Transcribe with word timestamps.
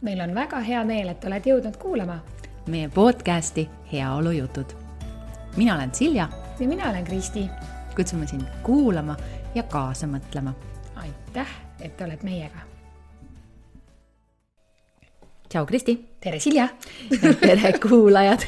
meil 0.00 0.20
on 0.20 0.34
väga 0.34 0.60
hea 0.60 0.84
meel, 0.84 1.08
et 1.08 1.24
oled 1.24 1.46
jõudnud 1.46 1.76
kuulama 1.80 2.20
meie 2.66 2.88
podcasti 2.88 3.68
Heaolujutud. 3.92 4.66
mina 5.56 5.74
olen 5.74 5.94
Silja. 5.94 6.28
ja 6.60 6.68
mina 6.68 6.90
olen 6.90 7.04
Kristi. 7.04 7.48
kutsume 7.96 8.26
sind 8.26 8.42
kuulama 8.62 9.16
ja 9.54 9.62
kaasa 9.62 10.06
mõtlema. 10.06 10.52
aitäh, 10.96 11.48
et 11.80 12.00
oled 12.00 12.22
meiega. 12.22 12.58
tšau, 15.48 15.66
Kristi. 15.66 16.16
tere, 16.20 16.38
Silja. 16.38 16.68
tere, 17.40 17.72
kuulajad 17.88 18.40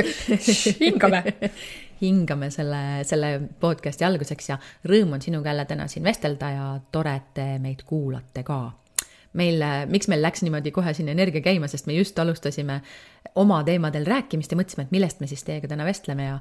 hingame 0.80 1.34
hingame 2.02 2.50
selle, 2.50 3.04
selle 3.04 3.40
podcasti 3.60 4.04
alguseks 4.04 4.48
ja 4.48 4.58
rõõm 4.84 5.12
on 5.12 5.22
sinuga 5.22 5.48
jälle 5.48 5.64
täna 5.64 5.88
siin 5.88 6.04
vestelda 6.04 6.50
ja 6.50 6.80
tore, 6.92 7.14
et 7.16 7.34
te 7.34 7.58
meid 7.58 7.82
kuulate 7.86 8.42
ka 8.42 8.72
meil, 9.38 9.62
miks 9.90 10.08
meil 10.12 10.22
läks 10.24 10.44
niimoodi 10.44 10.72
kohe 10.74 10.94
siin 10.96 11.10
energia 11.12 11.44
käima, 11.44 11.68
sest 11.70 11.88
me 11.88 11.96
just 11.96 12.18
alustasime 12.18 12.80
oma 13.38 13.62
teemadel 13.64 14.06
rääkimist 14.08 14.52
ja 14.52 14.58
mõtlesime, 14.60 14.86
et 14.88 14.94
millest 14.94 15.22
me 15.22 15.30
siis 15.30 15.44
teiega 15.46 15.70
täna 15.70 15.86
vestleme 15.88 16.28
ja, 16.28 16.36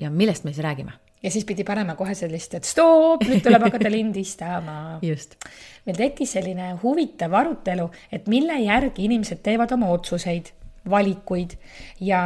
ja 0.00 0.10
millest 0.10 0.46
me 0.46 0.54
siis 0.54 0.64
räägime. 0.64 0.94
ja 1.22 1.30
siis 1.30 1.44
pidi 1.44 1.64
panema 1.64 1.94
kohe 1.94 2.14
sellist, 2.18 2.54
et 2.54 2.66
stopp, 2.66 3.26
nüüd 3.26 3.42
tuleb 3.44 3.66
hakata 3.68 3.90
lindistama. 3.96 4.98
just. 5.02 5.36
meil 5.86 5.98
tekkis 5.98 6.38
selline 6.38 6.72
huvitav 6.82 7.34
arutelu, 7.34 7.90
et 8.12 8.26
mille 8.26 8.58
järgi 8.62 9.06
inimesed 9.10 9.42
teevad 9.42 9.72
oma 9.78 9.90
otsuseid 9.94 10.52
valikuid 10.90 11.54
ja, 12.00 12.22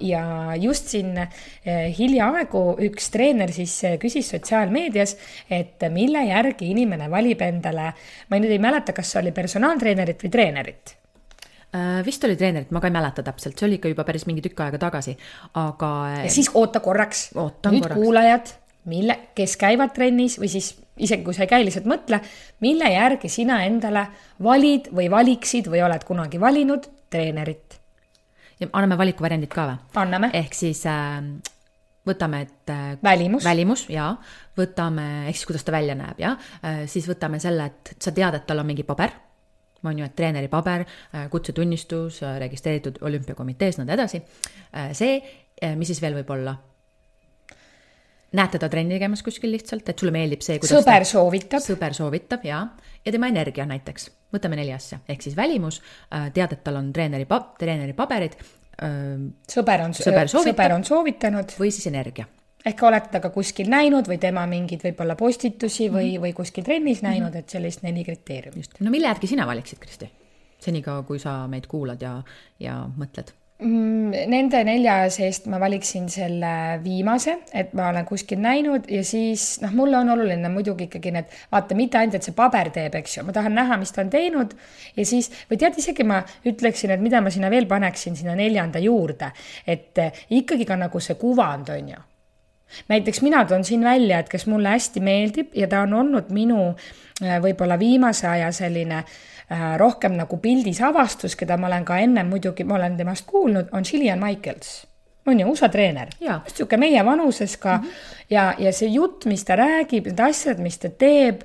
ja 0.00 0.24
just 0.60 0.90
siin 0.92 1.16
eh, 1.18 1.86
hiljaaegu 1.96 2.64
üks 2.88 3.08
treener 3.14 3.52
siis 3.54 3.76
eh, 3.84 3.96
küsis 4.00 4.28
sotsiaalmeedias, 4.34 5.16
et 5.50 5.86
mille 5.92 6.24
järgi 6.28 6.68
inimene 6.74 7.08
valib 7.12 7.40
endale, 7.44 7.92
ma 8.28 8.40
nüüd 8.40 8.52
ei 8.52 8.60
mäleta, 8.62 8.92
kas 8.96 9.14
see 9.14 9.22
oli 9.22 9.32
personaaltreenerit 9.36 10.26
või 10.26 10.32
treenerit 10.34 10.94
äh, 11.72 12.02
vist 12.06 12.24
oli 12.28 12.36
treenerit, 12.40 12.74
ma 12.74 12.82
ka 12.82 12.90
ei 12.90 12.96
mäleta 12.98 13.24
täpselt, 13.24 13.56
see 13.56 13.68
oli 13.68 13.80
ikka 13.80 13.92
juba 13.94 14.04
päris 14.08 14.28
mingi 14.28 14.44
tükk 14.44 14.66
aega 14.66 14.80
tagasi, 14.82 15.16
aga. 15.60 15.94
ja 16.26 16.32
siis 16.32 16.52
oota 16.54 16.84
korraks. 16.84 17.30
nüüd 17.34 17.80
korraks. 17.80 17.94
kuulajad, 17.94 18.52
mille, 18.92 19.18
kes 19.38 19.56
käivad 19.60 19.94
trennis 19.96 20.36
või 20.42 20.52
siis 20.52 20.74
isegi 21.00 21.24
kui 21.24 21.34
sa 21.34 21.46
ei 21.46 21.50
käi, 21.50 21.62
lihtsalt 21.64 21.88
mõtle, 21.88 22.20
mille 22.62 22.90
järgi 22.92 23.32
sina 23.32 23.62
endale 23.64 24.04
valid 24.44 24.92
või 24.92 25.08
valiksid 25.10 25.72
või 25.72 25.80
oled 25.86 26.04
kunagi 26.04 26.40
valinud 26.42 26.86
treenerit 27.10 27.80
ja 28.60 28.68
anname 28.72 28.98
valikuvariandid 28.98 29.52
ka 29.52 29.66
või? 29.70 29.82
anname. 30.04 30.30
ehk 30.34 30.54
siis 30.54 30.84
äh, 30.90 31.20
võtame, 32.06 32.42
et 32.44 32.72
äh, 32.72 32.96
välimus, 33.02 33.44
välimus 33.44 33.86
ja 33.92 34.10
võtame, 34.58 35.26
ehk 35.28 35.38
siis 35.38 35.48
kuidas 35.48 35.64
ta 35.64 35.74
välja 35.74 35.96
näeb 35.98 36.20
ja 36.20 36.34
äh, 36.60 36.84
siis 36.90 37.08
võtame 37.08 37.40
selle, 37.42 37.70
et 37.70 37.94
sa 37.98 38.12
tead, 38.12 38.36
et 38.36 38.46
tal 38.48 38.60
on 38.60 38.68
mingi 38.68 38.84
paber, 38.86 39.14
on 39.84 39.98
ju, 39.98 40.06
et 40.06 40.14
treeneri 40.16 40.48
paber, 40.52 40.86
äh, 41.14 41.26
kutsetunnistus, 41.32 42.22
registreeritud 42.40 43.00
olümpiakomitees, 43.04 43.80
nõnda 43.80 43.98
edasi. 43.98 44.22
see, 44.96 45.18
mis 45.76 45.92
siis 45.92 46.00
veel 46.02 46.16
võib 46.18 46.30
olla? 46.34 46.56
Näed 48.34 48.56
teda 48.56 48.68
trenni 48.72 48.98
tegemas 48.98 49.22
kuskil 49.22 49.52
lihtsalt, 49.54 49.88
et 49.88 49.98
sulle 49.98 50.12
meeldib 50.14 50.42
see, 50.44 50.58
kuidas 50.58 50.80
sõber 50.80 51.06
ta, 51.06 51.10
soovitab. 51.12 51.64
sõber 51.64 51.96
soovitab 51.96 52.44
ja, 52.48 52.60
ja 53.04 53.14
tema 53.14 53.30
energia 53.32 53.66
näiteks 53.70 54.10
võtame 54.34 54.58
neli 54.58 54.74
asja, 54.74 55.00
ehk 55.08 55.22
siis 55.24 55.36
välimus, 55.38 55.80
äh, 56.10 56.30
tead, 56.34 56.56
et 56.56 56.64
tal 56.66 56.80
on 56.80 56.92
treeneri, 56.94 57.26
treeneri 57.58 57.96
paberid. 57.96 58.38
Äh, 58.82 59.28
sõber 59.50 59.84
on, 59.86 59.94
sõber, 59.96 60.30
sõber 60.32 60.74
on 60.74 60.86
soovitanud. 60.86 61.54
või 61.60 61.70
siis 61.74 61.86
energia. 61.92 62.26
ehk 62.64 62.82
olete 62.82 63.10
temaga 63.12 63.28
kuskil 63.30 63.68
näinud 63.68 64.08
või 64.08 64.16
tema 64.18 64.46
mingeid 64.48 64.80
võib-olla 64.80 65.14
postitusi 65.20 65.90
või 65.90 66.06
mm, 66.06 66.14
-hmm. 66.14 66.22
või 66.22 66.32
kuskil 66.32 66.64
trennis 66.64 67.02
näinud 67.02 67.28
mm, 67.28 67.34
-hmm. 67.34 67.38
et 67.38 67.48
sellist 67.48 67.82
neli 67.82 68.04
kriteeriumit. 68.04 68.80
no 68.80 68.90
mille 68.90 69.06
järgi 69.06 69.26
sina 69.26 69.46
valiksid, 69.46 69.78
Kristi? 69.78 70.10
senikaua, 70.58 71.02
kui 71.02 71.18
sa 71.18 71.46
meid 71.48 71.66
kuulad 71.66 72.00
ja, 72.02 72.22
ja 72.58 72.88
mõtled 72.96 73.34
nende 73.64 74.60
nelja 74.66 74.94
seest 75.12 75.46
ma 75.48 75.58
valiksin 75.62 76.06
selle 76.12 76.52
viimase, 76.84 77.38
et 77.56 77.72
ma 77.76 77.88
olen 77.90 78.06
kuskil 78.08 78.40
näinud 78.42 78.88
ja 78.92 79.00
siis 79.06 79.60
noh, 79.62 79.72
mulle 79.76 79.98
on 79.98 80.12
oluline 80.14 80.50
muidugi 80.52 80.88
ikkagi 80.88 81.12
need, 81.14 81.32
vaata, 81.52 81.76
mitte 81.78 81.98
ainult, 82.00 82.18
et 82.18 82.28
see 82.28 82.36
paber 82.36 82.70
teeb, 82.74 82.98
eks 83.00 83.18
ju, 83.18 83.26
ma 83.26 83.34
tahan 83.36 83.56
näha, 83.56 83.78
mis 83.80 83.94
ta 83.94 84.02
on 84.04 84.12
teinud 84.12 84.54
ja 84.96 85.06
siis, 85.08 85.30
või 85.50 85.60
tead, 85.60 85.78
isegi 85.80 86.06
ma 86.08 86.20
ütleksin, 86.44 86.92
et 86.94 87.04
mida 87.04 87.22
ma 87.24 87.32
sinna 87.32 87.50
veel 87.52 87.68
paneksin 87.70 88.18
sinna 88.18 88.36
neljanda 88.38 88.82
juurde, 88.84 89.32
et 89.66 90.02
eh, 90.02 90.24
ikkagi 90.40 90.68
ka 90.68 90.78
nagu 90.80 91.00
see 91.00 91.16
kuvand 91.20 91.72
on 91.74 91.94
ju. 91.94 92.08
Näiteks 92.90 93.20
mina 93.22 93.44
toon 93.46 93.62
siin 93.64 93.84
välja, 93.86 94.18
et 94.18 94.28
kes 94.32 94.48
mulle 94.50 94.72
hästi 94.72 95.00
meeldib 95.04 95.54
ja 95.56 95.68
ta 95.70 95.84
on 95.86 95.94
olnud 96.00 96.32
minu 96.34 96.72
eh, 96.72 97.38
võib-olla 97.40 97.78
viimase 97.80 98.28
aja 98.28 98.52
selline 98.52 99.04
Äh, 99.04 99.32
rohkem 99.76 100.16
nagu 100.16 100.38
pildis 100.42 100.80
avastus, 100.82 101.36
keda 101.36 101.58
ma 101.60 101.68
olen 101.68 101.84
ka 101.84 101.98
ennem 102.00 102.30
muidugi, 102.32 102.64
ma 102.64 102.78
olen 102.78 102.96
temast 102.96 103.26
kuulnud, 103.28 103.68
on 103.72 103.84
Gillian 103.84 104.20
Michaels. 104.20 104.86
on 105.26 105.40
ju, 105.40 105.50
USA 105.50 105.68
treener. 105.68 106.08
niisugune 106.20 106.78
meie 106.80 107.04
vanuses 107.04 107.56
ka 107.56 107.76
mm 107.76 107.82
-hmm. 107.82 108.24
ja, 108.30 108.54
ja 108.58 108.72
see 108.72 108.88
jutt, 108.88 109.26
mis 109.26 109.44
ta 109.44 109.56
räägib, 109.56 110.06
need 110.06 110.20
asjad, 110.20 110.58
mis 110.58 110.78
ta 110.78 110.88
teeb, 110.88 111.42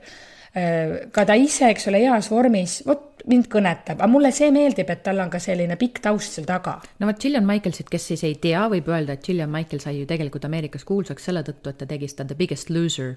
äh, 0.56 1.10
ka 1.12 1.26
ta 1.26 1.34
ise, 1.34 1.70
eks 1.70 1.88
ole, 1.88 1.98
heas 1.98 2.32
vormis, 2.32 2.84
vot 2.88 3.10
mind 3.28 3.48
kõnetab, 3.52 4.00
aga 4.00 4.08
mulle 4.08 4.32
see 4.32 4.52
meeldib, 4.52 4.90
et 4.90 5.04
tal 5.04 5.20
on 5.20 5.30
ka 5.30 5.40
selline 5.40 5.76
pikk 5.76 6.00
taust 6.00 6.34
seal 6.34 6.46
taga. 6.46 6.82
no 7.00 7.08
vot, 7.08 7.20
Gillian 7.20 7.46
Michaelsit, 7.46 7.90
kes 7.90 8.08
siis 8.08 8.24
ei 8.24 8.36
tea, 8.36 8.68
võib 8.70 8.88
öelda, 8.88 9.14
et 9.14 9.26
Gillian 9.26 9.50
Michael 9.50 9.80
sai 9.80 10.00
ju 10.00 10.06
tegelikult 10.06 10.46
Ameerikas 10.46 10.84
kuulsaks 10.84 11.24
selle 11.24 11.44
tõttu, 11.44 11.70
et 11.70 11.78
ta 11.78 11.86
tegi 11.86 12.08
seda 12.08 12.26
The 12.26 12.36
Biggest 12.36 12.70
Loser 12.70 13.16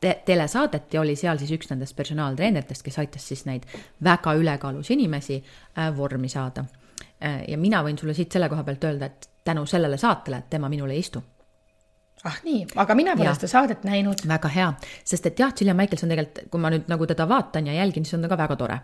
te 0.00 0.22
telesaadet 0.26 0.94
ja 0.94 1.00
oli 1.00 1.16
seal 1.16 1.38
siis 1.40 1.52
üks 1.56 1.70
nendest 1.70 1.96
personaaltreeneritest, 1.96 2.84
kes 2.84 2.98
aitas 3.02 3.26
siis 3.28 3.44
neid 3.48 3.66
väga 4.04 4.34
ülekaalus 4.38 4.90
inimesi 4.90 5.38
äh, 5.38 5.90
vormi 5.96 6.28
saada. 6.28 6.64
Äh, 7.22 7.44
ja 7.48 7.58
mina 7.58 7.82
võin 7.84 7.98
sulle 7.98 8.14
siit 8.14 8.32
selle 8.32 8.50
koha 8.52 8.64
pealt 8.66 8.84
öelda, 8.84 9.08
et 9.08 9.30
tänu 9.44 9.66
sellele 9.66 9.98
saatele 9.98 10.44
tema 10.50 10.68
minule 10.68 10.96
ei 10.96 11.04
istu 11.04 11.22
ah 12.22 12.36
nii, 12.46 12.66
aga 12.78 12.94
mina 12.94 13.16
pole 13.18 13.32
seda 13.34 13.48
saadet 13.50 13.86
näinud. 13.86 14.20
väga 14.28 14.50
hea, 14.54 14.68
sest 15.04 15.26
et 15.26 15.40
jah, 15.42 15.50
Gillian 15.58 15.76
Michaels 15.76 16.04
on 16.06 16.12
tegelikult, 16.12 16.50
kui 16.52 16.62
ma 16.62 16.70
nüüd 16.70 16.90
nagu 16.92 17.06
teda 17.10 17.26
vaatan 17.28 17.66
ja 17.66 17.74
jälgin, 17.80 18.04
siis 18.06 18.14
on 18.18 18.22
ta 18.22 18.30
ka 18.30 18.38
väga 18.38 18.56
tore. 18.60 18.76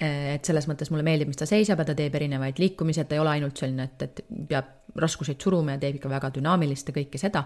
Äh, 0.00 0.36
et 0.36 0.48
selles 0.48 0.68
mõttes 0.70 0.92
mulle 0.92 1.04
meeldib, 1.04 1.28
mis 1.28 1.40
ta 1.40 1.48
seisab 1.48 1.82
ja 1.82 1.88
ta 1.90 1.96
teeb 1.98 2.14
erinevaid 2.16 2.60
liikumisi, 2.62 3.02
et 3.02 3.10
ta 3.10 3.18
ei 3.18 3.24
ole 3.24 3.34
ainult 3.34 3.60
selline, 3.60 3.90
et, 3.90 4.06
et 4.06 4.24
peab 4.48 4.96
raskuseid 4.96 5.40
suruma 5.42 5.76
ja 5.76 5.82
teeb 5.82 5.98
ikka 5.98 6.12
väga 6.14 6.32
dünaamilist 6.38 6.88
ja 6.88 6.96
kõike 6.96 7.20
seda 7.20 7.44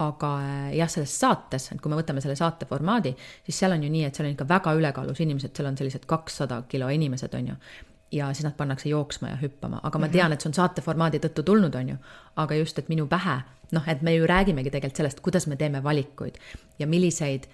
aga 0.00 0.30
äh, 0.40 0.72
jah, 0.78 0.90
selles 0.90 1.12
saates, 1.20 1.70
et 1.72 1.80
kui 1.82 1.92
me 1.92 1.98
võtame 1.98 2.22
selle 2.24 2.36
saate 2.38 2.68
formaadi, 2.68 3.12
siis 3.46 3.60
seal 3.62 3.76
on 3.76 3.84
ju 3.84 3.92
nii, 3.92 4.06
et 4.08 4.16
seal 4.16 4.28
on 4.28 4.34
ikka 4.34 4.48
väga 4.48 4.74
ülekaalus 4.78 5.22
inimesed, 5.24 5.54
seal 5.56 5.70
on 5.70 5.78
sellised 5.78 6.06
kakssada 6.10 6.62
kilo 6.68 6.88
inimesed, 6.92 7.34
on 7.36 7.52
ju. 7.52 7.56
ja 8.12 8.32
siis 8.34 8.42
nad 8.44 8.56
pannakse 8.58 8.88
jooksma 8.90 9.28
ja 9.30 9.38
hüppama, 9.38 9.80
aga 9.82 9.98
ma 9.98 10.06
mhm. 10.06 10.12
tean, 10.16 10.32
et 10.32 10.42
see 10.42 10.50
on 10.50 10.58
saate 10.58 10.82
formaadi 10.82 11.20
tõttu 11.22 11.44
tulnud, 11.46 11.74
on 11.74 11.94
ju. 11.94 11.96
aga 12.42 12.60
just, 12.62 12.78
et 12.78 12.88
minu 12.92 13.06
pähe, 13.10 13.40
noh, 13.76 13.88
et 13.88 14.02
me 14.02 14.14
ju 14.16 14.26
räägimegi 14.26 14.72
tegelikult 14.72 15.02
sellest, 15.02 15.20
kuidas 15.24 15.46
me 15.46 15.56
teeme 15.60 15.82
valikuid 15.84 16.38
ja 16.78 16.88
milliseid 16.90 17.46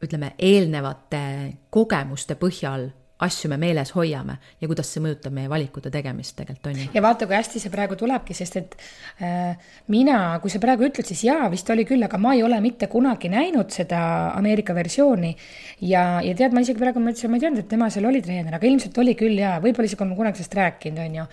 ütleme, 0.00 0.34
eelnevate 0.38 1.22
kogemuste 1.70 2.36
põhjal 2.40 2.88
asju 3.26 3.50
me 3.52 3.58
meeles 3.60 3.92
hoiame 3.94 4.36
ja 4.60 4.68
kuidas 4.68 4.90
see 4.92 5.02
mõjutab 5.04 5.34
meie 5.36 5.50
valikute 5.50 5.92
tegemist 5.92 6.36
tegelikult, 6.38 6.70
on 6.70 6.80
ju. 6.80 6.88
ja 6.94 7.02
vaata, 7.04 7.28
kui 7.28 7.36
hästi 7.36 7.62
see 7.62 7.72
praegu 7.72 7.98
tulebki, 8.00 8.36
sest 8.36 8.58
et 8.60 8.76
äh, 9.20 9.70
mina, 9.92 10.18
kui 10.42 10.52
sa 10.52 10.60
praegu 10.62 10.86
ütled, 10.88 11.06
siis 11.08 11.24
jaa, 11.28 11.50
vist 11.52 11.70
oli 11.72 11.86
küll, 11.88 12.02
aga 12.06 12.20
ma 12.20 12.34
ei 12.36 12.44
ole 12.46 12.60
mitte 12.64 12.88
kunagi 12.92 13.30
näinud 13.32 13.72
seda 13.74 14.02
Ameerika 14.38 14.74
versiooni. 14.76 15.34
ja, 15.84 16.04
ja 16.24 16.34
tead, 16.36 16.56
ma 16.56 16.64
isegi 16.64 16.80
praegu 16.80 17.02
mõtlesin, 17.04 17.32
ma 17.32 17.40
ei 17.40 17.46
teadnud, 17.46 17.64
et 17.64 17.70
tema 17.70 17.90
seal 17.92 18.08
oli 18.10 18.22
treener, 18.24 18.56
aga 18.56 18.70
ilmselt 18.70 19.00
oli 19.02 19.16
küll 19.18 19.38
jaa, 19.40 19.58
võib-olla 19.62 19.90
isegi 19.90 20.06
olen 20.06 20.18
kunagi 20.18 20.40
sellest 20.40 20.60
rääkinud, 20.60 21.02
on 21.06 21.18
ju. 21.20 21.30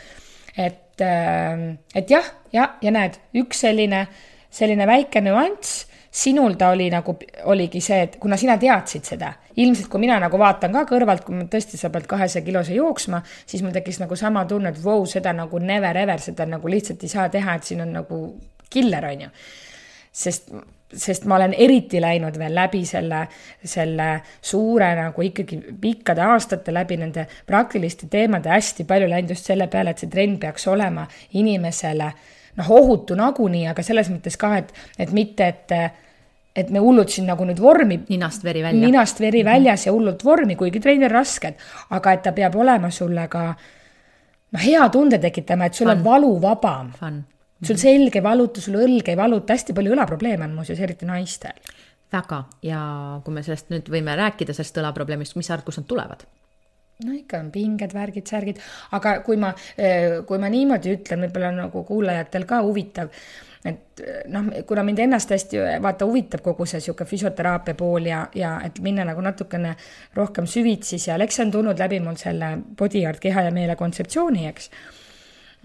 et 0.67 1.05
äh,, 1.05 1.67
et 1.95 2.11
jah, 2.11 2.33
ja, 2.53 2.71
ja 2.83 2.93
näed, 2.93 3.19
üks 3.43 3.63
selline, 3.63 4.07
selline 4.53 4.87
väike 4.89 5.23
nüanss 5.23 5.86
sinul 6.11 6.55
ta 6.57 6.69
oli 6.69 6.89
nagu, 6.91 7.17
oligi 7.51 7.81
see, 7.83 7.99
et 8.07 8.15
kuna 8.21 8.37
sina 8.39 8.57
teadsid 8.57 9.05
seda, 9.07 9.33
ilmselt 9.57 9.89
kui 9.91 10.01
mina 10.01 10.19
nagu 10.21 10.39
vaatan 10.39 10.73
ka 10.75 10.85
kõrvalt, 10.89 11.25
kui 11.25 11.47
tõesti 11.51 11.79
sa 11.79 11.91
pead 11.93 12.07
kahesaja 12.09 12.45
kilose 12.45 12.77
jooksma, 12.77 13.21
siis 13.45 13.63
mul 13.65 13.75
tekkis 13.75 14.01
nagu 14.03 14.15
sama 14.19 14.45
tunne, 14.49 14.73
et 14.73 14.81
vau, 14.83 15.05
seda 15.09 15.33
nagu 15.35 15.59
never 15.59 15.97
ever, 16.03 16.21
seda 16.23 16.47
nagu 16.49 16.71
lihtsalt 16.71 17.03
ei 17.03 17.13
saa 17.13 17.27
teha, 17.33 17.57
et 17.57 17.69
siin 17.69 17.83
on 17.85 17.93
nagu 17.99 18.21
killer, 18.69 19.05
on 19.11 19.27
ju. 19.27 19.29
sest, 20.17 20.49
sest 20.93 21.27
ma 21.29 21.35
olen 21.35 21.53
eriti 21.53 21.99
läinud 22.01 22.37
veel 22.39 22.55
läbi 22.55 22.85
selle, 22.87 23.25
selle 23.63 24.07
suure 24.41 24.87
nagu 24.97 25.21
ikkagi 25.21 25.59
pikkade 25.81 26.23
aastate 26.23 26.73
läbi 26.73 26.97
nende 26.97 27.27
praktiliste 27.45 28.07
teemade 28.09 28.49
hästi 28.49 28.87
palju 28.87 29.09
läinud 29.11 29.35
just 29.35 29.45
selle 29.45 29.67
peale, 29.67 29.93
et 29.93 30.01
see 30.01 30.09
trenn 30.09 30.39
peaks 30.41 30.67
olema 30.71 31.05
inimesele 31.37 32.11
noh, 32.57 32.73
ohutu 32.79 33.15
nagunii, 33.15 33.67
aga 33.71 33.85
selles 33.85 34.09
mõttes 34.11 34.37
ka, 34.39 34.57
et, 34.57 34.73
et 34.99 35.15
mitte, 35.15 35.47
et 35.47 35.79
et 36.57 36.69
me 36.73 36.81
hullult 36.81 37.13
siin 37.13 37.27
nagu 37.29 37.45
nüüd 37.45 37.59
vormi. 37.61 37.99
ninast 38.09 38.43
veri 38.43 38.63
välja. 38.65 38.87
ninast 38.87 39.19
veri 39.21 39.43
mhm. 39.43 39.51
väljas 39.51 39.85
ja 39.85 39.93
hullult 39.93 40.23
vormi, 40.25 40.55
kuigi 40.57 40.81
treener 40.81 41.13
rasked, 41.13 41.59
aga 41.93 42.13
et 42.13 42.23
ta 42.25 42.33
peab 42.33 42.55
olema 42.57 42.89
sulle 42.91 43.27
ka 43.29 43.43
noh, 43.51 44.61
hea 44.63 44.87
tunde 44.93 45.19
tekitama, 45.21 45.67
et 45.67 45.77
sul 45.77 45.87
Fun. 45.87 45.97
on 45.97 46.03
valuvabam. 46.03 46.93
sul 46.97 47.75
mhm. 47.75 47.81
selg 47.81 48.15
ei 48.15 48.23
valuta, 48.23 48.61
sul 48.61 48.79
õlg 48.81 49.13
ei 49.13 49.17
valuta, 49.17 49.53
hästi 49.53 49.75
palju 49.77 49.93
õlaprobleeme 49.93 50.49
on 50.49 50.57
muuseas, 50.57 50.79
eriti 50.79 51.05
naistel. 51.05 51.61
väga 52.11 52.43
ja 52.63 52.81
kui 53.23 53.33
me 53.33 53.43
sellest 53.43 53.69
nüüd 53.69 53.89
võime 53.91 54.15
rääkida, 54.15 54.53
sellest 54.53 54.77
õlaprobleemist, 54.81 55.35
mis 55.35 55.45
sa 55.45 55.57
arvad, 55.57 55.65
kust 55.67 55.83
nad 55.83 55.87
tulevad? 55.87 56.25
No 57.05 57.13
ikka 57.13 57.41
on 57.43 57.51
pinged, 57.53 57.93
värgid, 57.93 58.25
särgid, 58.29 58.61
aga 58.97 59.19
kui 59.25 59.37
ma, 59.37 59.51
eh, 59.77 60.23
kui 60.27 60.39
ma 60.41 60.49
niimoodi 60.49 60.95
ütlen, 60.97 61.27
võib-olla 61.27 61.51
nagu 61.53 61.83
kuulajatel 61.85 62.47
ka 62.49 62.63
huvitav, 62.65 63.11
et 63.67 64.03
noh, 64.31 64.49
kuna 64.67 64.83
mind 64.85 65.01
ennast 65.05 65.31
hästi 65.33 65.61
vaata 65.83 66.07
huvitab 66.07 66.41
kogu 66.45 66.65
see 66.69 66.81
sihuke 66.81 67.05
füsioteraapia 67.09 67.77
pool 67.77 68.09
ja, 68.09 68.23
ja 68.37 68.57
et 68.65 68.79
minna 68.85 69.05
nagu 69.07 69.21
natukene 69.21 69.73
rohkem 70.17 70.47
süvitsi 70.49 70.99
seal, 71.01 71.21
eks 71.25 71.39
see 71.39 71.47
on 71.47 71.53
tulnud 71.57 71.81
läbi 71.81 71.99
mul 72.03 72.17
selle 72.21 72.53
body 72.77 73.03
art 73.09 73.21
keha 73.23 73.47
ja 73.47 73.51
meele 73.53 73.75
kontseptsiooni, 73.77 74.47
eks. 74.51 74.71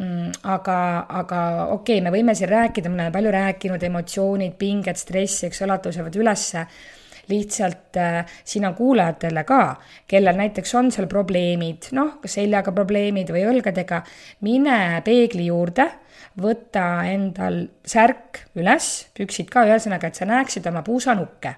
Mm, 0.01 0.33
aga, 0.49 0.77
aga 1.21 1.41
okei 1.77 1.99
okay,, 1.99 2.05
me 2.05 2.11
võime 2.15 2.35
siin 2.35 2.49
rääkida, 2.51 2.91
me 2.91 2.97
oleme 2.97 3.13
palju 3.15 3.33
rääkinud, 3.35 3.83
emotsioonid, 3.89 4.57
pinged, 4.59 4.99
stress, 4.99 5.45
eks 5.49 5.63
ole, 5.67 5.77
tõusevad 5.85 6.17
ülesse 6.19 6.65
lihtsalt 7.29 7.97
äh, 7.97 8.27
siin 8.45 8.67
on 8.67 8.75
kuulajatele 8.75 9.45
ka, 9.45 9.77
kellel 10.09 10.37
näiteks 10.39 10.75
on 10.79 10.91
seal 10.95 11.09
probleemid, 11.11 11.93
noh, 11.97 12.19
seljaga 12.27 12.75
probleemid 12.75 13.31
või 13.35 13.45
õlgadega, 13.51 14.03
mine 14.47 15.03
peegli 15.05 15.47
juurde, 15.51 15.89
võta 16.43 16.87
endal 17.11 17.67
särk 17.85 18.45
üles, 18.57 18.91
püksid 19.17 19.51
ka, 19.53 19.67
ühesõnaga, 19.69 20.09
et 20.09 20.19
sa 20.19 20.29
näeksid 20.29 20.67
oma 20.71 20.83
puusanukke. 20.87 21.55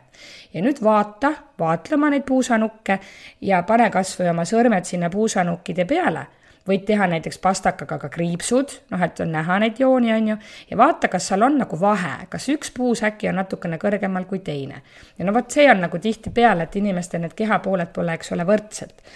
ja 0.55 0.62
nüüd 0.62 0.81
vaata, 0.82 1.32
vaatle 1.58 1.96
oma 1.96 2.11
neid 2.11 2.25
puusanukke 2.26 2.99
ja 3.40 3.62
pane 3.62 3.90
kas 3.90 4.14
või 4.20 4.31
oma 4.31 4.44
sõrmed 4.46 4.84
sinna 4.87 5.11
puusanukkide 5.11 5.84
peale 5.84 6.26
võid 6.69 6.87
teha 6.88 7.06
näiteks 7.11 7.38
pastakaga 7.44 7.99
ka 8.00 8.08
kriipsud, 8.12 8.72
noh, 8.93 9.02
et 9.05 9.20
on 9.20 9.32
näha 9.34 9.58
neid 9.61 9.81
jooni, 9.81 10.12
on 10.14 10.32
ju, 10.32 10.38
ja 10.70 10.78
vaata, 10.81 11.11
kas 11.12 11.28
seal 11.28 11.44
on 11.44 11.58
nagu 11.61 11.78
vahe, 11.81 12.14
kas 12.32 12.49
üks 12.52 12.72
puus 12.76 13.05
äkki 13.05 13.28
on 13.31 13.38
natukene 13.43 13.78
kõrgemal 13.82 14.25
kui 14.31 14.40
teine. 14.44 14.82
ja 15.19 15.28
no 15.28 15.34
vot, 15.37 15.50
see 15.52 15.69
on 15.70 15.84
nagu 15.84 16.00
tihtipeale, 16.00 16.69
et 16.69 16.76
inimestel 16.81 17.25
need 17.25 17.37
kehapooled 17.37 17.93
pole, 17.93 18.16
eks 18.16 18.32
ole, 18.32 18.49
võrdsed 18.49 19.06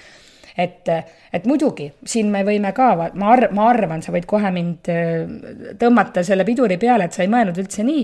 et, 0.59 0.91
et 1.33 1.45
muidugi 1.47 1.87
siin 2.07 2.33
me 2.33 2.43
võime 2.47 2.73
ka, 2.75 2.91
ma 3.15 3.35
ar-, 3.35 3.49
ma 3.55 3.69
arvan, 3.71 4.03
sa 4.03 4.13
võid 4.15 4.27
kohe 4.29 4.51
mind 4.55 4.91
äh, 4.93 5.77
tõmmata 5.79 6.25
selle 6.27 6.45
piduri 6.45 6.79
peale, 6.83 7.07
et 7.07 7.17
sa 7.17 7.23
ei 7.25 7.31
mõelnud 7.33 7.61
üldse 7.63 7.87
nii, 7.87 8.03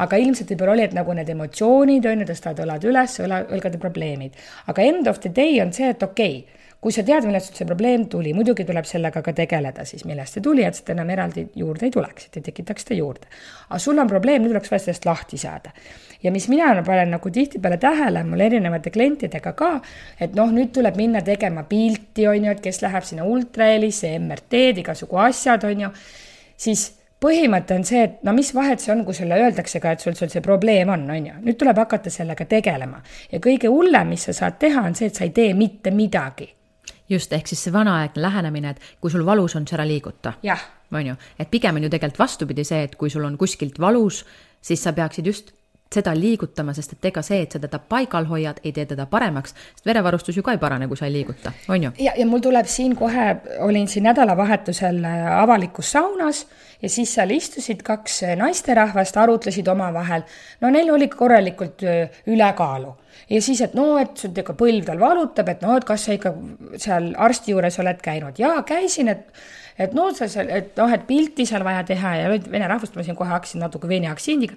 aga 0.00 0.18
ilmselt 0.18 0.54
võib-olla 0.54 0.78
oli, 0.78 0.86
et 0.88 0.96
nagu 0.96 1.14
need 1.14 1.28
emotsioonid 1.34 2.08
on 2.08 2.24
ju, 2.24 2.30
tõstavad 2.30 2.64
õlad 2.64 2.86
üles, 2.88 3.18
õla, 3.20 3.42
õlgade 3.52 3.78
probleemid. 3.82 4.38
aga 4.72 4.86
end 4.88 5.10
of 5.12 5.20
the 5.20 5.32
day 5.34 5.60
on 5.62 5.74
see, 5.76 5.92
et 5.92 6.02
okei 6.02 6.40
okay, 6.40 6.59
kui 6.80 6.94
sa 6.96 7.02
tead, 7.04 7.26
millest 7.28 7.58
see 7.58 7.66
probleem 7.68 8.06
tuli, 8.08 8.32
muidugi 8.36 8.64
tuleb 8.64 8.86
sellega 8.88 9.20
ka 9.24 9.34
tegeleda 9.36 9.84
siis, 9.88 10.06
millest 10.08 10.38
see 10.38 10.44
tuli, 10.44 10.64
et 10.64 10.78
seda 10.78 10.94
enam 10.94 11.10
eraldi 11.12 11.44
juurde 11.60 11.86
ei 11.86 11.92
tuleks, 11.92 12.28
et 12.28 12.38
ei 12.40 12.44
tekitaks 12.46 12.86
seda 12.86 12.96
juurde. 12.96 13.26
aga 13.68 13.78
sul 13.78 13.98
on 14.00 14.08
probleem, 14.08 14.40
nüüd 14.42 14.54
oleks 14.54 14.70
vaja 14.72 14.86
sellest 14.86 15.04
lahti 15.04 15.36
saada. 15.38 15.72
ja 16.22 16.32
mis 16.32 16.48
mina 16.48 16.70
panen 16.86 17.10
nagu 17.16 17.30
tihtipeale 17.30 17.76
tähele 17.76 18.22
mul 18.24 18.40
erinevate 18.40 18.90
klientidega 18.90 19.52
ka, 19.52 19.72
et 20.20 20.32
noh, 20.34 20.48
nüüd 20.52 20.72
tuleb 20.72 20.96
minna 20.96 21.20
tegema 21.22 21.66
pilti, 21.68 22.26
on 22.28 22.44
ju, 22.44 22.54
et 22.56 22.62
kes 22.64 22.80
läheb 22.82 23.04
sinna 23.04 23.26
ultrahelisse, 23.28 24.14
MRT-d, 24.18 24.80
igasugu 24.80 25.20
asjad, 25.20 25.66
on 25.68 25.84
ju, 25.84 25.90
siis 26.56 26.86
põhimõte 27.20 27.76
on 27.76 27.84
see, 27.84 28.06
et 28.06 28.22
no 28.24 28.32
mis 28.32 28.54
vahet 28.56 28.80
see 28.80 28.94
on, 28.94 29.02
kui 29.04 29.12
sulle 29.16 29.36
öeldakse 29.36 29.82
ka, 29.84 29.92
et 29.92 30.00
sul, 30.00 30.16
sul 30.16 30.32
see 30.32 30.40
probleem 30.40 30.88
on, 30.88 31.04
on 31.12 31.28
ju. 31.28 31.34
nüüd 31.44 31.60
tuleb 31.60 31.82
hakata 31.84 32.08
sellega 32.08 32.48
tegelema 32.48 33.02
ja 33.28 33.42
kõige 33.44 33.68
hullem, 33.68 34.14
mis 34.16 34.24
sa 34.30 34.32
saad 34.38 34.56
teha, 34.64 34.86
on 34.88 34.96
see, 34.96 35.12
et 35.12 35.20
sa 35.20 35.28
ei 35.28 35.36
tee 35.36 35.52
mitte 35.52 35.92
midagi 35.92 36.48
just, 37.10 37.32
ehk 37.32 37.46
siis 37.50 37.64
see 37.64 37.72
vanaaegne 37.74 38.22
lähenemine, 38.22 38.74
et 38.74 38.98
kui 39.00 39.10
sul 39.10 39.26
valus 39.26 39.56
on, 39.56 39.66
siis 39.66 39.78
ära 39.78 39.86
liiguta. 39.88 40.34
on 40.92 41.06
ju, 41.06 41.16
et 41.38 41.50
pigem 41.50 41.76
on 41.76 41.86
ju 41.86 41.90
tegelikult 41.90 42.18
vastupidi 42.18 42.64
see, 42.64 42.82
et 42.86 42.96
kui 42.96 43.10
sul 43.10 43.24
on 43.24 43.38
kuskilt 43.38 43.78
valus, 43.80 44.24
siis 44.62 44.82
sa 44.82 44.92
peaksid 44.92 45.26
just 45.26 45.52
seda 45.90 46.12
liigutama, 46.14 46.70
sest 46.74 46.92
et 46.94 47.06
ega 47.10 47.22
see, 47.26 47.40
et 47.42 47.50
sa 47.50 47.58
teda 47.58 47.80
paigal 47.90 48.28
hoiad, 48.30 48.60
ei 48.62 48.70
tee 48.74 48.84
teda 48.92 49.08
paremaks, 49.10 49.56
sest 49.74 49.88
verevarustus 49.88 50.36
ju 50.38 50.44
ka 50.46 50.54
ei 50.54 50.60
parane, 50.62 50.86
kui 50.86 50.98
sa 50.98 51.08
ei 51.08 51.14
liiguta, 51.16 51.50
on 51.66 51.86
ju? 51.88 51.90
ja, 52.04 52.12
ja 52.14 52.26
mul 52.30 52.42
tuleb 52.44 52.68
siin 52.70 52.94
kohe, 52.98 53.24
olin 53.66 53.88
siin 53.90 54.06
nädalavahetusel 54.06 55.00
äh, 55.02 55.24
avalikus 55.40 55.90
saunas 55.96 56.44
ja 56.78 56.88
siis 56.88 57.10
seal 57.16 57.34
istusid 57.34 57.82
kaks 57.86 58.20
äh, 58.28 58.36
naisterahvast, 58.38 59.18
arutlesid 59.18 59.66
omavahel. 59.72 60.22
no 60.60 60.70
neil 60.70 60.92
oli 60.94 61.08
korralikult 61.10 61.82
äh, 61.82 62.20
ülekaalu 62.30 62.92
ja 63.30 63.40
siis, 63.42 63.62
et 63.66 63.74
no, 63.74 63.96
et 63.98 64.14
sul 64.14 64.30
ikka 64.30 64.54
põlv 64.60 64.86
tal 64.86 65.02
valutab, 65.02 65.50
et 65.50 65.64
no, 65.66 65.74
et 65.74 65.86
kas 65.88 66.06
sa 66.06 66.14
ikka 66.14 66.32
seal 66.78 67.10
arsti 67.18 67.56
juures 67.56 67.80
oled 67.82 67.98
käinud 68.04 68.38
ja 68.38 68.60
käisin, 68.66 69.10
et 69.10 69.26
et 69.80 69.90
no 69.96 70.06
sa 70.14 70.28
seal, 70.30 70.52
et 70.54 70.70
noh, 70.78 70.94
et 70.94 71.02
pilti 71.08 71.48
seal 71.48 71.66
vaja 71.66 71.82
teha 71.88 72.14
ja 72.20 72.30
vene 72.30 72.70
rahvust 72.70 72.94
ma 72.94 73.02
siin 73.02 73.18
kohe 73.18 73.32
hakkasin 73.32 73.62
natuke 73.64 73.90
veini 73.90 74.06
aktsiindiga 74.12 74.54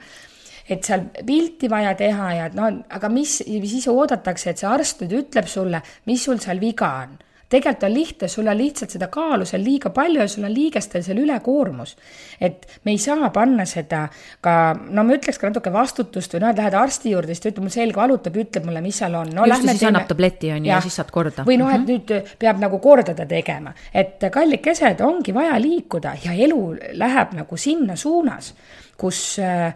et 0.69 0.83
seal 0.83 1.07
pilti 1.25 1.69
vaja 1.69 1.93
teha 1.99 2.31
ja 2.37 2.47
no 2.55 2.69
aga 2.89 3.09
mis, 3.11 3.41
siis 3.45 3.87
oodatakse, 3.91 4.49
et 4.53 4.63
see 4.63 4.69
arst 4.69 5.03
nüüd 5.03 5.17
ütleb 5.23 5.47
sulle, 5.51 5.83
mis 6.09 6.23
sul 6.23 6.39
seal 6.43 6.61
viga 6.63 6.91
on 7.03 7.17
tegelikult 7.53 7.83
on 7.83 7.93
lihtne, 7.93 8.27
sul 8.31 8.49
on 8.49 8.57
lihtsalt 8.57 8.95
seda 8.95 9.09
kaalu 9.13 9.45
seal 9.47 9.63
liiga 9.63 9.91
palju 9.93 10.21
ja 10.23 10.29
sul 10.31 10.47
on 10.47 10.53
liigestel 10.53 11.03
seal 11.05 11.19
ülekoormus. 11.21 11.95
et 12.41 12.65
me 12.85 12.95
ei 12.95 12.97
saa 13.01 13.29
panna 13.35 13.65
seda 13.69 14.07
ka, 14.41 14.55
no 14.73 15.03
ma 15.05 15.17
ütleks 15.17 15.39
ka 15.39 15.51
natuke 15.51 15.73
vastutust 15.73 16.33
või 16.33 16.43
noh, 16.43 16.53
et 16.53 16.61
lähed 16.61 16.77
arsti 16.79 17.13
juurde, 17.13 17.33
siis 17.33 17.43
ta 17.43 17.51
ütleb, 17.51 17.67
mul 17.67 17.75
selg 17.75 17.99
valutab, 17.99 18.39
ütleb 18.41 18.67
mulle, 18.67 18.81
mis 18.85 18.99
seal 19.03 19.17
on 19.19 19.31
no,. 19.35 19.45
just, 19.49 19.67
siis 19.67 19.83
teeme... 19.83 19.91
annab 19.91 20.09
tableti 20.09 20.51
on 20.55 20.65
ju 20.65 20.71
ja, 20.71 20.79
ja 20.79 20.81
siis 20.85 20.99
saad 21.01 21.13
korda. 21.13 21.45
või 21.47 21.59
noh, 21.61 21.71
et 21.73 21.83
mhm. 21.83 21.89
nüüd 21.93 22.35
peab 22.41 22.61
nagu 22.63 22.81
korda 22.83 23.15
ta 23.17 23.27
tegema, 23.29 23.75
et 23.93 24.27
kallikesed, 24.33 25.05
ongi 25.05 25.35
vaja 25.35 25.59
liikuda 25.61 26.17
ja 26.25 26.37
elu 26.47 26.61
läheb 26.99 27.37
nagu 27.37 27.59
sinna 27.59 27.97
suunas, 27.99 28.53
kus 28.97 29.25
äh, 29.43 29.73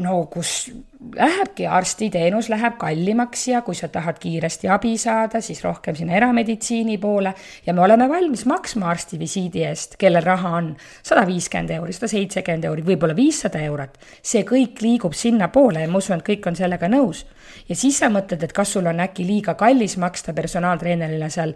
no 0.00 0.26
kus 0.32 0.70
lähebki 1.16 1.66
arstiteenus 1.66 2.48
läheb 2.48 2.78
kallimaks 2.80 3.42
ja 3.48 3.60
kui 3.62 3.74
sa 3.76 3.88
tahad 3.92 4.16
kiiresti 4.22 4.70
abi 4.72 4.94
saada, 4.98 5.40
siis 5.44 5.60
rohkem 5.64 5.96
sinna 5.98 6.16
erameditsiini 6.16 6.96
poole 6.98 7.34
ja 7.66 7.74
me 7.74 7.84
oleme 7.84 8.08
valmis 8.08 8.46
maksma 8.48 8.88
arstivisiidi 8.90 9.66
eest, 9.68 9.98
kellel 10.00 10.24
raha 10.24 10.54
on 10.56 10.72
sada 11.02 11.26
viiskümmend 11.28 11.74
euri, 11.76 11.92
sada 11.92 12.08
seitsekümmend 12.14 12.64
euri, 12.70 12.86
võib-olla 12.86 13.16
viissada 13.16 13.60
eurot. 13.60 13.98
see 14.22 14.44
kõik 14.48 14.80
liigub 14.80 15.12
sinnapoole 15.12 15.84
ja 15.84 15.88
ma 15.88 16.00
usun, 16.00 16.18
et 16.18 16.28
kõik 16.28 16.48
on 16.48 16.56
sellega 16.56 16.88
nõus. 16.88 17.26
ja 17.68 17.76
siis 17.76 17.98
sa 17.98 18.08
mõtled, 18.08 18.42
et 18.42 18.52
kas 18.52 18.72
sul 18.72 18.86
on 18.86 19.00
äkki 19.00 19.26
liiga 19.26 19.54
kallis 19.54 19.96
maksta 19.96 20.32
personaaltreenerile 20.32 21.30
seal 21.30 21.52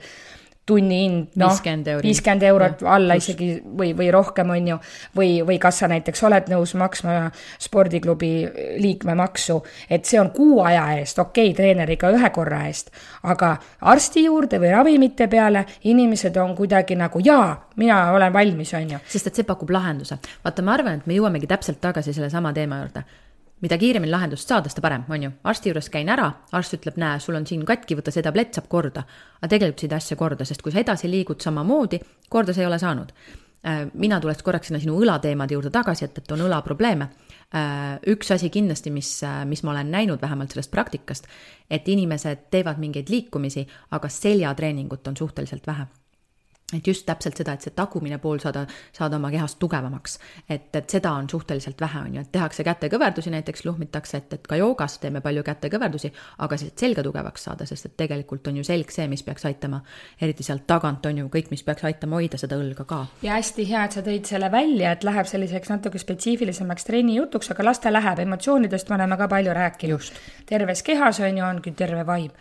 tunni 0.66 0.98
hind, 1.04 1.36
noh, 1.38 1.52
viiskümmend 2.02 2.42
eurot 2.48 2.82
ja, 2.82 2.94
alla 2.96 3.16
just. 3.16 3.30
isegi 3.30 3.48
või, 3.62 3.92
või 3.96 4.08
rohkem, 4.14 4.50
on 4.50 4.70
ju, 4.72 4.78
või, 5.16 5.30
või 5.46 5.58
kas 5.62 5.78
sa 5.82 5.88
näiteks 5.90 6.24
oled 6.26 6.50
nõus 6.50 6.74
maksma 6.78 7.28
spordiklubi 7.62 8.32
liikmemaksu, 8.82 9.60
et 9.90 10.08
see 10.08 10.18
on 10.20 10.32
kuu 10.34 10.58
aja 10.66 10.88
eest, 10.98 11.20
okei 11.22 11.52
okay,, 11.52 11.56
treeneriga 11.60 12.10
ühe 12.14 12.30
korra 12.34 12.64
eest, 12.66 12.90
aga 13.30 13.52
arsti 13.92 14.26
juurde 14.26 14.60
või 14.62 14.72
ravimite 14.74 15.30
peale 15.30 15.66
inimesed 15.86 16.36
on 16.42 16.56
kuidagi 16.58 16.98
nagu 16.98 17.22
jaa, 17.24 17.52
mina 17.78 18.00
olen 18.16 18.34
valmis, 18.34 18.74
on 18.74 18.96
ju. 18.96 19.04
sest 19.06 19.30
et 19.30 19.38
see 19.38 19.46
pakub 19.46 19.70
lahenduse. 19.70 20.18
vaata, 20.44 20.66
ma 20.66 20.74
arvan, 20.74 20.98
et 20.98 21.06
me 21.06 21.20
jõuamegi 21.20 21.46
täpselt 21.46 21.80
tagasi 21.80 22.16
sellesama 22.16 22.52
teema 22.56 22.82
juurde 22.82 23.06
mida 23.64 23.78
kiiremini 23.80 24.12
lahendust 24.12 24.48
saada, 24.48 24.70
seda 24.72 24.84
parem, 24.84 25.06
on 25.08 25.22
ju. 25.22 25.30
arsti 25.48 25.70
juures 25.70 25.88
käin 25.92 26.10
ära, 26.12 26.28
arst 26.56 26.76
ütleb, 26.76 26.98
näe, 27.00 27.20
sul 27.22 27.38
on 27.38 27.46
siin 27.48 27.64
katki, 27.66 27.96
võta 27.98 28.12
see 28.12 28.24
tablett, 28.24 28.54
saab 28.56 28.68
korda. 28.72 29.06
aga 29.40 29.50
tegelikult 29.54 29.82
tee 29.86 29.96
asja 29.96 30.16
korda, 30.20 30.44
sest 30.44 30.62
kui 30.62 30.74
sa 30.74 30.82
edasi 30.82 31.10
liigud 31.10 31.40
samamoodi, 31.40 32.00
korda 32.28 32.54
sa 32.54 32.64
ei 32.64 32.68
ole 32.68 32.78
saanud. 32.82 33.12
Äh, 33.66 33.86
mina 33.94 34.20
tuleks 34.20 34.44
korraks 34.44 34.68
sinna 34.68 34.80
sinu 34.82 34.98
õlateemade 35.00 35.56
juurde 35.56 35.72
tagasi, 35.74 36.04
et, 36.04 36.18
et 36.18 36.32
on 36.36 36.44
õlaprobleeme. 36.46 37.08
Äh, 37.56 37.96
üks 38.12 38.30
asi 38.34 38.50
kindlasti, 38.52 38.92
mis, 38.92 39.16
äh, 39.24 39.44
mis 39.48 39.64
ma 39.64 39.72
olen 39.72 39.90
näinud 39.90 40.22
vähemalt 40.22 40.52
sellest 40.52 40.70
praktikast, 40.70 41.30
et 41.70 41.88
inimesed 41.88 42.50
teevad 42.50 42.82
mingeid 42.82 43.08
liikumisi, 43.10 43.66
aga 43.96 44.12
seljatreeningut 44.12 45.08
on 45.08 45.16
suhteliselt 45.16 45.66
vähe 45.66 45.88
et 46.74 46.86
just 46.86 47.06
täpselt 47.06 47.38
seda, 47.38 47.52
et 47.54 47.62
see 47.62 47.74
tagumine 47.76 48.16
pool 48.18 48.40
saada, 48.42 48.64
saada 48.94 49.20
oma 49.20 49.28
kehast 49.30 49.58
tugevamaks. 49.62 50.18
et, 50.50 50.74
et 50.74 50.90
seda 50.90 51.12
on 51.14 51.28
suhteliselt 51.30 51.80
vähe, 51.80 52.00
on 52.08 52.16
ju, 52.16 52.24
et 52.26 52.32
tehakse 52.32 52.64
kätekõverdusi 52.66 53.30
näiteks, 53.30 53.64
luhmitakse, 53.68 54.16
et, 54.16 54.32
et 54.32 54.48
ka 54.50 54.58
joogas 54.58 54.98
teeme 54.98 55.22
palju 55.22 55.44
kätekõverdusi, 55.46 56.10
aga 56.42 56.58
siis, 56.58 56.72
et 56.74 56.84
selga 56.86 57.04
tugevaks 57.06 57.46
saada, 57.46 57.68
sest 57.70 57.86
et 57.86 57.96
tegelikult 58.02 58.50
on 58.50 58.58
ju 58.58 58.66
selg 58.66 58.90
see, 58.90 59.06
mis 59.06 59.22
peaks 59.22 59.46
aitama, 59.46 59.80
eriti 60.20 60.42
sealt 60.42 60.66
tagant 60.66 61.06
on 61.06 61.22
ju 61.22 61.30
kõik, 61.30 61.54
mis 61.54 61.62
peaks 61.62 61.86
aitama 61.86 62.18
hoida 62.18 62.42
seda 62.42 62.58
õlga 62.58 62.88
ka. 62.88 63.00
ja 63.22 63.38
hästi 63.38 63.70
hea, 63.70 63.86
et 63.86 63.98
sa 64.00 64.02
tõid 64.02 64.26
selle 64.26 64.50
välja, 64.50 64.96
et 64.96 65.06
läheb 65.06 65.30
selliseks 65.30 65.70
natuke 65.70 66.02
spetsiifilisemaks 66.02 66.90
trenni 66.90 67.20
jutuks, 67.20 67.54
aga 67.54 67.70
las 67.70 67.78
ta 67.78 67.94
läheb, 67.94 68.26
emotsioonidest 68.26 68.90
me 68.90 68.98
oleme 68.98 69.16
ka 69.22 69.30
palju 69.30 69.54
rääkinud. 69.54 70.14
terves 70.46 70.82
kehas 70.82 71.22
on 71.22 71.38
ju, 71.38 71.44
ongi 71.46 71.78
terve 71.78 72.02
vaim 72.06 72.32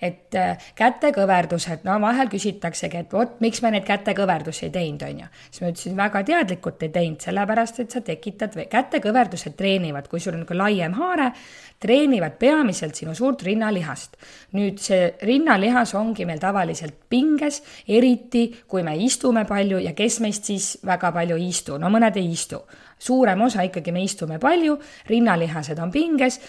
et 0.00 0.34
äh, 0.38 0.68
kätekõverdused, 0.78 1.82
no 1.86 1.96
vahel 2.02 2.30
küsitaksegi, 2.30 3.02
et 3.02 3.12
vot, 3.12 3.38
miks 3.42 3.62
me 3.64 3.72
neid 3.74 3.86
kätekõverdusi 3.86 4.68
ei 4.68 4.74
teinud, 4.74 5.02
on 5.08 5.22
ju. 5.24 5.30
siis 5.50 5.62
ma 5.62 5.70
ütlesin, 5.72 5.96
väga 5.98 6.22
teadlikult 6.28 6.84
ei 6.86 6.92
teinud, 6.94 7.20
sellepärast 7.24 7.80
et 7.82 7.96
sa 7.96 8.02
tekitad, 8.06 8.54
kätekõverdused 8.70 9.56
treenivad, 9.58 10.06
kui 10.08 10.22
sul 10.22 10.36
on 10.36 10.44
niisugune 10.44 10.62
laiem 10.62 10.94
haare, 10.98 11.32
treenivad 11.82 12.38
peamiselt 12.38 12.98
sinu 12.98 13.14
suurt 13.14 13.42
rinnalihast. 13.46 14.16
nüüd 14.54 14.78
see 14.82 15.14
rinnalihas 15.22 15.94
ongi 15.98 16.26
meil 16.26 16.38
tavaliselt 16.42 16.94
pinges, 17.10 17.62
eriti 17.88 18.46
kui 18.68 18.82
me 18.82 18.96
istume 18.96 19.44
palju 19.48 19.82
ja 19.82 19.92
kes 19.98 20.20
meist 20.20 20.44
siis 20.44 20.78
väga 20.86 21.12
palju 21.12 21.36
ei 21.36 21.48
istu, 21.48 21.78
no 21.78 21.90
mõned 21.90 22.16
ei 22.16 22.30
istu. 22.32 22.62
suurem 22.98 23.40
osa 23.42 23.62
ikkagi 23.62 23.92
me 23.92 24.02
istume 24.02 24.38
palju, 24.38 24.78
rinnalihased 25.06 25.78
on 25.78 25.90
pinges 25.90 26.40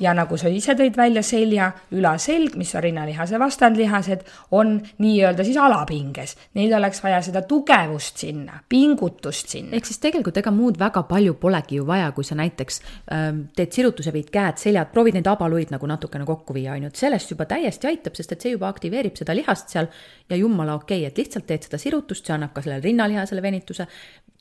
ja 0.00 0.14
nagu 0.16 0.36
sa 0.40 0.50
ise 0.52 0.74
tõid 0.78 0.96
välja, 0.96 1.22
selja 1.26 1.70
ülaselg, 1.94 2.56
mis 2.60 2.72
on 2.76 2.84
rinnalihase 2.84 3.38
vastandlihased, 3.40 4.24
on 4.56 4.74
nii-öelda 5.02 5.44
siis 5.46 5.58
alapinges. 5.60 6.36
Neil 6.58 6.72
oleks 6.76 7.02
vaja 7.04 7.20
seda 7.24 7.42
tugevust 7.48 8.22
sinna, 8.24 8.60
pingutust 8.68 9.52
sinna. 9.52 9.76
ehk 9.76 9.88
siis 9.88 10.00
tegelikult 10.02 10.40
ega 10.40 10.52
muud 10.54 10.78
väga 10.80 11.04
palju 11.08 11.34
polegi 11.40 11.80
ju 11.80 11.86
vaja, 11.86 12.10
kui 12.12 12.24
sa 12.24 12.36
näiteks 12.38 12.80
ähm, 13.12 13.44
teed 13.56 13.72
sirutuse, 13.72 14.12
viid 14.12 14.30
käed, 14.32 14.58
seljad, 14.62 14.92
proovid 14.92 15.18
neid 15.18 15.28
abaluid 15.30 15.74
nagu 15.74 15.86
natukene 15.86 16.26
kokku 16.28 16.54
viia, 16.56 16.72
on 16.76 16.86
ju, 16.86 16.92
et 16.92 17.04
sellest 17.04 17.34
juba 17.34 17.46
täiesti 17.50 17.90
aitab, 17.90 18.16
sest 18.18 18.32
et 18.32 18.46
see 18.46 18.56
juba 18.56 18.70
aktiveerib 18.72 19.16
seda 19.18 19.36
lihast 19.36 19.72
seal 19.72 19.90
ja 20.30 20.36
jumala 20.40 20.76
okei 20.80 21.02
okay,, 21.02 21.12
et 21.12 21.18
lihtsalt 21.18 21.46
teed 21.46 21.68
seda 21.68 21.80
sirutust, 21.80 22.26
see 22.26 22.36
annab 22.36 22.54
ka 22.54 22.64
sellele 22.64 22.84
rinnalihasele 22.84 23.44
venituse, 23.44 23.86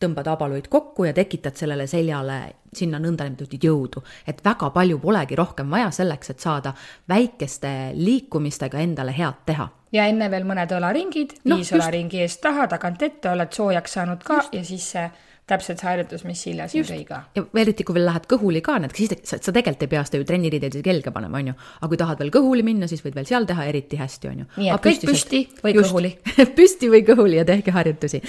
tõmbad 0.01 0.31
abaluid 0.31 0.71
kokku 0.71 1.05
ja 1.09 1.13
tekitad 1.13 1.59
sellele 1.59 1.87
seljale 1.89 2.41
sinna 2.73 2.99
nõndanimetatud 2.99 3.63
jõudu. 3.63 4.03
et 4.27 4.41
väga 4.45 4.69
palju 4.69 4.99
polegi 4.99 5.35
rohkem 5.35 5.69
vaja 5.69 5.91
selleks, 5.91 6.29
et 6.29 6.39
saada 6.39 6.73
väikeste 7.09 7.91
liikumistega 7.93 8.79
endale 8.79 9.11
head 9.17 9.45
teha 9.45 9.69
ja 9.91 10.05
enne 10.07 10.29
veel 10.31 10.45
mõned 10.47 10.71
õlaringid 10.71 11.35
no,, 11.45 11.57
viis 11.57 11.71
õlaringi 11.75 12.23
eest 12.23 12.41
taha, 12.41 12.67
tagant 12.71 13.01
ette, 13.01 13.29
oled 13.31 13.51
soojaks 13.53 13.99
saanud 13.99 14.23
ka 14.23 14.41
just. 14.41 14.53
ja 14.55 14.63
siis 14.65 14.87
see 14.95 15.09
täpselt 15.49 15.81
see 15.81 15.87
harjutus, 15.89 16.23
mis 16.27 16.41
Silja 16.45 16.67
siin 16.71 16.85
tõi 16.87 17.01
ka. 17.07 17.21
ja 17.35 17.43
eriti, 17.61 17.85
kui 17.87 17.95
veel 17.97 18.05
lähed 18.07 18.27
kõhuli 18.29 18.61
ka, 18.65 18.77
need, 18.81 18.93
siis 18.97 19.13
sa, 19.27 19.39
sa 19.41 19.53
tegelikult 19.53 19.85
ei 19.87 19.91
pea 19.91 20.03
seda 20.07 20.21
ju 20.21 20.27
trenniriideid 20.29 20.77
kelge 20.85 21.13
panema, 21.13 21.41
on 21.41 21.51
ju. 21.51 21.55
aga 21.79 21.89
kui 21.91 22.01
tahad 22.01 22.21
veel 22.21 22.33
kõhuli 22.35 22.65
minna, 22.67 22.89
siis 22.91 23.03
võid 23.05 23.17
veel 23.17 23.27
seal 23.29 23.47
teha 23.49 23.65
eriti 23.71 23.99
hästi, 23.99 24.31
on 24.31 24.43
ju. 24.43 24.49
nii 24.61 24.69
et 24.73 24.85
kõik 24.85 25.07
püsti 25.09 25.41
või 25.63 25.75
just, 25.75 25.89
kõhuli 25.89 26.13
püsti 26.59 26.91
või 26.93 27.01
kõhuli 27.07 27.41
ja 27.41 27.47
tehke 27.47 27.73
harjutusi 27.75 28.21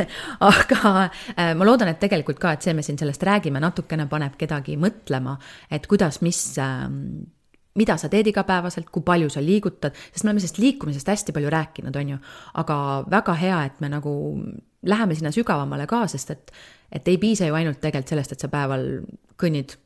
aga 0.52 0.94
äh, 1.08 1.52
ma 1.58 1.68
loodan, 1.68 1.92
et 1.92 2.00
tegelikult 2.02 2.40
ka, 2.42 2.54
et 2.56 2.64
see, 2.66 2.76
me 2.76 2.86
siin 2.86 3.00
sellest 3.00 3.26
räägime, 3.26 3.62
natukene 3.62 4.08
paneb 4.10 4.38
kedagi 4.40 4.78
mõtlema, 4.80 5.36
et 5.70 5.90
kuidas, 5.90 6.22
mis 6.24 6.40
äh, 6.62 6.86
mida 7.78 7.96
sa 8.00 8.08
teed 8.10 8.26
igapäevaselt, 8.32 8.90
kui 8.90 9.04
palju 9.06 9.30
sa 9.30 9.42
liigutad, 9.44 9.94
sest 10.10 10.24
me 10.24 10.32
oleme 10.32 10.42
sellest 10.42 10.58
liikumisest 10.58 11.12
hästi 11.12 11.34
palju 11.36 11.52
rääkinud, 11.52 11.96
on 11.96 12.14
ju, 12.14 12.18
aga 12.62 12.78
väga 13.10 13.36
hea, 13.38 13.60
et 13.70 13.80
me 13.80 13.92
nagu 13.92 14.14
läheme 14.90 15.14
sinna 15.14 15.32
sügavamale 15.34 15.86
ka, 15.90 16.02
sest 16.10 16.34
et, 16.34 16.52
et 16.92 17.08
ei 17.08 17.20
piisa 17.22 17.46
ju 17.46 17.54
ainult 17.54 17.80
tegelikult 17.82 18.14
sellest, 18.14 18.34
et 18.34 18.42
sa 18.42 18.50
päeval 18.52 18.88
kõnnid 19.40 19.76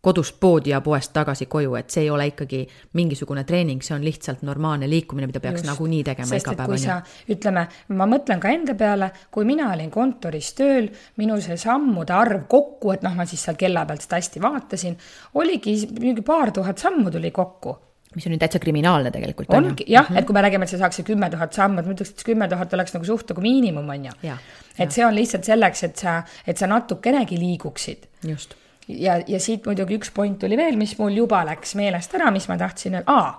kodust 0.00 0.36
poodi 0.40 0.70
ja 0.70 0.80
poest 0.80 1.12
tagasi 1.14 1.48
koju, 1.50 1.74
et 1.78 1.90
see 1.90 2.04
ei 2.06 2.10
ole 2.10 2.28
ikkagi 2.30 2.60
mingisugune 2.98 3.42
treening, 3.44 3.82
see 3.82 3.94
on 3.96 4.04
lihtsalt 4.06 4.44
normaalne 4.46 4.88
liikumine, 4.90 5.26
mida 5.30 5.42
peaks 5.42 5.64
nagunii 5.66 6.02
tegema 6.06 6.38
iga 6.38 6.54
päev. 6.54 6.70
kui 6.70 6.82
sa, 6.82 7.00
ütleme, 7.32 7.64
ma 7.98 8.06
mõtlen 8.10 8.42
ka 8.42 8.52
enda 8.54 8.76
peale, 8.78 9.10
kui 9.34 9.48
mina 9.48 9.72
olin 9.74 9.90
kontoris 9.90 10.52
tööl, 10.58 10.90
minu 11.18 11.40
see 11.42 11.58
sammude 11.60 12.14
arv 12.14 12.46
kokku, 12.50 12.92
et 12.94 13.02
noh, 13.06 13.16
ma 13.18 13.26
siis 13.26 13.42
seal 13.48 13.58
kella 13.58 13.86
pealt 13.88 14.06
seda 14.06 14.20
hästi 14.20 14.44
vaatasin, 14.44 14.94
oligi 15.42 15.74
mingi 15.98 16.24
paar 16.26 16.54
tuhat 16.54 16.86
sammu 16.86 17.10
tuli 17.10 17.32
kokku 17.34 17.80
mis 18.16 18.24
on 18.26 18.32
ju 18.32 18.38
täitsa 18.40 18.58
kriminaalne 18.58 19.10
tegelikult. 19.12 19.50
ongi 19.52 19.84
jah 19.88 20.06
mm, 20.08 20.14
-hmm. 20.14 20.18
et 20.18 20.26
kui 20.26 20.34
me 20.34 20.42
räägime, 20.42 20.62
et 20.62 20.68
sa 20.68 20.78
saaksid 20.78 21.04
kümme 21.04 21.30
tuhat 21.30 21.52
sammu, 21.52 21.80
et 21.80 21.86
ma 21.86 21.92
ütleks, 21.92 22.10
et 22.10 22.22
kümme 22.24 22.48
tuhat 22.48 22.74
oleks 22.74 22.94
nagu 22.94 23.04
suht 23.04 23.28
nagu 23.28 23.40
miinimum, 23.40 23.88
on 23.88 24.04
ju. 24.04 24.36
et 24.78 24.92
see 24.92 25.04
on 25.06 25.14
lihtsalt 25.14 25.44
selleks, 25.44 25.82
et 25.84 25.96
sa, 25.96 26.22
et 26.46 26.56
sa 26.56 26.66
natukenegi 26.66 27.38
liiguksid. 27.38 28.08
just 28.28 28.54
ja, 28.88 29.18
ja 29.26 29.40
siit 29.40 29.66
muidugi 29.66 29.98
üks 29.98 30.12
point 30.14 30.38
tuli 30.38 30.56
veel, 30.56 30.76
mis 30.76 30.96
mul 30.98 31.16
juba 31.16 31.44
läks 31.46 31.74
meelest 31.78 32.14
ära, 32.14 32.30
mis 32.34 32.48
ma 32.48 32.58
tahtsin 32.60 33.00
öelda, 33.00 33.34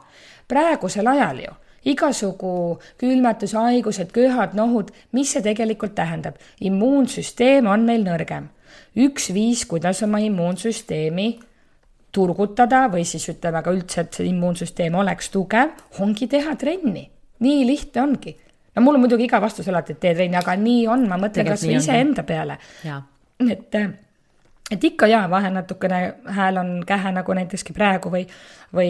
praegusel 0.48 1.08
ajal 1.08 1.42
ju 1.46 1.56
igasugu 1.88 2.80
külmetus, 3.00 3.54
haigused, 3.58 4.12
köhad, 4.16 4.56
nohud, 4.58 4.92
mis 5.16 5.32
see 5.34 5.44
tegelikult 5.46 5.96
tähendab? 5.96 6.40
immuunsüsteem 6.60 7.68
on 7.68 7.86
meil 7.88 8.04
nõrgem. 8.06 8.50
üks 8.98 9.30
viis, 9.34 9.66
kuidas 9.66 10.02
oma 10.04 10.20
immuunsüsteemi 10.26 11.28
turgutada 12.12 12.88
või 12.92 13.06
siis 13.06 13.28
ütleme 13.30 13.62
ka 13.64 13.72
üldse, 13.76 14.02
et 14.02 14.18
see 14.18 14.28
immuunsüsteem 14.32 14.96
oleks 14.96 15.30
tugev, 15.30 15.76
ongi 16.00 16.28
teha 16.28 16.56
trenni. 16.56 17.10
nii 17.40 17.68
lihtne 17.68 18.02
ongi. 18.02 18.36
no 18.76 18.82
mul 18.82 18.96
on 18.96 19.06
muidugi 19.06 19.30
iga 19.30 19.42
vastus 19.42 19.68
alati, 19.68 19.94
et 19.94 20.00
tee 20.00 20.16
trenni, 20.16 20.36
aga 20.38 20.56
nii 20.56 20.88
on, 20.88 21.08
ma 21.08 21.22
mõtlen 21.22 21.48
kas 21.48 21.64
või 21.64 21.78
iseenda 21.78 22.24
peale. 22.24 22.60
et 23.48 23.80
et 24.72 24.84
ikka 24.84 25.08
jaa, 25.08 25.30
vahel 25.30 25.54
natukene 25.56 26.00
hääl 26.36 26.58
on 26.60 26.72
kähe 26.88 27.12
nagu 27.16 27.34
näiteski 27.34 27.74
praegu 27.74 28.12
või, 28.12 28.26
või 28.76 28.90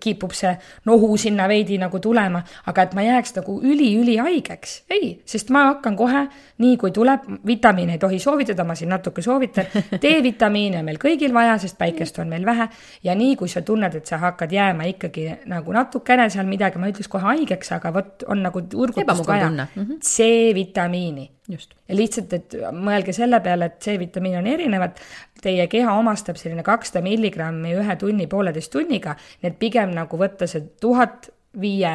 kipub 0.00 0.32
see 0.36 0.54
nohu 0.88 1.16
sinna 1.20 1.48
veidi 1.48 1.76
nagu 1.80 2.00
tulema, 2.00 2.40
aga 2.70 2.86
et 2.86 2.96
ma 2.96 3.04
jääks 3.04 3.36
nagu 3.36 3.58
üli-ülihaigeks, 3.60 4.74
ei, 4.96 5.10
sest 5.28 5.52
ma 5.52 5.66
hakkan 5.68 5.98
kohe, 6.00 6.24
nii 6.64 6.80
kui 6.80 6.94
tuleb, 6.96 7.28
vitamiine 7.46 7.98
ei 7.98 8.02
tohi 8.02 8.20
soovitada, 8.22 8.64
ma 8.64 8.76
siin 8.78 8.92
natuke 8.94 9.22
soovitan, 9.24 9.68
D-vitamiine 10.02 10.80
on 10.80 10.88
meil 10.88 11.00
kõigil 11.02 11.36
vaja, 11.36 11.58
sest 11.60 11.76
päikest 11.78 12.22
on 12.24 12.32
meil 12.32 12.46
vähe. 12.48 12.70
Ja 13.04 13.14
nii, 13.18 13.36
kui 13.36 13.52
sa 13.52 13.62
tunned, 13.62 14.00
et 14.00 14.08
sa 14.08 14.20
hakkad 14.22 14.52
jääma 14.52 14.88
ikkagi 14.94 15.28
nagu 15.50 15.76
natukene 15.76 16.30
seal 16.32 16.48
midagi, 16.48 16.80
ma 16.80 16.88
ei 16.88 16.96
ütleks 16.96 17.12
kohe 17.12 17.34
haigeks, 17.34 17.74
aga 17.76 17.92
vot 17.92 18.24
on 18.32 18.46
nagu 18.48 18.64
urgutust 18.64 19.28
vaja, 19.28 19.50
mhm. 19.52 20.00
C-vitamiini 20.00 21.34
just. 21.48 21.74
ja 21.88 21.96
lihtsalt, 21.96 22.32
et 22.36 22.58
mõelge 22.74 23.14
selle 23.16 23.40
peale, 23.44 23.70
et 23.70 23.80
C-vitamiini 23.84 24.40
on 24.40 24.50
erinevad, 24.50 25.00
teie 25.42 25.66
keha 25.70 25.94
omastab 25.98 26.38
selline 26.40 26.64
kakssada 26.66 27.02
milligrammi 27.04 27.74
ühe 27.78 27.98
tunni, 28.00 28.28
pooleteist 28.30 28.72
tunniga, 28.74 29.16
nii 29.42 29.52
et 29.52 29.58
pigem 29.60 29.94
nagu 29.96 30.20
võtta 30.20 30.48
see 30.50 30.64
tuhat 30.80 31.30
viie 31.60 31.94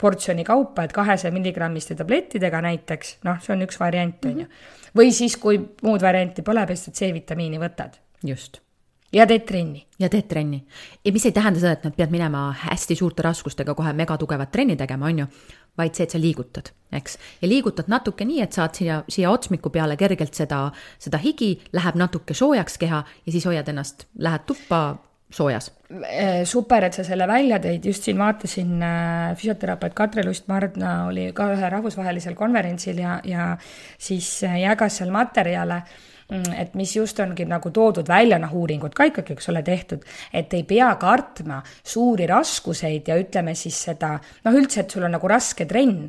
portsjoni 0.00 0.44
kaupa, 0.46 0.84
et 0.86 0.94
kahesaja 0.94 1.34
milligrammiste 1.34 1.96
tablettidega 1.98 2.62
näiteks, 2.62 3.18
noh, 3.26 3.40
see 3.42 3.54
on 3.56 3.66
üks 3.66 3.78
variant, 3.80 4.24
on 4.24 4.44
ju. 4.44 4.46
Mhm. 4.46 4.80
või 4.98 5.12
siis, 5.14 5.36
kui 5.36 5.60
muud 5.82 6.02
varianti 6.02 6.42
pole, 6.42 6.66
lihtsalt 6.66 6.96
C-vitamiini 6.96 7.58
võtad. 7.62 7.98
just 8.24 8.60
ja 9.12 9.26
teed 9.26 9.46
trenni. 9.46 9.86
ja 9.98 10.08
teed 10.08 10.28
trenni. 10.28 10.64
ja 11.04 11.12
mis 11.12 11.26
ei 11.26 11.32
tähenda 11.32 11.60
seda, 11.60 11.72
et 11.72 11.84
nad 11.84 11.96
peavad 11.96 12.12
minema 12.12 12.44
hästi 12.64 12.96
suurte 12.96 13.22
raskustega 13.22 13.74
kohe 13.74 13.92
megatugevat 13.92 14.52
trenni 14.52 14.76
tegema, 14.76 15.06
on 15.06 15.24
ju, 15.24 15.26
vaid 15.78 15.94
see, 15.94 16.06
et 16.06 16.14
sa 16.14 16.20
liigutad, 16.20 16.72
eks. 16.92 17.18
ja 17.42 17.48
liigutad 17.48 17.90
natuke 17.90 18.24
nii, 18.24 18.40
et 18.44 18.56
saad 18.56 18.78
siia, 18.78 19.02
siia 19.08 19.30
otsmiku 19.30 19.70
peale 19.70 19.96
kergelt 20.00 20.34
seda, 20.34 20.66
seda 20.98 21.20
higi, 21.22 21.56
läheb 21.76 22.00
natuke 22.00 22.34
soojaks 22.34 22.78
keha 22.78 23.04
ja 23.04 23.32
siis 23.32 23.46
hoiad 23.46 23.68
ennast, 23.72 24.06
lähed 24.18 24.46
tuppa 24.48 24.82
soojas. 25.30 25.70
Äh, 25.90 26.44
super, 26.44 26.84
et 26.84 26.94
sa 26.94 27.04
selle 27.06 27.26
välja 27.30 27.60
tõid, 27.62 27.86
just 27.86 28.06
siin 28.06 28.18
vaatasin 28.18 28.82
äh, 28.82 29.32
füsioterapeut 29.38 29.94
Katre 29.94 30.24
Lust-Mardna 30.26 30.94
oli 31.06 31.28
ka 31.34 31.46
ühel 31.54 31.70
rahvusvahelisel 31.70 32.34
konverentsil 32.38 32.98
ja, 32.98 33.20
ja 33.26 33.52
siis 33.98 34.32
äh, 34.46 34.58
jagas 34.64 34.98
seal 35.00 35.12
materjale 35.14 35.82
et 36.30 36.74
mis 36.78 36.96
just 36.96 37.20
ongi 37.20 37.46
nagu 37.48 37.72
toodud 37.74 38.08
välja, 38.08 38.38
noh, 38.42 38.52
uuringud 38.62 38.94
ka 38.96 39.08
ikkagi, 39.10 39.36
eks 39.36 39.50
ole, 39.52 39.62
tehtud, 39.66 40.04
et 40.32 40.52
ei 40.54 40.64
pea 40.68 40.90
kartma 41.00 41.60
suuri 41.82 42.28
raskuseid 42.30 43.08
ja 43.10 43.18
ütleme 43.20 43.54
siis 43.58 43.78
seda, 43.90 44.16
noh, 44.44 44.60
üldse, 44.60 44.84
et 44.84 44.94
sul 44.94 45.06
on 45.06 45.16
nagu 45.18 45.30
raske 45.30 45.66
trenn, 45.70 46.08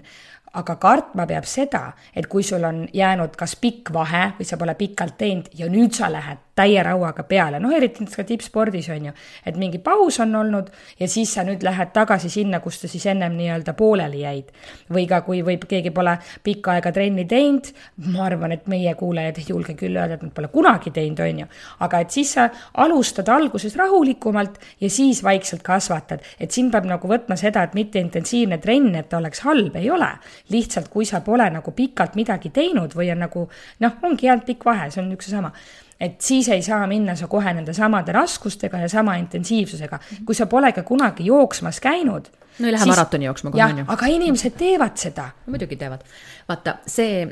aga 0.54 0.76
kartma 0.76 1.26
peab 1.28 1.46
seda, 1.48 1.84
et 2.16 2.28
kui 2.28 2.44
sul 2.44 2.64
on 2.68 2.84
jäänud 2.94 3.36
kas 3.40 3.56
pikk 3.56 3.94
vahe 3.96 4.32
või 4.40 4.48
sa 4.48 4.58
pole 4.60 4.76
pikalt 4.76 5.18
teinud 5.18 5.52
ja 5.58 5.70
nüüd 5.72 5.96
sa 5.96 6.12
lähed 6.12 6.52
täie 6.56 6.82
rauaga 6.84 7.24
peale, 7.24 7.60
noh 7.64 7.72
eriti 7.74 8.04
näiteks 8.04 8.20
ka 8.20 8.26
tippspordis 8.28 8.90
on 8.92 9.08
ju, 9.08 9.14
et 9.48 9.58
mingi 9.60 9.80
paus 9.84 10.20
on 10.24 10.36
olnud 10.36 10.68
ja 11.00 11.08
siis 11.10 11.32
sa 11.34 11.46
nüüd 11.48 11.64
lähed 11.64 11.94
tagasi 11.96 12.30
sinna, 12.30 12.60
kus 12.64 12.82
sa 12.82 12.90
siis 12.92 13.06
ennem 13.08 13.38
nii-öelda 13.38 13.74
pooleli 13.78 14.26
jäid. 14.26 14.52
või 14.92 15.06
ka, 15.08 15.22
kui 15.24 15.42
võib, 15.48 15.64
keegi 15.70 15.94
pole 15.96 16.18
pikka 16.44 16.76
aega 16.76 16.92
trenni 16.92 17.26
teinud, 17.26 17.70
ma 18.12 18.26
arvan, 18.28 18.52
et 18.52 18.68
meie 18.68 18.94
kuulajad 19.00 19.40
ei 19.40 19.46
julge 19.48 19.76
küll 19.80 19.96
öelda, 19.96 20.18
et 20.20 20.26
nad 20.26 20.34
pole 20.36 20.50
kunagi 20.52 20.92
teinud, 20.92 21.20
on 21.24 21.40
ju, 21.44 21.48
aga 21.88 22.02
et 22.04 22.12
siis 22.12 22.34
sa 22.36 22.50
alustad 22.84 23.30
alguses 23.32 23.76
rahulikumalt 23.80 24.60
ja 24.82 24.90
siis 24.90 25.24
vaikselt 25.24 25.64
kasvatad, 25.64 26.26
et 26.40 26.52
siin 26.52 26.72
peab 26.72 26.90
nagu 26.90 27.08
võtma 27.08 27.40
seda, 27.40 27.64
et 27.64 27.78
mitte 27.78 28.04
intensiivne 28.04 28.60
trenn, 28.60 28.96
et 29.00 29.10
ta 29.10 29.22
oleks 29.22 29.46
halb, 29.48 29.76
ei 29.80 29.90
ole. 29.90 30.12
Lihtsalt, 30.52 30.90
kui 30.92 31.06
sa 31.06 31.22
pole 31.26 31.50
nagu 31.50 31.72
pikalt 31.76 32.18
midagi 32.20 32.50
teinud 32.54 32.96
või 32.98 33.12
on 33.14 33.24
nagu 33.26 33.48
noh, 33.80 33.96
ongi 34.04 34.28
jäänud 34.28 34.46
pikk 34.48 34.66
vahe, 34.66 34.90
see 34.92 35.04
on 35.04 35.12
üks 35.16 35.32
ja 35.32 35.40
sama 35.40 35.54
et 36.02 36.22
siis 36.22 36.50
ei 36.50 36.62
saa 36.66 36.88
minna 36.90 37.16
sa 37.16 37.28
kohe 37.30 37.54
nende 37.54 37.74
samade 37.78 38.14
raskustega 38.16 38.80
ja 38.82 38.90
sama 38.90 39.16
intensiivsusega, 39.22 40.00
kui 40.26 40.36
sa 40.36 40.48
pole 40.50 40.72
ka 40.74 40.84
kunagi 40.84 41.26
jooksmas 41.26 41.80
käinud. 41.80 42.32
no 42.60 42.68
ei 42.68 42.72
lähe 42.72 42.84
siis... 42.84 42.96
maratoni 42.96 43.26
jooksma 43.26 43.52
kohe, 43.52 43.66
on 43.66 43.84
ju. 43.84 43.86
aga 43.88 44.06
inimesed 44.06 44.58
teevad 44.58 44.98
seda 44.98 45.30
no,. 45.30 45.54
muidugi 45.54 45.78
teevad. 45.78 46.02
vaata, 46.50 46.76
see, 46.88 47.28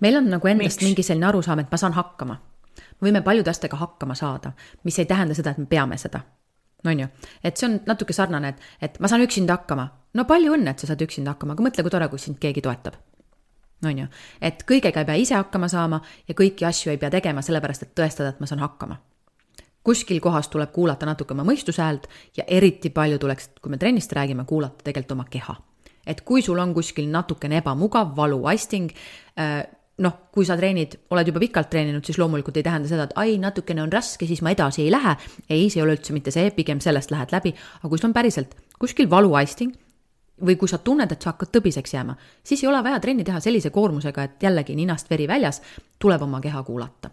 meil 0.00 0.16
on 0.16 0.30
nagu 0.30 0.48
endast 0.48 0.78
Miks? 0.78 0.88
mingi 0.90 1.06
selline 1.06 1.26
arusaam, 1.26 1.64
et 1.64 1.74
ma 1.74 1.80
saan 1.80 1.98
hakkama. 1.98 2.38
me 3.00 3.08
võime 3.08 3.24
paljude 3.26 3.50
asjadega 3.50 3.82
hakkama 3.82 4.14
saada, 4.14 4.54
mis 4.84 4.98
ei 5.02 5.10
tähenda 5.10 5.34
seda, 5.34 5.50
et 5.50 5.58
me 5.58 5.66
peame 5.66 5.98
seda. 5.98 6.22
On 6.86 7.00
ju, 7.04 7.06
et 7.44 7.56
see 7.56 7.68
on 7.68 7.78
natuke 7.86 8.14
sarnane, 8.16 8.54
et, 8.54 8.68
et 8.82 9.00
ma 9.00 9.10
saan 9.10 9.22
üksinda 9.24 9.58
hakkama. 9.60 9.88
no 10.14 10.24
palju 10.28 10.56
õnne, 10.56 10.74
et 10.74 10.82
sa 10.82 10.90
saad 10.90 11.02
üksinda 11.04 11.34
hakkama, 11.34 11.56
aga 11.56 11.66
mõtle, 11.68 11.84
kui 11.86 11.94
tore, 11.94 12.08
kui 12.12 12.22
sind 12.22 12.40
keegi 12.42 12.64
toetab 12.64 12.98
on 13.88 13.98
ju, 13.98 14.08
et 14.42 14.62
kõigega 14.68 15.02
ei 15.02 15.08
pea 15.08 15.18
ise 15.18 15.34
hakkama 15.34 15.68
saama 15.70 16.00
ja 16.28 16.36
kõiki 16.38 16.66
asju 16.68 16.92
ei 16.92 17.00
pea 17.02 17.10
tegema 17.10 17.42
sellepärast, 17.42 17.86
et 17.86 17.94
tõestada, 17.98 18.32
et 18.32 18.40
ma 18.40 18.46
saan 18.46 18.62
hakkama. 18.62 19.00
kuskil 19.82 20.20
kohas 20.22 20.46
tuleb 20.48 20.70
kuulata 20.72 21.06
natuke 21.06 21.34
oma 21.34 21.42
mõistuse 21.42 21.82
häält 21.82 22.06
ja 22.36 22.44
eriti 22.46 22.90
palju 22.90 23.18
tuleks, 23.18 23.48
kui 23.62 23.70
me 23.70 23.78
trennist 23.78 24.12
räägime, 24.12 24.44
kuulata 24.46 24.84
tegelikult 24.84 25.12
oma 25.12 25.24
keha. 25.30 25.56
et 26.06 26.20
kui 26.20 26.42
sul 26.42 26.58
on 26.58 26.74
kuskil 26.74 27.08
natukene 27.08 27.58
ebamugav, 27.58 28.16
valu, 28.16 28.46
asting 28.46 28.90
äh,, 29.38 29.66
noh, 30.02 30.14
kui 30.32 30.46
sa 30.48 30.56
treenid, 30.56 30.96
oled 31.12 31.28
juba 31.28 31.42
pikalt 31.42 31.68
treeninud, 31.72 32.04
siis 32.06 32.18
loomulikult 32.18 32.56
ei 32.56 32.64
tähenda 32.64 32.88
seda, 32.88 33.04
et 33.08 33.14
ai, 33.20 33.36
natukene 33.42 33.82
on 33.84 33.92
raske, 33.92 34.26
siis 34.26 34.40
ma 34.42 34.54
edasi 34.54 34.86
ei 34.86 34.90
lähe. 34.92 35.16
ei, 35.50 35.68
see 35.70 35.80
ei 35.80 35.84
ole 35.84 35.96
üldse 35.98 36.16
mitte 36.16 36.32
see, 36.34 36.50
pigem 36.56 36.80
sellest 36.80 37.12
lähed 37.12 37.34
läbi, 37.34 37.52
aga 37.80 37.90
kui 37.92 38.00
sul 38.00 38.08
on 38.08 38.16
päriselt 38.16 38.56
kuskil 38.80 39.10
valuaisting 39.10 39.74
või 40.42 40.56
kui 40.58 40.70
sa 40.70 40.80
tunned, 40.82 41.12
et 41.12 41.22
sa 41.22 41.34
hakkad 41.34 41.52
tõbiseks 41.54 41.92
jääma, 41.94 42.16
siis 42.44 42.62
ei 42.64 42.70
ole 42.70 42.80
vaja 42.82 43.00
trenni 43.02 43.24
teha 43.26 43.40
sellise 43.44 43.70
koormusega, 43.70 44.24
et 44.24 44.48
jällegi 44.48 44.74
ninast 44.78 45.10
veri 45.10 45.28
väljas, 45.30 45.60
tuleb 46.02 46.24
oma 46.24 46.40
keha 46.40 46.62
kuulata. 46.66 47.10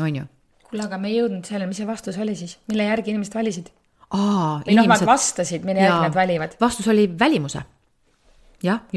on 0.00 0.16
ju? 0.16 0.28
kuule, 0.68 0.84
aga 0.84 0.98
me 1.00 1.08
ei 1.08 1.18
jõudnud 1.18 1.48
sellele, 1.48 1.70
mis 1.70 1.80
see 1.80 1.88
vastus 1.88 2.18
oli 2.20 2.36
siis, 2.36 2.58
mille 2.68 2.84
järgi 2.84 3.14
inimesed 3.14 3.34
valisid? 3.34 3.72
aa, 4.12 4.60
või 4.66 4.76
noh, 4.76 4.88
nad 4.92 5.04
vastasid, 5.08 5.64
mille 5.66 5.82
järgi 5.82 6.10
nad 6.10 6.14
valivad. 6.14 6.56
vastus 6.60 6.88
oli 6.88 7.08
välimuse. 7.18 7.64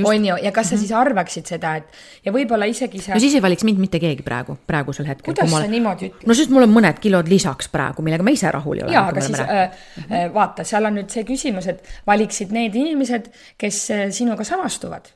On 0.05 0.25
ju, 0.25 0.35
ja 0.41 0.51
kas 0.51 0.69
sa 0.69 0.75
mm 0.75 0.77
-hmm. 0.77 0.79
siis 0.79 0.91
arvaksid 0.91 1.45
seda, 1.45 1.75
et 1.75 1.85
ja 2.25 2.31
võib-olla 2.31 2.65
isegi 2.65 3.01
sa. 3.01 3.13
no 3.13 3.19
siis 3.19 3.35
ei 3.35 3.41
valiks 3.41 3.63
mind 3.63 3.77
mitte 3.77 3.99
keegi 3.99 4.23
praegu, 4.23 4.57
praegusel 4.67 5.05
hetkel. 5.05 5.33
kuidas 5.33 5.49
sa 5.49 5.57
olen... 5.57 5.71
niimoodi 5.71 6.09
ütled? 6.09 6.27
no 6.27 6.33
sest 6.33 6.49
mul 6.49 6.63
on 6.63 6.73
mõned 6.73 6.99
kilod 6.99 7.27
lisaks 7.27 7.69
praegu, 7.69 8.01
millega 8.01 8.23
ma 8.23 8.33
ise 8.33 8.51
rahul 8.51 8.77
ei 8.77 8.83
ole. 8.83 8.93
jaa, 8.93 9.07
aga 9.07 9.21
siis 9.21 9.39
äh, 9.39 9.71
äh, 10.11 10.33
vaata, 10.33 10.63
seal 10.63 10.85
on 10.85 10.97
nüüd 10.97 11.09
see 11.09 11.23
küsimus, 11.23 11.67
et 11.67 11.83
valiksid 12.07 12.51
need 12.51 12.75
inimesed, 12.75 13.29
kes 13.57 13.89
äh, 13.91 14.09
sinuga 14.09 14.43
samastuvad 14.43 15.13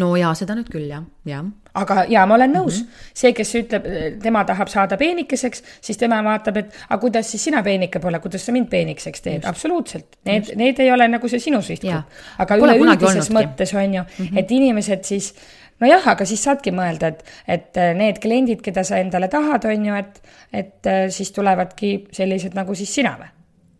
no 0.00 0.16
jaa, 0.16 0.34
seda 0.38 0.56
nüüd 0.56 0.70
küll 0.72 0.88
jah, 0.88 1.04
jah. 1.28 1.44
Aga 1.76 2.04
jaa, 2.10 2.24
ma 2.28 2.36
olen 2.38 2.54
nõus 2.56 2.80
mm, 2.80 2.86
-hmm. 2.86 3.10
see, 3.22 3.32
kes 3.36 3.52
ütleb, 3.60 3.88
tema 4.22 4.44
tahab 4.48 4.70
saada 4.72 4.96
peenikeseks, 5.00 5.62
siis 5.80 6.00
tema 6.00 6.22
vaatab, 6.24 6.62
et 6.62 6.72
aga 6.88 7.00
kuidas 7.02 7.30
siis 7.30 7.44
sina 7.48 7.62
peenike 7.66 8.00
pole, 8.02 8.20
kuidas 8.24 8.46
sa 8.46 8.54
mind 8.56 8.70
peenikeseks 8.72 9.24
teed, 9.24 9.44
absoluutselt. 9.48 10.18
Need, 10.24 10.54
need 10.56 10.80
ei 10.80 10.90
ole 10.92 11.08
nagu 11.08 11.28
see 11.28 11.42
sinu 11.42 11.62
sihtgrupp. 11.62 12.18
aga 12.38 12.58
üleüldises 12.62 13.30
mõttes 13.34 13.76
on 13.76 13.94
ju 13.94 14.02
mm, 14.02 14.24
-hmm. 14.24 14.38
et 14.38 14.50
inimesed 14.50 15.04
siis 15.04 15.34
nojah, 15.80 16.08
aga 16.08 16.24
siis 16.24 16.44
saadki 16.44 16.72
mõelda, 16.72 17.12
et, 17.12 17.24
et 17.48 17.80
need 17.94 18.18
kliendid, 18.22 18.62
keda 18.64 18.84
sa 18.84 18.96
endale 18.96 19.28
tahad, 19.28 19.64
on 19.64 19.86
ju, 19.86 19.94
et, 19.94 20.22
et 20.52 20.92
siis 21.10 21.32
tulevadki 21.32 22.08
sellised 22.12 22.54
nagu 22.54 22.74
siis 22.74 22.94
sina 22.94 23.18
või 23.20 23.32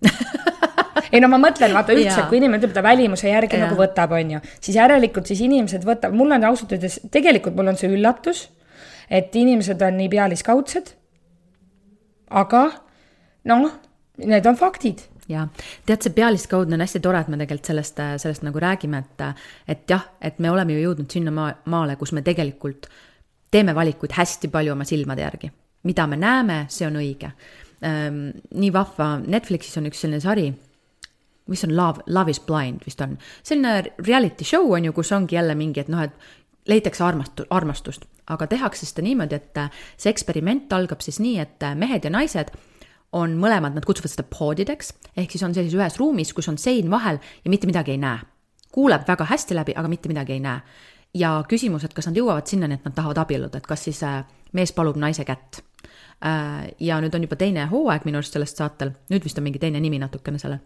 ei 1.16 1.24
no 1.24 1.30
ma 1.32 1.40
mõtlen, 1.40 1.72
vaata 1.76 1.96
üldse, 1.96 2.26
kui 2.30 2.40
inimene 2.40 2.60
ütleb, 2.60 2.74
ta 2.76 2.84
välimuse 2.84 3.30
järgi 3.30 3.58
ja. 3.58 3.64
nagu 3.64 3.78
võtab, 3.78 4.12
on 4.16 4.36
ju, 4.36 4.42
siis 4.60 4.76
järelikult 4.78 5.30
siis 5.30 5.42
inimesed 5.46 5.86
võtab, 5.86 6.14
mul 6.16 6.36
on 6.36 6.46
ausalt 6.50 6.76
öeldes, 6.76 7.00
tegelikult 7.12 7.56
mul 7.56 7.72
on 7.72 7.80
see 7.80 7.90
üllatus, 7.92 8.46
et 9.08 9.34
inimesed 9.38 9.82
on 9.86 9.98
nii 10.00 10.12
pealiskaudsed. 10.12 10.94
aga 12.30 12.62
noh, 13.46 13.68
need 14.18 14.46
on 14.46 14.58
faktid 14.58 15.04
ja 15.30 15.46
tead, 15.86 16.02
see 16.02 16.14
pealiskaudne 16.14 16.76
on 16.76 16.84
hästi 16.84 17.02
tore, 17.02 17.20
et 17.22 17.28
me 17.30 17.38
tegelikult 17.40 17.72
sellest, 17.72 18.02
sellest 18.22 18.46
nagu 18.46 18.62
räägime, 18.62 19.02
et, 19.02 19.26
et 19.68 19.90
jah, 19.90 20.06
et 20.20 20.38
me 20.42 20.50
oleme 20.50 20.76
ju 20.76 20.88
jõudnud 20.88 21.12
sinna 21.12 21.34
maa, 21.34 21.52
maale, 21.72 21.96
kus 21.98 22.14
me 22.16 22.22
tegelikult 22.26 22.88
teeme 23.50 23.74
valikuid 23.74 24.14
hästi 24.16 24.50
palju 24.52 24.74
oma 24.74 24.84
silmade 24.84 25.22
järgi. 25.22 25.52
mida 25.86 26.06
me 26.10 26.16
näeme, 26.18 26.64
see 26.68 26.82
on 26.82 26.96
õige. 26.98 27.28
Ehm, 27.86 28.16
nii 28.58 28.72
vahva, 28.74 29.20
Netflixis 29.22 29.76
on 29.78 29.86
üks 29.86 30.00
selline 30.02 30.18
sari 30.20 30.48
mis 31.46 31.64
on 31.64 31.76
Love, 31.76 32.02
Love 32.06 32.30
is 32.30 32.40
blind 32.40 32.82
vist 32.86 33.00
on, 33.00 33.18
selline 33.46 33.92
reality 34.06 34.44
show 34.44 34.72
on 34.74 34.84
ju, 34.84 34.92
kus 34.92 35.12
ongi 35.12 35.38
jälle 35.38 35.54
mingi, 35.54 35.80
et 35.80 35.88
noh, 35.92 36.02
et 36.02 36.14
leitakse 36.68 37.04
armastu-, 37.04 37.46
armastust, 37.50 38.06
aga 38.26 38.46
tehakse 38.50 38.86
seda 38.86 39.04
niimoodi, 39.06 39.38
et 39.38 39.60
äh, 39.60 39.84
see 39.96 40.10
eksperiment 40.10 40.72
algab 40.76 41.04
siis 41.04 41.20
nii, 41.22 41.38
et 41.42 41.66
äh, 41.66 41.76
mehed 41.78 42.06
ja 42.06 42.12
naised 42.12 42.50
on 43.16 43.36
mõlemad, 43.40 43.76
nad 43.76 43.86
kutsuvad 43.86 44.12
seda 44.12 44.26
poodideks, 44.28 44.92
ehk 45.16 45.32
siis 45.32 45.44
on 45.46 45.54
sellises 45.54 45.78
ühes 45.78 45.98
ruumis, 46.00 46.34
kus 46.36 46.50
on 46.50 46.58
sein 46.60 46.90
vahel 46.90 47.20
ja 47.44 47.52
mitte 47.52 47.70
midagi 47.70 47.94
ei 47.94 48.02
näe. 48.02 48.18
kuuleb 48.76 49.06
väga 49.08 49.24
hästi 49.24 49.54
läbi, 49.54 49.72
aga 49.76 49.88
mitte 49.88 50.08
midagi 50.08 50.32
ei 50.32 50.40
näe. 50.40 50.60
ja 51.14 51.44
küsimus, 51.48 51.84
et 51.84 51.94
kas 51.94 52.06
nad 52.06 52.16
jõuavad 52.16 52.46
sinnani, 52.46 52.74
et 52.74 52.84
nad 52.84 52.94
tahavad 52.94 53.18
abielluda, 53.22 53.58
et 53.58 53.66
kas 53.66 53.84
siis 53.84 54.02
äh, 54.02 54.24
mees 54.52 54.72
palub 54.72 54.96
naise 54.96 55.24
kätt. 55.24 55.62
ja 56.80 56.96
nüüd 57.00 57.14
on 57.14 57.22
juba 57.22 57.36
teine 57.36 57.66
hooaeg 57.68 58.04
minu 58.08 58.16
arust 58.16 58.32
sellest 58.32 58.56
saatel, 58.56 58.94
nüüd 59.12 59.24
vist 59.24 59.38
on 59.38 59.44
mingi 59.44 59.60
teine 59.60 59.80
nimi 59.80 59.98
natukene 60.00 60.38
sellel 60.40 60.62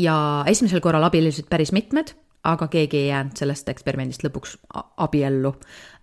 ja 0.00 0.16
esimesel 0.50 0.82
korral 0.84 1.04
abiellusid 1.08 1.48
päris 1.50 1.72
mitmed, 1.76 2.14
aga 2.48 2.68
keegi 2.72 2.96
ei 3.02 3.08
jäänud 3.10 3.36
sellest 3.36 3.68
eksperimendist 3.68 4.22
lõpuks 4.24 4.54
abiellu. 5.04 5.52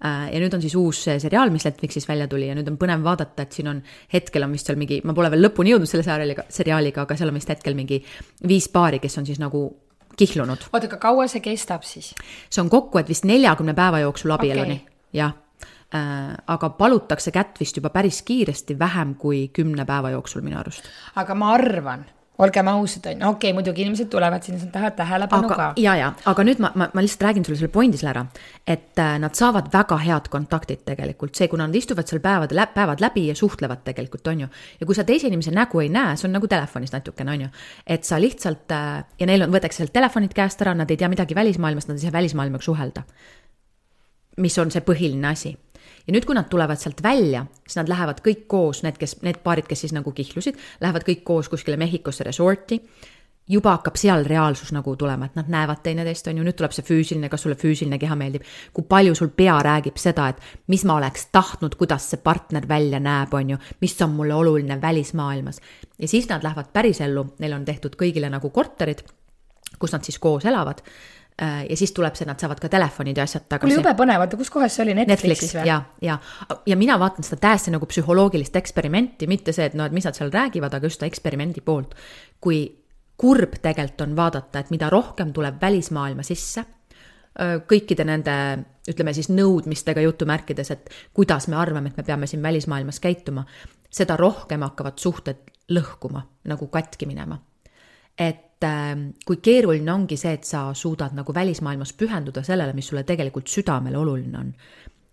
Äh, 0.05 0.27
ja 0.33 0.41
nüüd 0.41 0.53
on 0.53 0.61
siis 0.61 0.75
uus 0.77 1.01
seriaal, 1.07 1.49
mis 1.53 1.65
Netflixis 1.65 2.05
välja 2.09 2.27
tuli 2.29 2.51
ja 2.51 2.55
nüüd 2.57 2.69
on 2.69 2.77
põnev 2.77 3.01
vaadata, 3.05 3.47
et 3.47 3.57
siin 3.57 3.71
on, 3.71 3.81
hetkel 4.13 4.45
on 4.45 4.53
vist 4.53 4.69
seal 4.69 4.77
mingi, 4.77 5.01
ma 5.07 5.17
pole 5.17 5.31
veel 5.33 5.47
lõpuni 5.47 5.73
jõudnud 5.73 5.89
selle 5.89 6.05
seriaaliga, 6.05 6.45
seriaaliga, 6.53 7.07
aga 7.07 7.17
seal 7.17 7.33
on 7.33 7.39
vist 7.39 7.49
hetkel 7.53 7.77
mingi 7.77 8.03
viis 8.47 8.69
paari, 8.73 9.01
kes 9.01 9.17
on 9.17 9.25
siis 9.29 9.41
nagu 9.41 9.65
kihlunud. 10.17 10.69
oota, 10.71 10.85
aga 10.85 11.01
kaua 11.01 11.27
see 11.31 11.41
kestab 11.45 11.85
siis? 11.87 12.13
see 12.49 12.61
on 12.61 12.69
kokku, 12.73 13.01
et 13.01 13.09
vist 13.09 13.25
neljakümne 13.29 13.75
päeva 13.77 14.01
jooksul 14.05 14.33
abielluni 14.37 14.79
okay., 14.79 14.95
jah 15.17 15.33
äh,. 15.95 16.35
aga 16.47 16.69
palutakse 16.77 17.31
kätt 17.31 17.59
vist 17.59 17.77
juba 17.77 17.89
päris 17.93 18.21
kiiresti, 18.27 18.77
vähem 18.79 19.15
kui 19.15 19.47
kümne 19.53 19.85
päeva 19.85 20.13
jooksul 20.13 20.45
minu 20.45 20.59
arust. 20.59 20.85
aga 21.15 21.35
ma 21.35 21.53
arvan 21.57 22.05
olgem 22.37 22.67
ausad, 22.67 23.05
on 23.05 23.21
ju, 23.21 23.29
okei 23.29 23.49
okay,, 23.49 23.53
muidugi 23.57 23.81
inimesed 23.81 24.09
tulevad 24.13 24.45
sinna, 24.45 24.59
sa 24.61 24.69
tahad 24.73 24.95
tähelepanu 24.97 25.49
ka. 25.49 25.67
ja, 25.81 25.95
ja, 25.97 26.11
aga 26.29 26.45
nüüd 26.45 26.61
ma, 26.61 26.71
ma, 26.77 26.89
ma 26.93 27.03
lihtsalt 27.03 27.25
räägin 27.25 27.45
sulle 27.47 27.57
selle 27.57 27.73
pointi 27.73 27.97
selle 27.97 28.13
ära, 28.13 28.23
et 28.67 29.01
äh, 29.01 29.15
nad 29.21 29.37
saavad 29.37 29.71
väga 29.73 29.97
head 30.03 30.29
kontaktid 30.33 30.83
tegelikult, 30.85 31.35
see, 31.37 31.49
kuna 31.51 31.67
nad 31.67 31.77
istuvad 31.77 32.09
seal 32.09 32.21
päevad, 32.23 32.53
päevad 32.75 33.01
läbi 33.01 33.27
ja 33.31 33.35
suhtlevad 33.37 33.81
tegelikult, 33.87 34.27
on 34.33 34.45
ju. 34.45 34.51
ja 34.79 34.89
kui 34.89 34.97
sa 34.97 35.05
teise 35.07 35.31
inimese 35.31 35.53
nägu 35.55 35.81
ei 35.81 35.89
näe, 35.93 36.13
see 36.17 36.29
on 36.29 36.37
nagu 36.37 36.49
telefonis 36.51 36.93
natukene, 36.93 37.33
on 37.33 37.47
ju. 37.47 37.49
et 37.97 38.05
sa 38.05 38.21
lihtsalt 38.21 38.75
äh, 38.75 39.01
ja 39.19 39.29
neil 39.29 39.47
on, 39.47 39.53
võetakse 39.53 39.81
sealt 39.81 39.95
telefonid 39.95 40.37
käest 40.37 40.61
ära, 40.65 40.77
nad 40.77 40.91
ei 40.93 40.99
tea 40.99 41.09
midagi 41.09 41.37
välismaailmast, 41.37 41.89
nad 41.89 41.97
ei 41.97 42.05
saa 42.05 42.17
välismaailmaga 42.19 42.69
suhelda. 42.69 43.03
mis 44.37 44.57
on 44.61 44.69
see 44.69 44.85
põhiline 44.85 45.25
asi 45.31 45.55
ja 46.07 46.15
nüüd, 46.15 46.25
kui 46.25 46.35
nad 46.37 46.47
tulevad 46.49 46.79
sealt 46.79 47.03
välja, 47.03 47.43
siis 47.67 47.77
nad 47.81 47.91
lähevad 47.91 48.23
kõik 48.25 48.47
koos, 48.47 48.81
need, 48.85 48.97
kes, 48.99 49.19
need 49.27 49.41
paarid, 49.43 49.67
kes 49.67 49.85
siis 49.85 49.93
nagu 49.95 50.13
kihlusid, 50.15 50.57
lähevad 50.81 51.05
kõik 51.07 51.23
koos 51.27 51.51
kuskile 51.51 51.77
Mehhikosse 51.77 52.27
resorti. 52.27 52.81
juba 53.47 53.71
hakkab 53.77 53.95
seal 53.95 54.25
reaalsus 54.27 54.73
nagu 54.75 54.95
tulema, 54.99 55.25
et 55.25 55.35
nad 55.39 55.47
näevad 55.47 55.79
teineteist, 55.79 56.25
on 56.27 56.37
ju, 56.37 56.43
nüüd 56.43 56.57
tuleb 56.59 56.73
see 56.75 56.83
füüsiline, 56.83 57.29
kas 57.31 57.45
sulle 57.45 57.55
füüsiline 57.55 57.99
keha 57.99 58.15
meeldib. 58.15 58.43
kui 58.73 58.83
palju 58.83 59.15
sul 59.15 59.29
pea 59.35 59.59
räägib 59.63 59.97
seda, 59.97 60.29
et 60.29 60.41
mis 60.67 60.83
ma 60.85 60.95
oleks 60.95 61.27
tahtnud, 61.31 61.75
kuidas 61.75 62.09
see 62.09 62.19
partner 62.23 62.67
välja 62.67 62.99
näeb, 62.99 63.33
on 63.33 63.49
ju, 63.49 63.57
mis 63.81 64.01
on 64.01 64.09
mulle 64.09 64.33
oluline 64.33 64.81
välismaailmas. 64.81 65.61
ja 65.99 66.07
siis 66.07 66.29
nad 66.29 66.43
lähevad 66.43 66.73
pärisellu, 66.73 67.25
neil 67.39 67.53
on 67.53 67.65
tehtud 67.65 67.95
kõigile 67.95 68.29
nagu 68.29 68.49
korterid, 68.49 69.03
kus 69.79 69.91
nad 69.91 70.03
siis 70.03 70.19
koos 70.19 70.45
elavad 70.45 70.81
ja 71.37 71.75
siis 71.77 71.91
tuleb 71.93 72.15
see, 72.17 72.25
nad 72.25 72.39
saavad 72.41 72.57
ka 72.57 72.69
telefonid 72.69 73.17
ja 73.17 73.25
asjad 73.27 73.43
tagasi. 73.45 73.69
oli 73.69 73.77
jube 73.77 73.91
põnev, 73.99 74.23
oota, 74.23 74.39
kus 74.39 74.49
kohas 74.49 74.73
see 74.73 74.87
oli, 74.87 74.95
Netflixis 74.97 75.53
Netflix, 75.53 75.59
või? 75.59 75.67
ja, 75.69 75.77
ja, 76.01 76.55
ja 76.65 76.77
mina 76.79 76.97
vaatan 76.97 77.25
seda 77.27 77.37
täiesti 77.43 77.73
nagu 77.75 77.85
psühholoogilist 77.85 78.57
eksperimenti, 78.57 79.29
mitte 79.29 79.53
see, 79.53 79.67
et 79.69 79.77
noh, 79.77 79.85
et 79.85 79.93
mis 79.93 80.07
nad 80.07 80.17
seal 80.17 80.33
räägivad, 80.33 80.73
aga 80.73 80.89
just 80.89 80.97
seda 80.97 81.11
eksperimendi 81.11 81.61
poolt. 81.61 81.93
kui 82.41 82.63
kurb 83.17 83.59
tegelikult 83.61 84.01
on 84.05 84.15
vaadata, 84.17 84.61
et 84.61 84.73
mida 84.73 84.89
rohkem 84.93 85.29
tuleb 85.33 85.61
välismaailma 85.61 86.25
sisse, 86.25 86.65
kõikide 87.69 88.05
nende, 88.07 88.33
ütleme 88.89 89.13
siis 89.13 89.29
nõudmistega 89.29 90.01
jutumärkides, 90.05 90.71
et 90.73 90.89
kuidas 91.13 91.47
me 91.51 91.57
arvame, 91.61 91.91
et 91.91 91.97
me 91.97 92.05
peame 92.05 92.29
siin 92.29 92.41
välismaailmas 92.41 92.99
käituma, 93.03 93.45
seda 93.93 94.17
rohkem 94.17 94.65
hakkavad 94.65 94.97
suhted 95.01 95.45
lõhkuma, 95.73 96.23
nagu 96.49 96.67
katki 96.73 97.05
minema. 97.05 97.39
et 98.17 98.46
et 98.57 98.65
ähm, 98.65 99.09
kui 99.25 99.37
keeruline 99.37 99.91
ongi 99.93 100.17
see, 100.17 100.33
et 100.33 100.45
sa 100.47 100.71
suudad 100.73 101.13
nagu 101.13 101.33
välismaailmas 101.33 101.93
pühenduda 101.93 102.41
sellele, 102.43 102.73
mis 102.73 102.87
sulle 102.89 103.03
tegelikult 103.05 103.47
südamele 103.47 103.97
oluline 103.97 104.37
on. 104.37 104.53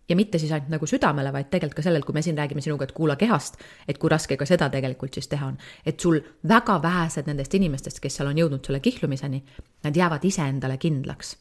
ja 0.09 0.17
mitte 0.17 0.39
siis 0.39 0.53
ainult 0.53 0.69
nagu 0.69 0.87
südamele, 0.87 1.33
vaid 1.33 1.49
tegelikult 1.49 1.79
ka 1.79 1.83
sellel, 1.83 2.03
kui 2.05 2.13
me 2.13 2.23
siin 2.23 2.37
räägime 2.37 2.61
sinuga, 2.61 2.85
et 2.85 2.93
kuula 2.93 3.17
kehast, 3.17 3.57
et 3.89 3.99
kui 3.99 4.11
raske 4.13 4.37
ka 4.37 4.45
seda 4.45 4.69
tegelikult 4.69 5.15
siis 5.15 5.29
teha 5.29 5.47
on. 5.47 5.59
et 5.87 6.01
sul 6.01 6.21
väga 6.49 6.81
vähesed 6.83 7.29
nendest 7.29 7.55
inimestest, 7.55 8.01
kes 8.01 8.17
seal 8.17 8.33
on 8.33 8.41
jõudnud 8.41 8.65
selle 8.65 8.81
kihlumiseni, 8.81 9.45
nad 9.85 9.97
jäävad 9.97 10.25
iseendale 10.25 10.79
kindlaks. 10.79 11.37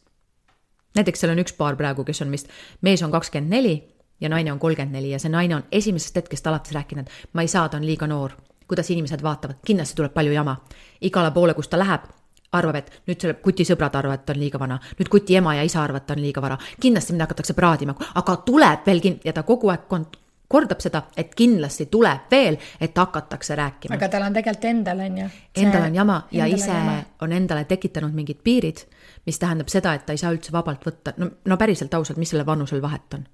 näiteks 0.96 1.20
seal 1.20 1.32
on 1.32 1.40
üks 1.40 1.56
paar 1.56 1.80
praegu, 1.80 2.04
kes 2.04 2.22
on 2.22 2.32
vist, 2.32 2.52
mees 2.82 3.04
on 3.04 3.12
kakskümmend 3.12 3.52
neli 3.52 3.78
ja 4.20 4.30
naine 4.30 4.52
on 4.52 4.60
kolmkümmend 4.60 4.96
neli 4.96 5.16
ja 5.16 5.20
see 5.20 5.32
naine 5.32 5.56
on 5.56 5.64
esimesest 5.72 6.16
hetkest 6.16 6.48
alates 6.48 6.76
rääkinud, 6.76 7.08
ma 7.34 7.42
ei 7.42 7.48
saa, 7.48 7.70
ta 7.70 7.78
on 7.78 7.88
liiga 7.88 8.08
noor 8.08 8.36
kuidas 8.74 8.90
inimesed 8.90 9.22
vaatavad, 9.24 9.62
kindlasti 9.66 9.96
tuleb 10.02 10.14
palju 10.14 10.34
jama. 10.34 10.58
igale 11.02 11.32
poole, 11.32 11.54
kus 11.54 11.70
ta 11.70 11.78
läheb, 11.80 12.10
arvab, 12.54 12.76
et 12.76 12.92
nüüd 13.08 13.22
selle 13.22 13.38
kuti 13.44 13.66
sõbrad 13.68 13.96
arvavad, 13.98 14.22
et 14.22 14.26
ta 14.26 14.34
on 14.34 14.42
liiga 14.42 14.60
vana, 14.62 14.80
nüüd 15.00 15.10
kuti 15.10 15.38
ema 15.38 15.56
ja 15.58 15.64
isa 15.66 15.82
arvavad, 15.84 16.04
et 16.04 16.08
ta 16.08 16.18
on 16.18 16.22
liiga 16.22 16.42
vara, 16.42 16.58
kindlasti 16.82 17.14
mind 17.14 17.26
hakatakse 17.28 17.56
praadima, 17.58 17.96
aga 18.22 18.36
tuleb 18.46 18.86
veel 18.86 19.02
kin- 19.02 19.20
ja 19.26 19.34
ta 19.34 19.44
kogu 19.44 19.72
aeg 19.74 19.88
kont-, 19.90 20.18
kordab 20.54 20.82
seda, 20.84 21.04
et 21.18 21.34
kindlasti 21.36 21.88
tuleb 21.92 22.32
veel, 22.32 22.58
et 22.82 22.98
hakatakse 22.98 23.56
rääkima. 23.58 23.98
aga 23.98 24.10
tal 24.10 24.28
on 24.28 24.34
tegelikult 24.34 24.66
endal 24.70 25.00
on 25.06 25.18
ju. 25.18 25.30
Endal 25.56 25.88
on 25.90 25.96
jama 25.96 26.18
ja 26.32 26.46
ise 26.46 26.72
jama. 26.72 26.98
on 27.22 27.32
endale 27.32 27.66
tekitanud 27.66 28.14
mingid 28.14 28.44
piirid, 28.44 28.86
mis 29.26 29.40
tähendab 29.40 29.72
seda, 29.74 29.94
et 29.94 30.06
ta 30.06 30.14
ei 30.14 30.22
saa 30.22 30.34
üldse 30.34 30.52
vabalt 30.54 30.86
võtta, 30.86 31.16
no, 31.18 31.32
no 31.46 31.58
päriselt 31.58 31.94
ausalt, 31.94 32.22
mis 32.22 32.30
sellel 32.30 32.46
vanusel 32.46 32.82
vahet 32.82 33.14
on? 33.14 33.26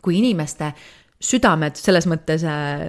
kui 0.00 0.18
inimeste 0.18 0.72
südamed 1.20 1.76
selles 1.76 2.06
mõttes 2.08 2.44
äh, 2.48 2.88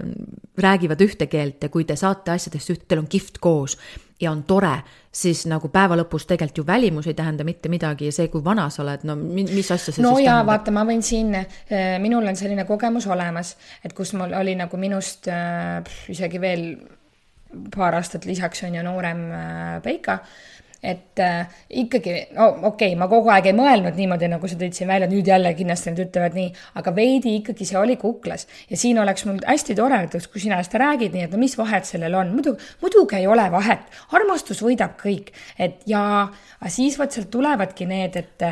räägivad 0.61 1.01
ühte 1.03 1.27
keelt 1.31 1.63
ja 1.63 1.69
kui 1.69 1.83
te 1.87 1.97
saate 1.99 2.31
asjadest 2.35 2.73
üht, 2.73 2.87
teil 2.87 3.03
on 3.03 3.09
kihvt 3.11 3.41
koos 3.43 3.77
ja 4.21 4.31
on 4.31 4.43
tore, 4.47 4.75
siis 5.11 5.43
nagu 5.49 5.71
päeva 5.73 5.97
lõpus 5.99 6.27
tegelikult 6.29 6.61
ju 6.61 6.65
välimus 6.67 7.09
ei 7.09 7.17
tähenda 7.17 7.43
mitte 7.43 7.69
midagi 7.73 8.07
ja 8.07 8.15
see, 8.15 8.29
kui 8.31 8.43
vana 8.45 8.69
sa 8.71 8.83
oled, 8.85 9.03
no 9.09 9.17
mis 9.17 9.71
asja 9.73 9.91
see 9.91 10.03
no 10.03 10.13
siis 10.15 10.27
jaa, 10.27 10.37
tähendab? 10.37 10.51
vaata, 10.51 10.75
ma 10.75 10.85
võin 10.87 11.03
siin, 11.05 11.35
minul 12.03 12.29
on 12.29 12.39
selline 12.39 12.65
kogemus 12.69 13.09
olemas, 13.11 13.55
et 13.83 13.95
kus 13.97 14.13
mul 14.17 14.35
oli 14.37 14.55
nagu 14.59 14.79
minust 14.79 15.27
äh, 15.31 15.81
isegi 16.13 16.41
veel 16.41 16.65
paar 17.75 17.97
aastat 17.97 18.25
lisaks 18.29 18.63
on 18.67 18.77
ju 18.77 18.85
noorem 18.85 19.25
äh, 19.35 19.75
Peika 19.83 20.21
et 20.83 21.19
äh, 21.19 21.47
ikkagi, 21.83 22.15
no 22.35 22.47
okei 22.49 22.91
okay,, 22.91 22.97
ma 22.99 23.07
kogu 23.11 23.29
aeg 23.33 23.51
ei 23.51 23.57
mõelnud 23.57 23.97
niimoodi, 23.97 24.29
nagu 24.31 24.49
sa 24.49 24.57
tõid 24.59 24.75
siin 24.77 24.89
välja, 24.89 25.09
nüüd 25.11 25.27
jälle 25.29 25.53
kindlasti 25.57 25.93
nad 25.93 26.03
ütlevad 26.03 26.37
nii, 26.37 26.51
aga 26.81 26.93
veidi 26.95 27.35
ikkagi 27.39 27.67
see 27.69 27.79
oli 27.79 27.97
kuklas. 28.01 28.47
ja 28.69 28.77
siin 28.77 28.99
oleks 28.99 29.25
mul 29.29 29.39
hästi 29.45 29.77
tore, 29.77 30.03
et 30.05 30.29
kui 30.33 30.43
sina 30.43 30.59
seda 30.65 30.83
räägid 30.85 31.15
nii, 31.15 31.27
et 31.29 31.35
no 31.35 31.41
mis 31.41 31.57
vahet 31.57 31.87
sellel 31.89 32.15
on, 32.17 32.33
muidu, 32.35 32.55
muidugi 32.81 33.19
ei 33.21 33.27
ole 33.29 33.45
vahet, 33.53 33.87
armastus 34.17 34.63
võidab 34.65 34.97
kõik, 34.99 35.31
et 35.61 35.85
aga 35.87 36.71
siis 36.73 36.97
vot 36.99 37.13
sealt 37.13 37.29
tulevadki 37.33 37.87
need, 37.89 38.17
et, 38.17 38.47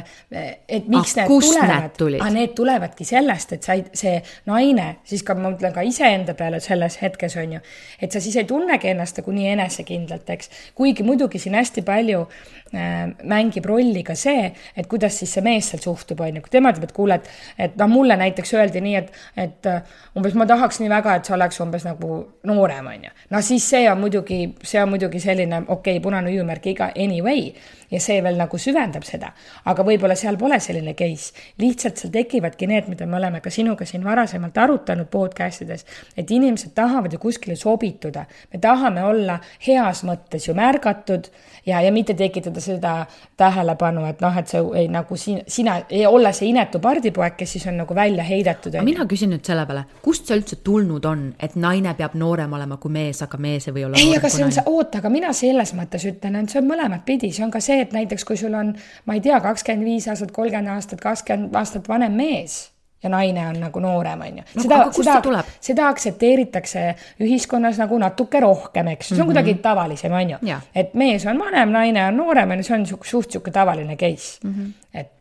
et 0.70 0.88
miks 0.89 1.18
Ah, 1.18 1.26
need 1.26 1.96
tulevad, 1.98 2.22
aga 2.22 2.30
need 2.34 2.54
tulevadki 2.58 3.06
sellest, 3.08 3.54
et 3.58 3.65
sa 3.65 3.76
ei, 3.78 3.84
see 3.98 4.15
naine, 4.50 4.88
siis 5.08 5.24
ka 5.26 5.36
ma 5.38 5.50
mõtlen 5.50 5.74
ka 5.76 5.84
iseenda 5.86 6.36
peale 6.38 6.60
selles 6.63 7.00
hetkes 7.02 7.36
on 7.42 7.58
ju, 7.58 7.62
et 8.02 8.13
sa 8.13 8.22
siis 8.24 8.38
ei 8.39 8.48
tunnegi 8.50 8.92
ennast 8.94 9.20
nagu 9.20 9.34
nii 9.36 9.50
enesekindlalt, 9.56 10.30
eks. 10.36 10.52
kuigi 10.78 11.06
muidugi 11.08 11.42
siin 11.42 11.58
hästi 11.58 11.84
palju 11.88 12.18
äh, 12.27 13.10
mängib 13.29 13.65
rolli 13.69 14.03
ka 14.08 14.15
see, 14.19 14.49
et 14.75 14.89
kuidas 14.91 15.19
siis 15.21 15.34
see 15.38 15.45
mees 15.45 15.71
seal 15.71 15.84
suhtub, 15.84 16.21
on 16.25 16.39
ju, 16.39 16.45
kui 16.45 16.53
tema 16.53 16.73
ütleb, 16.73 16.89
et 16.89 16.95
kuule, 16.95 17.19
et, 17.19 17.32
et 17.67 17.79
noh, 17.79 17.91
mulle 17.91 18.17
näiteks 18.19 18.55
öeldi 18.58 18.84
nii, 18.86 18.95
et, 19.01 19.12
et 19.45 19.71
äh, 19.71 19.97
umbes 20.19 20.38
ma 20.39 20.47
tahaks 20.49 20.82
nii 20.84 20.91
väga, 20.91 21.17
et 21.19 21.29
sa 21.29 21.36
oleks 21.38 21.60
umbes 21.65 21.88
nagu 21.88 22.21
noorem, 22.49 22.93
on 22.93 23.10
ju. 23.10 23.17
no 23.36 23.43
siis 23.45 23.67
see 23.75 23.86
on 23.91 24.01
muidugi, 24.03 24.41
see 24.63 24.82
on 24.84 24.93
muidugi 24.93 25.21
selline 25.23 25.63
okei 25.65 25.97
okay,, 25.97 26.03
punane 26.03 26.34
hüüumärk 26.34 26.71
iga 26.73 26.91
anyway 26.95 27.51
ja 27.91 27.99
see 28.04 28.19
veel 28.23 28.38
nagu 28.39 28.58
süvendab 28.58 29.06
seda. 29.08 29.32
aga 29.65 29.84
võib-olla 29.86 30.15
seal 30.15 30.38
pole 30.38 30.60
selline 30.60 30.93
case, 30.97 31.34
lihtsalt 31.62 31.97
seal 31.97 32.13
tekivadki 32.13 32.67
need, 32.67 32.89
mida 32.89 33.06
me 33.06 33.17
oleme 33.17 33.41
ka 33.41 33.49
sinuga 33.54 33.86
siin 33.86 34.04
varasemalt 34.06 34.58
arutanud 34.58 35.10
podcast 35.12 35.65
ides, 35.65 35.86
et 36.17 36.32
inimesed 36.32 36.73
tahavad 36.75 37.13
ju 37.13 37.19
kuskile 37.19 37.56
sobituda. 37.56 38.25
me 38.54 38.60
tahame 38.60 39.04
olla 39.04 39.39
heas 39.67 40.04
mõttes 40.04 40.47
ju 40.47 40.56
märgatud 40.58 41.30
ja, 41.65 41.82
ja 41.82 41.91
mitte 41.91 42.13
tekitada 42.13 42.62
seda 42.62 42.93
tähelepanu, 43.38 44.06
et 44.10 44.21
noh, 44.21 44.38
et 44.38 44.47
sa 44.52 44.62
ei 44.78 44.88
nagu 44.91 45.17
sina, 45.17 45.43
sina, 45.47 45.78
olla 46.10 46.32
see 46.36 46.49
inetu 46.52 46.82
pardipoeg, 46.84 47.36
kes 47.39 47.56
siis 47.56 47.67
on 47.71 47.80
nagu 47.84 47.95
välja 47.95 48.23
heidetud. 48.23 48.75
mina 48.86 49.06
küsin 49.10 49.34
nüüd 49.34 49.45
selle 49.45 49.65
peale, 49.69 49.86
kust 50.04 50.30
see 50.30 50.38
üldse 50.39 50.60
tulnud 50.65 51.06
on, 51.10 51.25
et 51.39 51.56
naine 51.60 51.93
peab 51.97 52.15
noorem 52.19 52.54
olema 52.58 52.78
kui 52.82 52.91
mees, 52.93 53.21
aga 53.25 53.38
mees 53.41 53.67
ei 53.67 53.75
või 53.75 53.86
olla 53.88 54.02
ei, 54.02 54.15
aga 54.17 54.32
see 54.32 54.45
on 54.45 54.56
see, 54.56 54.65
oota, 54.65 55.02
aga 55.04 55.12
mina 55.13 55.34
selles 55.34 55.73
mõttes 55.78 56.06
ütlen, 56.10 56.39
et 56.41 56.54
see 56.54 56.62
on 56.62 56.69
mõlemat 56.69 57.06
pidi, 57.08 57.32
see 57.36 57.45
on 57.45 57.54
ka 57.54 57.62
see, 57.63 57.79
et 57.82 57.96
näiteks 57.96 58.26
kui 58.28 58.38
sul 58.38 58.54
on, 58.54 58.74
ma 59.06 59.18
ei 59.18 59.22
tea, 59.22 59.39
kakskümmend 59.44 59.88
viis 59.88 60.08
aastat, 60.08 60.32
kolmkümmend 60.36 60.76
aastat, 60.76 61.02
kakskümmend 61.04 61.56
aastat 61.56 61.89
vanem 61.89 62.18
mees 62.20 62.62
ja 63.04 63.10
naine 63.10 63.46
on 63.48 63.60
nagu 63.62 63.80
noorem, 63.80 64.22
on 64.22 64.39
ju. 64.42 64.44
See 64.56 65.20
tuleb? 65.24 65.52
seda 65.63 65.88
aktsepteeritakse 65.88 66.84
ühiskonnas 67.24 67.80
nagu 67.80 68.00
natuke 68.02 68.42
rohkem, 68.44 68.92
eks, 68.96 69.13
see 69.13 69.24
on 69.24 69.30
kuidagi 69.32 69.56
tavalisem, 69.63 70.15
on 70.15 70.36
ju. 70.36 70.58
Et 70.76 70.92
mees 71.00 71.26
on 71.30 71.39
vanem, 71.39 71.72
naine 71.76 72.10
on 72.10 72.20
noorem, 72.20 72.52
on 72.56 72.60
ju, 72.60 72.68
see 72.68 72.76
on 72.76 72.86
suht, 72.89 73.08
suht 73.08 73.32
sihuke 73.32 73.56
tavaline 73.56 73.96
case 74.00 74.39
mm. 74.44 74.54
-hmm. 74.54 75.00
et 75.00 75.12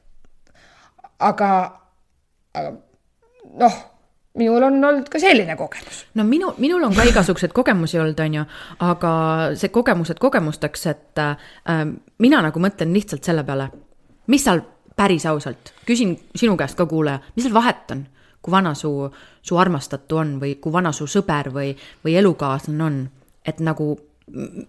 aga, 1.18 1.52
aga 2.54 2.72
noh, 3.58 3.78
minul 4.38 4.62
on 4.62 4.78
olnud 4.84 5.08
ka 5.10 5.20
selline 5.22 5.56
kogemus. 5.56 6.04
no 6.14 6.24
minu, 6.24 6.52
minul 6.62 6.84
on 6.86 6.94
ka 6.96 7.06
igasuguseid 7.08 7.52
kogemusi 7.56 7.98
olnud, 7.98 8.20
on 8.24 8.38
ju, 8.40 8.44
aga 8.86 9.12
see 9.58 9.72
kogemused 9.74 10.20
kogemusteks, 10.22 10.86
et 10.92 11.22
äh, 11.22 11.86
mina 12.18 12.42
nagu 12.44 12.62
mõtlen 12.62 12.94
lihtsalt 12.94 13.26
selle 13.26 13.44
peale, 13.48 13.70
mis 14.32 14.44
seal 14.44 14.62
päris 14.98 15.26
ausalt, 15.30 15.72
küsin 15.86 16.16
sinu 16.34 16.56
käest 16.58 16.78
ka, 16.78 16.86
kuulaja, 16.90 17.22
mis 17.36 17.46
seal 17.46 17.56
vahet 17.56 17.94
on, 17.94 18.04
kui 18.42 18.54
vana 18.54 18.74
su, 18.78 18.92
su 19.42 19.58
armastatu 19.58 20.20
on 20.22 20.36
või 20.42 20.56
kui 20.62 20.74
vana 20.74 20.92
su 20.94 21.08
sõber 21.10 21.52
või, 21.54 21.72
või 22.04 22.18
elukaaslane 22.20 22.84
on, 22.84 23.00
et 23.46 23.62
nagu 23.64 23.94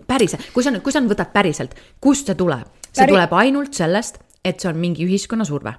päriselt, 0.07 0.49
kui 0.53 0.63
sa 0.63 0.71
nüüd, 0.73 0.83
kui 0.85 0.95
sa 0.95 1.01
nüüd 1.03 1.13
võtad 1.13 1.33
päriselt, 1.35 1.75
kust 2.01 2.29
see 2.29 2.37
tuleb? 2.39 2.67
see 2.89 3.03
Päri- 3.03 3.13
tuleb 3.13 3.33
ainult 3.37 3.77
sellest, 3.77 4.17
et 4.45 4.59
see 4.59 4.71
on 4.71 4.79
mingi 4.81 5.05
ühiskonna 5.05 5.45
surve 5.45 5.75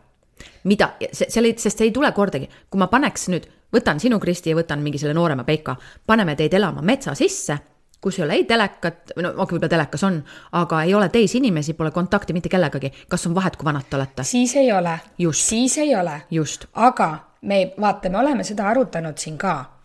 mida, 0.64 0.94
seal 1.12 1.48
ei, 1.48 1.56
sest 1.58 1.78
see 1.78 1.88
ei 1.88 1.94
tule 1.94 2.12
kordagi, 2.12 2.48
kui 2.70 2.80
ma 2.80 2.90
paneks 2.92 3.28
nüüd, 3.32 3.48
võtan 3.74 4.00
sinu, 4.02 4.20
Kristi, 4.20 4.52
ja 4.52 4.58
võtan 4.58 4.82
mingi 4.84 4.98
selle 4.98 5.14
noorema 5.14 5.44
Peika, 5.44 5.76
paneme 6.06 6.36
teid 6.38 6.54
elama 6.58 6.82
metsa 6.82 7.14
sisse, 7.18 7.58
kus 8.00 8.18
ei 8.18 8.24
ole 8.24 8.38
ei 8.40 8.44
telekat, 8.48 9.12
no 9.20 9.32
okei, 9.36 9.56
võib-olla 9.56 9.72
telekas 9.72 10.04
on, 10.08 10.20
aga 10.60 10.84
ei 10.88 10.94
ole 10.94 11.08
teisi 11.12 11.38
inimesi, 11.38 11.74
pole 11.78 11.90
kontakti 11.90 12.32
mitte 12.32 12.48
kellegagi. 12.48 12.92
kas 13.08 13.26
on 13.26 13.34
vahet, 13.34 13.56
kui 13.56 13.68
vanad 13.68 13.88
te 13.90 13.96
olete? 13.96 14.24
siis 14.24 14.56
ei 14.56 14.72
ole. 14.72 14.98
Just. 15.18 15.48
siis 15.48 15.78
ei 15.78 15.94
ole. 15.96 16.22
just, 16.30 16.66
aga 16.72 17.10
me, 17.42 17.72
vaata, 17.80 18.10
me 18.10 18.18
oleme 18.18 18.44
seda 18.44 18.68
arutanud 18.68 19.18
siin 19.18 19.38
ka, 19.38 19.79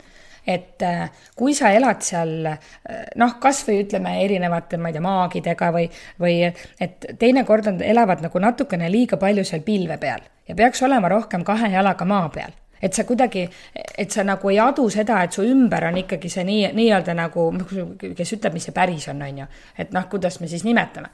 et 0.48 0.84
äh, 0.86 1.08
kui 1.36 1.56
sa 1.58 1.72
elad 1.76 2.04
seal 2.06 2.52
äh, 2.52 2.60
noh, 3.22 3.38
kasvõi 3.42 3.82
ütleme 3.84 4.18
erinevate, 4.24 4.78
ma 4.78 4.92
ei 4.92 4.98
tea, 4.98 5.06
maagidega 5.06 5.72
või, 5.76 5.88
või 6.22 6.38
et 6.46 7.10
teinekord 7.20 7.72
on, 7.74 7.82
elavad 7.82 8.22
nagu 8.26 8.44
natukene 8.44 8.92
liiga 8.92 9.18
palju 9.22 9.46
seal 9.48 9.66
pilve 9.66 9.98
peal 10.02 10.22
ja 10.48 10.56
peaks 10.56 10.84
olema 10.86 11.10
rohkem 11.12 11.44
kahe 11.46 11.72
jalaga 11.74 12.06
maa 12.06 12.30
peal 12.30 12.54
et 12.82 12.94
sa 12.94 13.06
kuidagi, 13.08 13.46
et 13.98 14.12
sa 14.12 14.24
nagu 14.28 14.50
ei 14.52 14.60
adu 14.62 14.86
seda, 14.94 15.24
et 15.26 15.34
su 15.34 15.46
ümber 15.48 15.88
on 15.88 15.98
ikkagi 16.04 16.30
see 16.30 16.44
nii, 16.46 16.68
nii-öelda 16.76 17.16
nagu, 17.18 17.48
kes 18.18 18.36
ütleb, 18.38 18.58
mis 18.58 18.68
see 18.70 18.76
päris 18.76 19.08
on, 19.10 19.24
on 19.26 19.42
ju. 19.42 19.48
et 19.82 19.96
noh, 19.96 20.06
kuidas 20.12 20.40
me 20.42 20.50
siis 20.52 20.66
nimetame. 20.68 21.10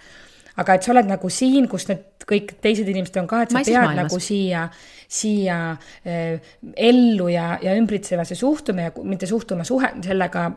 Aga 0.60 0.76
et 0.76 0.84
sa 0.84 0.92
oled 0.96 1.08
nagu 1.10 1.30
siin, 1.32 1.68
kus 1.72 1.88
need 1.90 2.26
kõik 2.28 2.56
teised 2.64 2.90
inimesed 2.90 3.22
on 3.22 3.30
ka, 3.30 3.44
et 3.46 3.54
sa 3.54 3.60
Maises 3.60 3.74
pead 3.74 3.86
maailmas. 3.86 4.02
nagu 4.04 4.20
siia, 4.24 4.66
siia 5.12 5.60
äh, 6.06 6.52
ellu 6.76 7.30
ja, 7.32 7.54
ja 7.64 7.76
ümbritsevasse 7.80 8.36
suhtuma 8.40 8.90
ja 8.90 8.92
mitte 9.04 9.30
suhtuma 9.30 9.66
suhe, 9.68 9.90
sellega, 10.06 10.50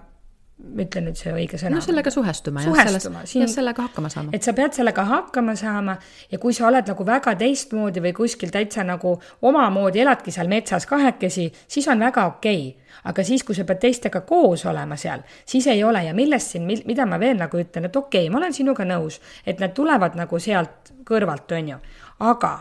ütlen 0.64 1.08
nüüd 1.08 1.18
see 1.18 1.32
õige 1.34 1.58
sõna. 1.58 1.78
no 1.78 1.82
sellega 1.82 2.12
suhestuma 2.14 2.62
Suhestuma, 2.62 3.00
selles, 3.24 3.32
siin- 3.32 3.42
ja 3.42 3.48
sellega 3.50 3.88
hakkama 3.88 4.10
saama. 4.12 4.30
et 4.36 4.46
sa 4.46 4.52
pead 4.54 4.76
sellega 4.76 5.04
hakkama 5.08 5.56
saama 5.58 5.96
ja 6.30 6.38
kui 6.38 6.54
sa 6.54 6.68
oled 6.68 6.86
nagu 6.92 7.06
väga 7.06 7.34
teistmoodi 7.40 8.04
või 8.04 8.14
kuskil 8.14 8.54
täitsa 8.54 8.84
nagu 8.86 9.16
omamoodi 9.42 10.04
eladki 10.04 10.30
seal 10.34 10.48
metsas 10.48 10.86
kahekesi, 10.86 11.50
siis 11.68 11.88
on 11.88 12.06
väga 12.06 12.26
okei 12.36 12.68
okay. 12.68 12.83
Aga 13.04 13.24
siis, 13.24 13.44
kui 13.44 13.56
sa 13.56 13.64
pead 13.68 13.80
teistega 13.82 14.20
koos 14.26 14.64
olema 14.66 14.96
seal, 15.00 15.24
siis 15.46 15.66
ei 15.72 15.84
ole 15.84 16.04
ja 16.04 16.14
millest 16.14 16.54
siin, 16.54 16.66
mida 16.66 17.06
ma 17.06 17.18
veel 17.20 17.38
nagu 17.40 17.58
ütlen, 17.60 17.88
et 17.88 17.96
okei 17.96 18.26
okay,, 18.26 18.32
ma 18.32 18.40
olen 18.40 18.54
sinuga 18.56 18.86
nõus, 18.88 19.20
et 19.46 19.60
need 19.60 19.74
tulevad 19.76 20.16
nagu 20.18 20.38
sealt 20.40 20.94
kõrvalt, 21.04 21.52
on 21.56 21.74
ju, 21.74 21.80
aga 22.24 22.54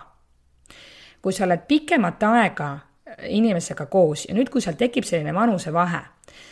kui 1.23 1.35
sa 1.35 1.45
oled 1.47 1.63
pikemat 1.67 2.23
aega 2.27 2.73
inimesega 3.29 3.85
koos 3.91 4.25
ja 4.27 4.35
nüüd, 4.35 4.49
kui 4.51 4.61
seal 4.63 4.75
tekib 4.79 5.05
selline 5.07 5.33
vanusevahe, 5.35 6.01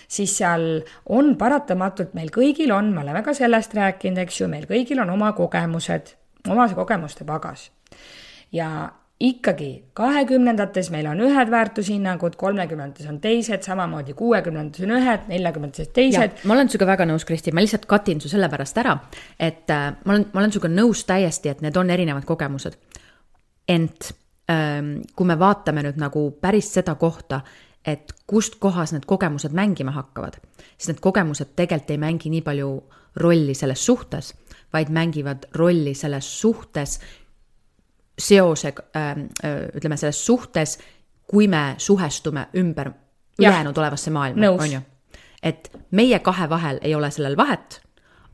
siis 0.08 0.34
seal 0.38 0.66
on 1.10 1.36
paratamatult, 1.40 2.14
meil 2.16 2.32
kõigil 2.34 2.72
on, 2.76 2.94
me 2.94 3.04
oleme 3.04 3.24
ka 3.26 3.34
sellest 3.36 3.76
rääkinud, 3.78 4.22
eks 4.24 4.42
ju, 4.44 4.50
meil 4.52 4.68
kõigil 4.70 5.02
on 5.04 5.12
oma 5.14 5.34
kogemused, 5.38 6.16
oma 6.50 6.70
kogemuste 6.76 7.28
pagas. 7.28 7.72
ja 8.52 8.92
ikkagi 9.22 9.70
kahekümnendates 9.94 10.90
meil 10.94 11.06
on 11.12 11.20
ühed 11.22 11.52
väärtushinnangud, 11.52 12.36
kolmekümnendates 12.40 13.10
on 13.10 13.20
teised, 13.22 13.62
samamoodi 13.66 14.16
kuuekümnendates 14.18 14.86
on 14.88 14.96
ühed, 14.98 15.28
neljakümnendates 15.30 15.92
teised. 15.94 16.42
ma 16.46 16.56
olen 16.56 16.70
sinuga 16.72 16.88
väga 16.90 17.06
nõus, 17.10 17.26
Kristi, 17.28 17.54
ma 17.54 17.62
lihtsalt 17.62 17.86
katin 17.90 18.22
su 18.22 18.32
sellepärast 18.32 18.80
ära, 18.82 18.96
et 19.40 19.70
äh, 19.70 19.92
ma 20.06 20.16
olen, 20.16 20.26
ma 20.34 20.42
olen 20.42 20.56
sinuga 20.56 20.72
nõus 20.74 21.06
täiesti, 21.10 21.52
et 21.54 21.62
need 21.62 21.78
on 21.78 21.94
erinevad 21.94 22.26
kogemused. 22.26 22.78
ent 23.70 24.12
ähm, 24.50 24.96
kui 25.16 25.28
me 25.30 25.38
vaatame 25.40 25.86
nüüd 25.86 26.00
nagu 26.02 26.26
päris 26.42 26.74
seda 26.74 26.96
kohta, 26.96 27.44
et 27.86 28.14
kust 28.28 28.58
kohas 28.60 28.94
need 28.94 29.06
kogemused 29.06 29.54
mängima 29.54 29.94
hakkavad, 29.94 30.42
siis 30.78 30.92
need 30.92 31.04
kogemused 31.04 31.54
tegelikult 31.56 31.94
ei 31.94 32.02
mängi 32.02 32.34
nii 32.34 32.42
palju 32.46 32.72
rolli 33.22 33.54
selles 33.54 33.86
suhtes, 33.86 34.34
vaid 34.74 34.90
mängivad 34.90 35.50
rolli 35.56 35.94
selles 35.94 36.28
suhtes 36.42 37.00
seose 38.22 38.74
äh,, 38.96 39.16
ütleme 39.76 39.98
selles 39.98 40.26
suhtes, 40.26 40.78
kui 41.28 41.48
me 41.48 41.76
suhestume 41.78 42.48
ümber 42.56 42.92
ülejäänud 43.40 43.78
olevasse 43.78 44.12
maailma, 44.12 44.50
on 44.50 44.72
ju. 44.72 44.82
et 45.44 45.72
meie 45.92 46.20
kahe 46.20 46.50
vahel 46.50 46.80
ei 46.82 46.96
ole 46.96 47.12
sellel 47.12 47.38
vahet, 47.38 47.82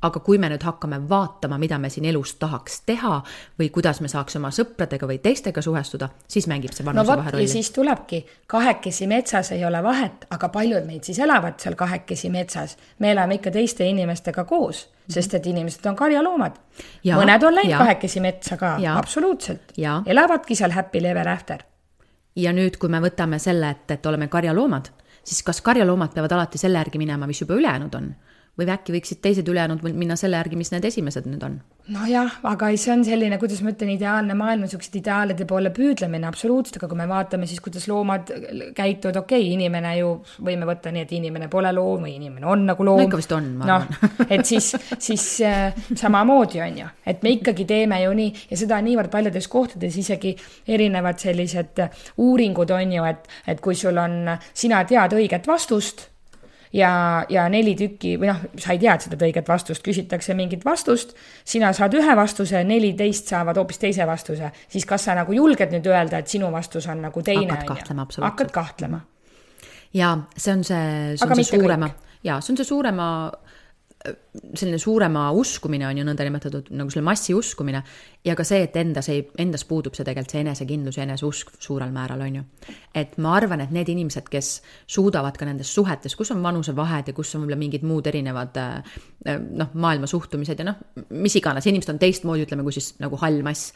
aga 0.02 0.20
kui 0.20 0.38
me 0.38 0.50
nüüd 0.52 0.64
hakkame 0.64 1.00
vaatama, 1.10 1.58
mida 1.58 1.78
me 1.82 1.90
siin 1.90 2.06
elus 2.06 2.36
tahaks 2.42 2.82
teha 2.86 3.22
või 3.60 3.70
kuidas 3.74 4.02
me 4.02 4.10
saaks 4.12 4.38
oma 4.38 4.52
sõpradega 4.54 5.10
või 5.10 5.18
teistega 5.24 5.62
suhestuda, 5.62 6.10
siis 6.28 6.48
mängib 6.48 6.76
see 6.76 6.86
no 6.86 6.92
vanusevahe 6.92 7.18
vot, 7.18 7.32
ja 7.32 7.38
rolli. 7.38 7.48
siis 7.48 7.72
tulebki, 7.74 8.26
kahekesi 8.48 9.08
metsas 9.08 9.52
ei 9.56 9.66
ole 9.66 9.82
vahet, 9.84 10.28
aga 10.30 10.50
paljud 10.54 10.86
meid 10.86 11.08
siis 11.08 11.20
elavad 11.20 11.58
seal 11.62 11.76
kahekesi 11.76 12.30
metsas. 12.30 12.78
me 13.00 13.12
elame 13.12 13.40
ikka 13.40 13.52
teiste 13.52 13.88
inimestega 13.90 14.44
koos, 14.44 14.88
sest 15.10 15.34
et 15.34 15.46
inimesed 15.48 15.86
on 15.90 15.96
karjaloomad. 15.96 16.60
Mõned 17.08 17.44
on 17.48 17.56
läinud 17.56 17.72
jaa. 17.72 17.80
kahekesi 17.86 18.22
metsa 18.24 18.58
ka, 18.58 18.76
absoluutselt. 18.94 19.74
Elavadki 20.06 20.56
seal 20.56 20.76
happy 20.76 21.04
ever 21.06 21.28
after. 21.30 21.64
ja 22.36 22.54
nüüd, 22.54 22.78
kui 22.78 22.90
me 22.90 23.00
võtame 23.02 23.40
selle, 23.40 23.70
et, 23.70 23.92
et 23.92 24.06
oleme 24.06 24.28
karjaloomad, 24.28 24.92
siis 25.24 25.44
kas 25.44 25.62
karjaloomad 25.62 26.14
peavad 26.14 26.32
alati 26.32 26.58
selle 26.62 26.78
järgi 26.78 26.98
minema, 27.02 27.28
mis 27.28 27.42
juba 27.42 27.58
ülejäänud 27.58 27.96
on? 27.96 28.16
Või 28.58 28.70
äkki 28.74 28.96
võiksid 28.96 29.22
teised 29.22 29.48
ülejäänud 29.48 29.84
minna 29.94 30.18
selle 30.20 30.40
järgi, 30.40 30.60
mis 30.60 30.74
need 30.74 30.86
esimesed 30.90 31.30
nüüd 31.30 31.44
on? 31.46 31.60
nojah, 31.88 32.40
aga 32.48 32.68
see 32.76 32.92
on 32.92 33.04
selline, 33.08 33.38
kuidas 33.40 33.62
ma 33.64 33.72
ütlen, 33.72 33.94
ideaalne 33.94 34.36
maailm, 34.36 34.66
niisuguste 34.66 35.00
ideaalide 35.00 35.46
poole 35.48 35.70
püüdlemine 35.76 36.28
absoluutselt, 36.28 36.82
aga 36.82 36.90
kui 36.92 37.00
me 37.00 37.06
vaatame 37.08 37.48
siis, 37.48 37.62
kuidas 37.64 37.86
loomad 37.88 38.32
käituvad, 38.76 39.22
okei 39.22 39.46
okay,, 39.46 39.54
inimene 39.56 39.94
ju, 40.02 40.10
võime 40.44 40.68
võtta 40.68 40.92
nii, 40.92 41.06
et 41.08 41.14
inimene 41.16 41.48
pole 41.52 41.72
loom 41.76 42.04
või 42.08 42.18
inimene 42.18 42.50
on 42.50 42.66
nagu 42.68 42.88
loom. 42.88 43.00
no 43.00 43.08
ikka 43.08 43.22
vist 43.22 43.36
on, 43.38 43.48
ma 43.62 43.70
no, 43.70 43.78
arvan 43.80 44.28
et 44.36 44.44
siis, 44.50 44.74
siis 45.00 45.30
äh, 45.48 45.80
samamoodi 45.94 46.62
on 46.66 46.82
ju, 46.84 46.90
et 47.08 47.24
me 47.24 47.34
ikkagi 47.38 47.68
teeme 47.70 48.02
ju 48.04 48.12
nii 48.20 48.36
ja 48.52 48.60
seda 48.66 48.82
niivõrd 48.84 49.14
paljudes 49.14 49.48
kohtades 49.52 49.96
isegi 50.04 50.36
erinevad 50.68 51.24
sellised 51.24 51.86
uuringud 52.20 52.76
on 52.76 53.00
ju, 53.00 53.08
et, 53.08 53.32
et 53.48 53.64
kui 53.64 53.80
sul 53.80 53.96
on, 54.04 54.36
sina 54.52 54.84
tead 54.90 55.16
õiget 55.16 55.48
vastust 55.48 56.10
ja, 56.74 57.26
ja 57.30 57.48
neli 57.50 57.76
tükki 57.78 58.16
või 58.20 58.32
noh, 58.32 58.42
sa 58.60 58.76
ei 58.76 58.82
tea 58.82 58.98
seda 59.04 59.20
õiget 59.28 59.48
vastust, 59.50 59.84
küsitakse 59.86 60.36
mingit 60.38 60.66
vastust, 60.66 61.16
sina 61.48 61.72
saad 61.76 61.96
ühe 61.98 62.16
vastuse, 62.18 62.64
neliteist 62.68 63.32
saavad 63.34 63.60
hoopis 63.60 63.82
teise 63.82 64.08
vastuse, 64.08 64.52
siis 64.70 64.86
kas 64.88 65.08
sa 65.08 65.16
nagu 65.18 65.36
julged 65.36 65.74
nüüd 65.74 65.88
öelda, 65.92 66.22
et 66.22 66.32
sinu 66.32 66.52
vastus 66.54 66.88
on 66.92 67.06
nagu 67.08 67.24
teine? 67.24 67.60
kahtlema, 67.68 68.08
absoluutselt. 68.08 68.32
hakkad 68.32 68.52
kahtlema. 68.54 69.02
ja 69.94 70.18
see 70.36 70.54
on 70.54 70.64
see, 70.68 71.18
see 71.18 71.30
on 71.30 71.36
see 71.40 71.52
suurema, 71.58 71.92
ja 72.24 72.42
see 72.42 72.54
on 72.54 72.62
see 72.62 72.68
suurema 72.68 73.08
selline 74.54 74.78
suurema 74.78 75.26
uskumine 75.36 75.88
on 75.88 75.98
ju 75.98 76.04
nõndanimetatud 76.06 76.70
nagu 76.78 76.92
selle 76.94 77.04
massi 77.08 77.34
uskumine 77.36 77.82
ja 78.26 78.36
ka 78.38 78.46
see, 78.48 78.62
et 78.68 78.76
endas 78.80 79.10
ei, 79.10 79.24
endas 79.42 79.66
puudub 79.68 79.98
see 79.98 80.06
tegelikult 80.06 80.36
see 80.36 80.44
enesekindlus 80.46 81.00
ja 81.00 81.06
eneseusk 81.08 81.56
suurel 81.64 81.92
määral 81.96 82.22
on 82.28 82.40
ju. 82.40 82.44
et 82.94 83.18
ma 83.24 83.34
arvan, 83.36 83.66
et 83.66 83.74
need 83.74 83.90
inimesed, 83.90 84.30
kes 84.30 84.52
suudavad 84.86 85.38
ka 85.38 85.50
nendes 85.50 85.74
suhetes, 85.74 86.16
kus 86.16 86.32
on 86.36 86.44
vanusevahed 86.46 87.10
ja 87.10 87.18
kus 87.18 87.34
on 87.36 87.44
võib-olla 87.44 87.60
mingid 87.60 87.88
muud 87.88 88.08
erinevad 88.08 88.62
äh, 88.62 89.00
noh, 89.50 89.74
maailma 89.74 90.08
suhtumised 90.08 90.62
ja 90.62 90.70
noh, 90.70 90.84
mis 91.10 91.36
iganes, 91.42 91.66
inimesed 91.66 91.96
on 91.96 92.02
teistmoodi, 92.02 92.46
ütleme, 92.48 92.68
kui 92.68 92.78
siis 92.78 92.94
nagu 93.02 93.18
hall 93.24 93.42
mass 93.46 93.74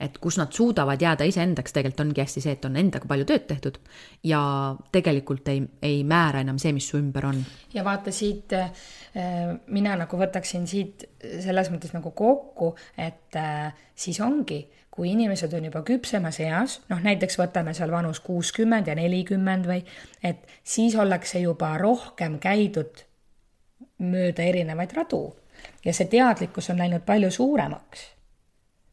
et 0.00 0.18
kus 0.18 0.38
nad 0.38 0.52
suudavad 0.52 1.00
jääda 1.02 1.26
iseendaks, 1.28 1.72
tegelikult 1.72 2.02
ongi 2.06 2.22
hästi 2.24 2.42
see, 2.42 2.54
et 2.56 2.64
on 2.66 2.76
endaga 2.80 3.08
palju 3.10 3.26
tööd 3.28 3.46
tehtud 3.48 3.78
ja 4.26 4.40
tegelikult 4.94 5.48
ei, 5.52 5.62
ei 5.82 6.02
määra 6.08 6.42
enam 6.44 6.58
see, 6.62 6.74
mis 6.76 6.88
su 6.90 6.98
ümber 6.98 7.28
on. 7.30 7.42
ja 7.74 7.84
vaata 7.86 8.12
siit, 8.14 8.52
äh, 8.56 8.70
mina 9.66 9.96
nagu 10.00 10.20
võtaksin 10.20 10.66
siit 10.70 11.06
selles 11.44 11.70
mõttes 11.72 11.94
nagu 11.94 12.10
kokku, 12.16 12.74
et 12.98 13.38
äh, 13.38 13.70
siis 13.94 14.20
ongi, 14.24 14.64
kui 14.94 15.10
inimesed 15.10 15.54
on 15.58 15.70
juba 15.70 15.82
küpsemas 15.86 16.38
eas, 16.44 16.78
noh 16.90 17.00
näiteks 17.02 17.38
võtame 17.40 17.74
seal 17.74 17.90
vanus 17.94 18.20
kuuskümmend 18.22 18.90
ja 18.90 18.94
nelikümmend 18.98 19.66
või, 19.70 19.82
et 20.22 20.44
siis 20.62 20.94
ollakse 20.98 21.42
juba 21.42 21.74
rohkem 21.82 22.38
käidud 22.42 23.06
mööda 24.04 24.42
erinevaid 24.42 24.92
radu 24.94 25.24
ja 25.84 25.94
see 25.94 26.10
teadlikkus 26.10 26.70
on 26.70 26.82
läinud 26.82 27.04
palju 27.06 27.30
suuremaks 27.34 28.10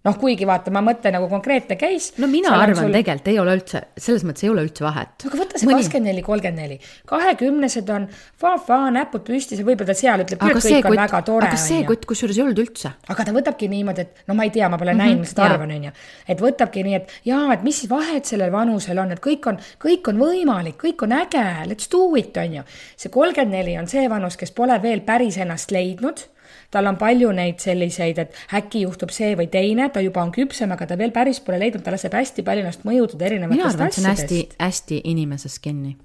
noh, 0.07 0.17
kuigi 0.17 0.47
vaata, 0.49 0.71
ma 0.73 0.81
mõtlen 0.85 1.13
nagu 1.15 1.27
konkreetne 1.29 1.77
case. 1.79 2.15
no 2.21 2.29
mina 2.31 2.53
arvan 2.57 2.87
sul... 2.87 2.93
tegelikult 2.95 3.29
ei 3.29 3.37
ole 3.41 3.53
üldse, 3.59 3.81
selles 4.01 4.23
mõttes 4.25 4.45
ei 4.45 4.49
ole 4.49 4.63
üldse 4.65 4.85
vahet. 4.85 5.25
aga 5.27 5.39
võta 5.43 5.61
see 5.61 5.69
kakskümmend 5.69 6.09
neli, 6.09 6.23
kolmkümmend 6.25 6.61
neli, 6.63 6.77
kahekümnesed 7.11 7.91
on 7.93 8.07
fa-fa, 8.41 8.79
näpud 8.95 9.25
püsti, 9.27 9.59
see 9.59 9.67
võib-olla 9.67 9.95
seal 9.97 10.25
ütleb 10.25 10.41
küll, 10.41 10.61
kõik 10.65 10.89
on 10.89 10.97
väga 11.03 11.21
tore. 11.27 11.51
aga 11.51 11.61
see 11.61 11.85
kott 11.89 12.07
kusjuures 12.09 12.39
ei 12.39 12.45
olnud 12.47 12.63
üldse. 12.65 12.93
aga 13.13 13.27
ta 13.27 13.35
võtabki 13.35 13.69
niimoodi, 13.71 14.07
et 14.07 14.25
no 14.31 14.37
ma 14.39 14.47
ei 14.49 14.55
tea, 14.57 14.71
ma 14.71 14.81
pole 14.81 14.95
mm 14.95 14.99
-hmm, 14.99 15.13
näinud, 15.13 15.25
mis 15.27 15.37
ta 15.37 15.45
arvan, 15.45 15.75
on 15.77 15.87
ju. 15.89 15.93
et 16.33 16.43
võtabki 16.47 16.85
nii, 16.87 16.97
et 16.97 17.15
jaa, 17.29 17.45
et 17.53 17.63
mis 17.67 17.83
siis 17.83 17.91
vahet 17.91 18.25
sellel 18.25 18.51
vanusel 18.51 18.97
on, 19.05 19.13
et 19.13 19.21
kõik 19.21 19.47
on, 19.53 19.61
kõik 19.85 20.09
on 20.09 20.25
võimalik, 20.25 20.81
kõik 20.81 21.05
on 21.05 21.17
äge, 21.21 21.45
let's 21.69 21.91
do 21.91 22.07
it, 22.17 22.37
on 22.41 22.61
ju. 22.61 22.67
see 22.97 23.13
kolmkümmend 23.13 23.53
neli 23.53 23.77
on 23.77 23.87
see 23.87 24.09
vanus, 24.09 24.37
kes 24.37 24.51
pole 24.51 24.81
veel 24.81 25.05
päris 25.05 25.37
ennast 25.37 25.71
leidnud 25.71 26.25
tal 26.71 26.87
on 26.91 26.99
palju 26.99 27.31
neid 27.35 27.59
selliseid, 27.63 28.21
et 28.23 28.37
äkki 28.57 28.85
juhtub 28.85 29.11
see 29.13 29.33
või 29.39 29.49
teine, 29.51 29.89
ta 29.93 30.03
juba 30.03 30.23
on 30.23 30.31
küpsem, 30.35 30.71
aga 30.71 30.87
ta 30.87 30.97
veel 30.99 31.11
päris 31.15 31.41
pole 31.43 31.59
leidnud, 31.61 31.83
ta 31.85 31.93
laseb 31.95 32.15
hästi 32.15 32.45
palju 32.47 32.65
ennast 32.65 32.87
mõjutada 32.87 33.27
erinevatest 33.27 33.83
asjadest. 33.87 34.07
hästi, 34.07 34.39
hästi 34.59 35.01
inimeses 35.11 35.59
kinni. 35.59 35.97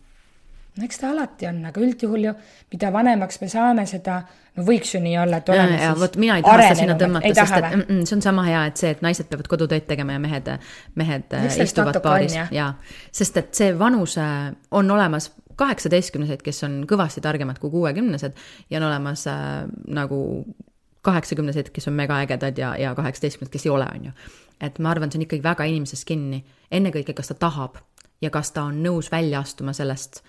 no 0.77 0.85
eks 0.85 0.99
ta 1.01 1.13
alati 1.13 1.47
on, 1.49 1.63
aga 1.71 1.81
üldjuhul 1.81 2.27
ju, 2.29 2.35
mida 2.73 2.91
vanemaks 2.93 3.41
me 3.41 3.49
saame, 3.53 3.87
seda 3.87 4.21
no 4.57 4.67
võiks 4.67 4.93
ju 4.95 5.01
nii 5.05 5.17
olla, 5.23 5.41
et 5.41 5.49
oleme 5.55 5.79
ja, 5.79 5.93
siis 5.93 6.03
vot 6.03 6.19
mina 6.21 6.37
ei 6.41 6.45
taha 6.45 6.67
seda 6.67 6.79
sinna 6.83 6.99
tõmmata, 7.01 7.33
sest 7.39 7.57
et 7.61 7.71
mm, 7.71 7.87
mm, 7.87 8.05
see 8.11 8.19
on 8.19 8.27
sama 8.27 8.45
hea, 8.51 8.67
et 8.73 8.83
see, 8.83 8.93
et 8.97 9.03
naised 9.07 9.31
peavad 9.31 9.51
kodutööd 9.55 9.87
tegema 9.89 10.19
ja 10.19 10.23
mehed, 10.23 10.53
mehed 10.99 11.41
Miks 11.47 11.63
istuvad 11.69 12.01
baaris 12.05 12.37
ja, 12.37 12.47
ja, 12.55 12.71
sest 13.15 13.39
et 13.41 13.55
see 13.57 13.73
vanus 13.79 14.19
on 14.19 14.97
olemas 14.99 15.31
kaheksateistkümnesed, 15.57 16.43
kes 16.45 16.65
on 16.67 16.81
kõvasti 16.89 17.23
targemad 17.25 17.61
kui 17.63 17.71
kuuekümnesed 17.73 18.37
ja 18.71 18.81
on 18.81 18.89
olemas 18.89 19.27
äh, 19.31 19.67
nagu 19.89 20.21
kaheksakümnesed, 21.07 21.71
kes 21.73 21.89
on 21.89 21.95
megaägedad 21.95 22.59
ja, 22.59 22.75
ja 22.81 22.95
kaheksateistkümnesed, 22.95 23.53
kes 23.53 23.67
ei 23.67 23.73
ole, 23.73 23.87
on 23.95 24.09
ju. 24.11 24.17
et 24.61 24.79
ma 24.79 24.91
arvan, 24.91 25.13
see 25.13 25.21
on 25.21 25.27
ikkagi 25.29 25.45
väga 25.45 25.69
inimeses 25.71 26.05
kinni, 26.09 26.43
ennekõike, 26.71 27.15
kas 27.15 27.31
ta 27.31 27.39
tahab 27.47 27.79
ja 28.23 28.31
kas 28.35 28.53
ta 28.57 28.67
on 28.71 28.83
nõus 28.83 29.11
välja 29.13 29.41
astuma 29.45 29.73
sellest 29.77 30.23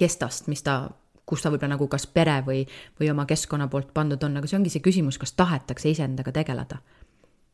kestast, 0.00 0.48
mis 0.48 0.62
ta, 0.64 0.88
kus 1.26 1.42
ta 1.44 1.52
võib-olla 1.52 1.76
nagu 1.76 1.88
kas 1.90 2.06
pere 2.06 2.40
või, 2.46 2.64
või 3.00 3.10
oma 3.12 3.26
keskkonna 3.28 3.68
poolt 3.68 3.92
pandud 3.94 4.22
on, 4.24 4.40
aga 4.40 4.48
see 4.48 4.58
ongi 4.58 4.72
see 4.72 4.84
küsimus, 4.84 5.18
kas 5.20 5.36
tahetakse 5.38 5.90
iseendaga 5.90 6.32
tegeleda. 6.32 6.80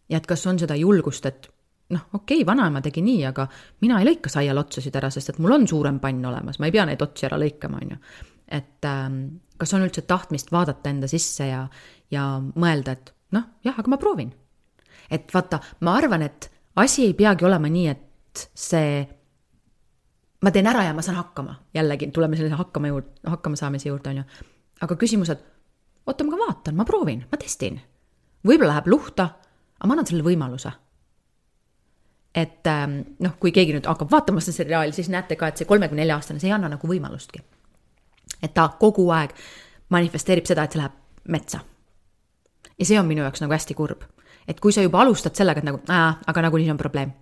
ja 0.08 0.16
et 0.16 0.26
kas 0.26 0.46
on 0.46 0.58
seda 0.58 0.76
julgust, 0.76 1.26
et 1.26 1.50
noh, 1.94 2.08
okei 2.12 2.42
okay,, 2.42 2.46
vanaema 2.46 2.82
tegi 2.84 3.02
nii, 3.04 3.20
aga 3.30 3.46
mina 3.84 4.00
ei 4.00 4.08
lõika 4.08 4.30
saial 4.32 4.60
otsasid 4.60 4.96
ära, 5.00 5.10
sest 5.12 5.32
et 5.32 5.38
mul 5.42 5.54
on 5.56 5.66
suurem 5.68 6.00
pann 6.02 6.24
olemas, 6.28 6.58
ma 6.60 6.68
ei 6.68 6.74
pea 6.74 6.84
neid 6.88 7.02
otsi 7.04 7.28
ära 7.28 7.38
lõikama, 7.40 7.80
on 7.82 7.94
ju. 7.94 8.00
et 8.58 8.88
ähm, 8.88 9.20
kas 9.60 9.72
on 9.76 9.84
üldse 9.86 10.04
tahtmist 10.08 10.52
vaadata 10.52 10.92
enda 10.92 11.08
sisse 11.10 11.48
ja, 11.48 11.62
ja 12.12 12.26
mõelda, 12.40 12.96
et 12.96 13.12
noh, 13.36 13.46
jah, 13.64 13.78
aga 13.78 13.92
ma 13.94 14.00
proovin. 14.00 14.32
et 15.10 15.32
vaata, 15.34 15.60
ma 15.80 15.96
arvan, 15.96 16.26
et 16.28 16.50
asi 16.76 17.06
ei 17.08 17.14
peagi 17.16 17.48
olema 17.48 17.70
nii, 17.72 17.86
et 17.88 18.48
see 18.54 18.98
ma 20.44 20.52
teen 20.54 20.68
ära 20.70 20.84
ja 20.86 20.94
ma 20.94 21.02
saan 21.02 21.18
hakkama, 21.18 21.56
jällegi 21.74 22.10
tuleme 22.14 22.36
selle 22.38 22.58
hakkama 22.58 22.92
juurde, 22.92 23.14
hakkama 23.26 23.56
saamise 23.58 23.88
juurde, 23.88 24.12
on 24.12 24.20
ju. 24.20 24.50
aga 24.84 24.98
küsimus, 25.00 25.32
et 25.32 25.40
oota, 26.06 26.26
ma 26.28 26.36
vaatan, 26.44 26.76
ma 26.76 26.84
proovin, 26.88 27.24
ma 27.32 27.40
testin. 27.40 27.80
võib-olla 28.44 28.76
läheb 28.76 28.92
luhta, 28.92 29.30
aga 29.78 29.88
ma 29.88 29.96
annan 29.96 30.06
sellele 30.06 30.28
võimaluse 30.28 30.74
et 32.38 32.66
ähm, 32.70 33.00
noh, 33.24 33.34
kui 33.40 33.52
keegi 33.54 33.74
nüüd 33.74 33.86
hakkab 33.88 34.10
vaatama 34.12 34.42
seda 34.44 34.60
seriaali, 34.60 34.94
siis 34.94 35.10
näete 35.12 35.36
ka, 35.38 35.50
et 35.50 35.60
see 35.60 35.68
kolmekümne 35.68 36.02
nelja 36.02 36.18
aastane, 36.18 36.40
see 36.42 36.50
ei 36.50 36.56
anna 36.56 36.70
nagu 36.70 36.90
võimalustki. 36.90 37.42
et 38.42 38.52
ta 38.54 38.68
kogu 38.78 39.08
aeg 39.10 39.32
manifesteerib 39.90 40.46
seda, 40.46 40.64
et 40.64 40.74
see 40.74 40.82
läheb 40.82 40.98
metsa. 41.34 41.60
ja 42.78 42.86
see 42.86 42.98
on 43.00 43.06
minu 43.06 43.24
jaoks 43.24 43.42
nagu 43.42 43.56
hästi 43.56 43.74
kurb. 43.74 44.04
et 44.48 44.60
kui 44.60 44.72
sa 44.72 44.84
juba 44.84 45.02
alustad 45.02 45.34
sellega, 45.34 45.64
et 45.64 45.70
nagu, 45.70 45.80
aga 45.88 46.42
nagunii 46.42 46.70
on 46.70 46.80
probleem. 46.80 47.12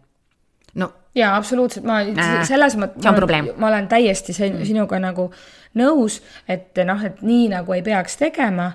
no. 0.74 0.92
jaa, 1.14 1.37
absoluutselt, 1.37 1.87
ma 1.87 2.00
äh, 2.02 2.40
selles 2.48 2.76
mõttes, 2.76 3.55
ma 3.57 3.68
olen 3.68 3.88
täiesti 3.88 4.33
mm. 4.33 4.64
sinuga 4.68 5.00
nagu 5.00 5.31
nõus, 5.74 6.20
et 6.48 6.76
noh, 6.85 7.05
et 7.05 7.22
nii 7.22 7.48
nagu 7.55 7.72
ei 7.72 7.83
peaks 7.87 8.18
tegema 8.20 8.72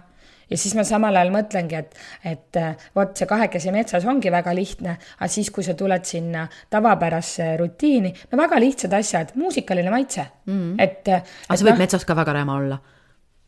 ja 0.51 0.59
siis 0.59 0.75
ma 0.77 0.85
samal 0.87 1.15
ajal 1.15 1.33
mõtlengi, 1.33 1.79
et, 1.79 1.97
et 2.27 2.59
äh, 2.59 2.87
vot 2.95 3.15
see 3.17 3.29
kahekesi 3.29 3.73
metsas 3.73 4.05
ongi 4.09 4.31
väga 4.33 4.53
lihtne, 4.55 4.97
aga 5.17 5.31
siis, 5.31 5.51
kui 5.53 5.65
sa 5.65 5.75
tuled 5.79 6.05
sinna 6.07 6.47
tavapärasse 6.69 7.53
rutiini, 7.61 8.13
no 8.31 8.41
väga 8.41 8.59
lihtsad 8.61 8.93
asjad, 8.99 9.35
muusikaline 9.39 9.93
maitse 9.93 10.25
mm, 10.45 10.55
-hmm. 10.55 10.75
et. 10.81 11.07
aga 11.07 11.57
see 11.57 11.67
võib 11.67 11.79
no, 11.79 11.85
metsas 11.85 12.05
ka 12.05 12.15
väga 12.17 12.35
räme 12.41 12.57
olla 12.59 12.81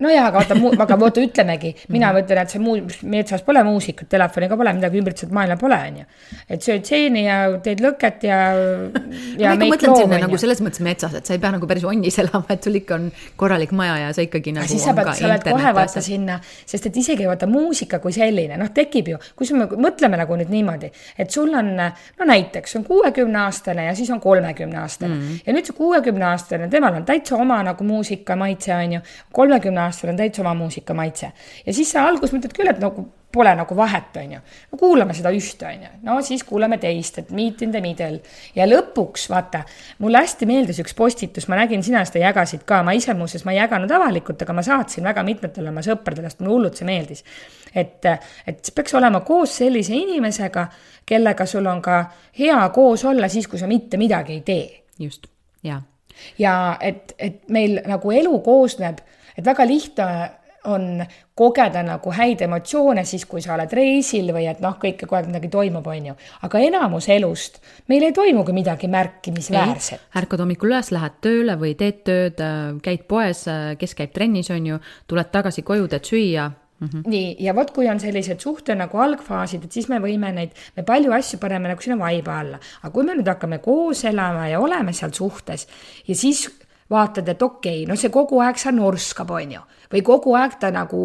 nojah, 0.01 0.25
aga 0.27 0.41
vaata, 0.41 0.57
aga 0.85 0.97
vaata, 0.99 1.21
ütlemegi, 1.23 1.73
mina 1.93 2.09
-hmm. 2.09 2.17
mõtlen, 2.17 2.41
et 2.41 2.53
see 2.53 2.61
muu-, 2.61 2.81
metsas 3.13 3.43
pole 3.45 3.63
muusikat, 3.63 4.09
telefoniga 4.09 4.57
pole 4.57 4.73
midagi, 4.73 4.99
ümbritsevat 5.01 5.33
maailma 5.37 5.57
pole, 5.61 5.77
on 5.89 5.99
ju. 6.01 6.05
et 6.49 6.65
sööd 6.65 6.87
seeni 6.87 7.25
ja 7.25 7.37
teed 7.63 7.83
lõket 7.83 8.25
ja, 8.27 8.39
ja 9.43 9.53
ma 9.53 9.67
ikka 9.67 9.75
mõtlen 9.75 9.97
sinna 10.01 10.19
nagu 10.25 10.39
selles 10.41 10.63
mõttes 10.65 10.83
metsas, 10.85 11.13
et 11.19 11.29
sa 11.29 11.37
ei 11.37 11.41
pea 11.43 11.51
nagu 11.55 11.69
päris 11.69 11.85
onnis 11.87 12.17
elama, 12.23 12.45
et 12.49 12.65
sul 12.65 12.79
ikka 12.79 12.97
on 12.97 13.09
korralik 13.39 13.71
maja 13.71 13.99
ja 14.07 14.13
sa 14.17 14.25
ikkagi 14.25 14.55
nagu. 14.55 14.67
siis 14.67 14.83
sa 14.83 14.95
pead, 14.97 15.13
sa 15.19 15.29
oled 15.29 15.45
kohe 15.47 15.75
vaata 15.77 16.01
sinna, 16.01 16.39
sest 16.65 16.89
et 16.89 16.97
isegi 17.03 17.29
vaata 17.29 17.47
muusika 17.47 18.01
kui 18.03 18.15
selline, 18.15 18.57
noh, 18.57 18.73
tekib 18.73 19.13
ju, 19.13 19.21
kui 19.37 19.49
me 19.53 19.69
mõtleme 19.87 20.17
nagu 20.19 20.39
nüüd 20.41 20.49
niimoodi, 20.49 20.89
et 21.17 21.31
sul 21.31 21.53
on, 21.53 21.73
no 21.77 22.29
näiteks 22.33 22.79
on 22.81 22.87
kuuekümne 22.89 23.45
aastane 23.45 23.87
ja 23.91 23.95
siis 23.95 24.09
on 24.09 24.19
kolmekümne 24.23 24.81
aastane 24.81 25.13
mm 25.13 25.21
-hmm. 25.21 25.41
ja 25.45 25.53
nüüd 25.53 25.69
see 25.69 25.77
kuuekümne 25.77 26.25
aastane, 26.25 26.67
temal 26.69 26.95
on 26.97 27.05
täitsa 27.05 27.37
oma 27.37 27.61
nagu 27.63 27.83
muusikamaitse, 27.83 28.75
on 28.75 28.93
ju, 28.93 28.99
kolmekümne 29.31 29.82
aastal 29.87 30.13
on 30.13 30.19
täitsa 30.19 30.41
oma 30.45 30.53
muusikamaitse. 30.63 31.31
ja 31.65 31.73
siis 31.73 31.91
sa 31.91 32.07
alguses 32.07 32.35
mõtled 32.35 32.55
küll, 32.55 32.71
et 32.71 32.81
nagu 32.83 33.07
pole 33.33 33.53
nagu 33.57 33.75
vahet, 33.75 34.15
on 34.21 34.33
ju. 34.35 34.39
no 34.71 34.77
kuulame 34.77 35.13
seda 35.17 35.31
ühte, 35.33 35.65
on 35.65 35.85
ju. 35.85 35.91
no 36.05 36.17
siis 36.25 36.43
kuulame 36.45 36.77
teist, 36.81 37.17
et 37.23 37.31
meet 37.33 37.61
in 37.65 37.71
the 37.73 37.81
middle. 37.81 38.19
ja 38.55 38.67
lõpuks, 38.69 39.25
vaata, 39.31 39.63
mulle 40.03 40.21
hästi 40.21 40.47
meeldis 40.49 40.81
üks 40.83 40.93
postitus, 40.97 41.47
ma 41.49 41.57
nägin, 41.63 41.83
sina 41.85 42.03
seda 42.05 42.21
jagasid 42.27 42.65
ka, 42.69 42.83
ma 42.85 42.93
ise 42.97 43.15
muuseas, 43.17 43.45
ma 43.47 43.55
ei 43.55 43.61
jaganud 43.61 43.91
avalikult, 43.97 44.45
aga 44.45 44.57
ma 44.57 44.65
saatsin 44.65 45.09
väga 45.09 45.25
mitmetele 45.25 45.73
oma 45.73 45.81
sõpradele, 45.85 46.29
sest 46.29 46.43
mulle 46.43 46.53
hullult 46.57 46.81
see 46.81 46.89
meeldis. 46.89 47.23
et, 47.73 48.05
et 48.47 48.61
see 48.61 48.75
peaks 48.75 48.93
olema 48.99 49.23
koos 49.25 49.57
sellise 49.63 49.97
inimesega, 49.97 50.67
kellega 51.09 51.49
sul 51.49 51.65
on 51.71 51.81
ka 51.81 52.03
hea 52.39 52.61
koos 52.75 53.05
olla 53.09 53.31
siis, 53.31 53.49
kui 53.49 53.61
sa 53.61 53.69
mitte 53.71 53.97
midagi 53.97 54.37
ei 54.37 54.45
tee. 54.45 54.67
just, 54.99 55.25
jaa. 55.65 55.81
ja 56.37 56.77
et, 56.81 57.17
et 57.17 57.41
meil 57.49 57.81
nagu 57.89 58.13
elu 58.13 58.39
koosneb 58.45 59.01
et 59.37 59.45
väga 59.45 59.67
lihtne 59.67 60.07
on 60.63 61.03
kogeda 61.35 61.83
nagu 61.83 62.11
häid 62.15 62.41
emotsioone 62.45 63.03
siis, 63.07 63.25
kui 63.27 63.41
sa 63.43 63.55
oled 63.57 63.73
reisil 63.75 64.31
või 64.35 64.45
et 64.47 64.61
noh, 64.63 64.77
kõike 64.79 65.03
kogu 65.03 65.17
aeg 65.17 65.29
midagi 65.31 65.49
toimub, 65.51 65.87
on 65.91 66.09
ju. 66.11 66.15
aga 66.47 66.63
enamus 66.67 67.09
elust 67.11 67.59
meil 67.91 68.07
ei 68.07 68.15
toimugi 68.15 68.55
midagi 68.55 68.87
märkimisväärset. 68.87 70.09
ärkad 70.21 70.43
hommikul 70.45 70.71
üles, 70.71 70.93
lähed 70.95 71.19
tööle 71.21 71.57
või 71.59 71.75
teed 71.79 72.03
tööd, 72.07 72.43
käid 72.83 73.07
poes, 73.09 73.45
kes 73.79 73.95
käib 73.99 74.15
trennis, 74.15 74.51
on 74.55 74.73
ju, 74.73 74.81
tuled 75.07 75.31
tagasi 75.33 75.65
koju, 75.67 75.87
teed 75.91 76.11
süüa 76.13 76.51
Mm 76.83 76.89
-hmm. 76.89 77.09
nii, 77.09 77.35
ja 77.39 77.55
vot, 77.55 77.71
kui 77.71 77.87
on 77.89 77.99
sellised 77.99 78.39
suhte 78.39 78.75
nagu 78.75 78.97
algfaasid, 78.97 79.63
et 79.63 79.71
siis 79.71 79.87
me 79.87 79.99
võime 79.99 80.31
neid, 80.33 80.51
me 80.75 80.83
palju 80.83 81.13
asju 81.13 81.39
paneme 81.39 81.69
nagu 81.69 81.81
sinna 81.81 81.99
vaiba 81.99 82.39
alla. 82.39 82.59
aga 82.81 82.91
kui 82.93 83.03
me 83.03 83.13
nüüd 83.15 83.27
hakkame 83.27 83.59
koos 83.59 84.03
elama 84.05 84.47
ja 84.47 84.59
oleme 84.59 84.93
seal 84.93 85.11
suhtes 85.11 85.67
ja 86.07 86.15
siis 86.15 86.49
vaatad, 86.93 87.29
et 87.33 87.41
okei 87.41 87.83
okay,, 87.83 87.89
no 87.89 87.97
see 87.99 88.13
kogu 88.13 88.41
aeg 88.45 88.61
seal 88.61 88.77
norskab, 88.77 89.33
on 89.33 89.57
ju. 89.57 89.63
või 89.93 90.01
kogu 90.05 90.33
aeg 90.39 90.57
ta 90.61 90.71
nagu, 90.73 91.03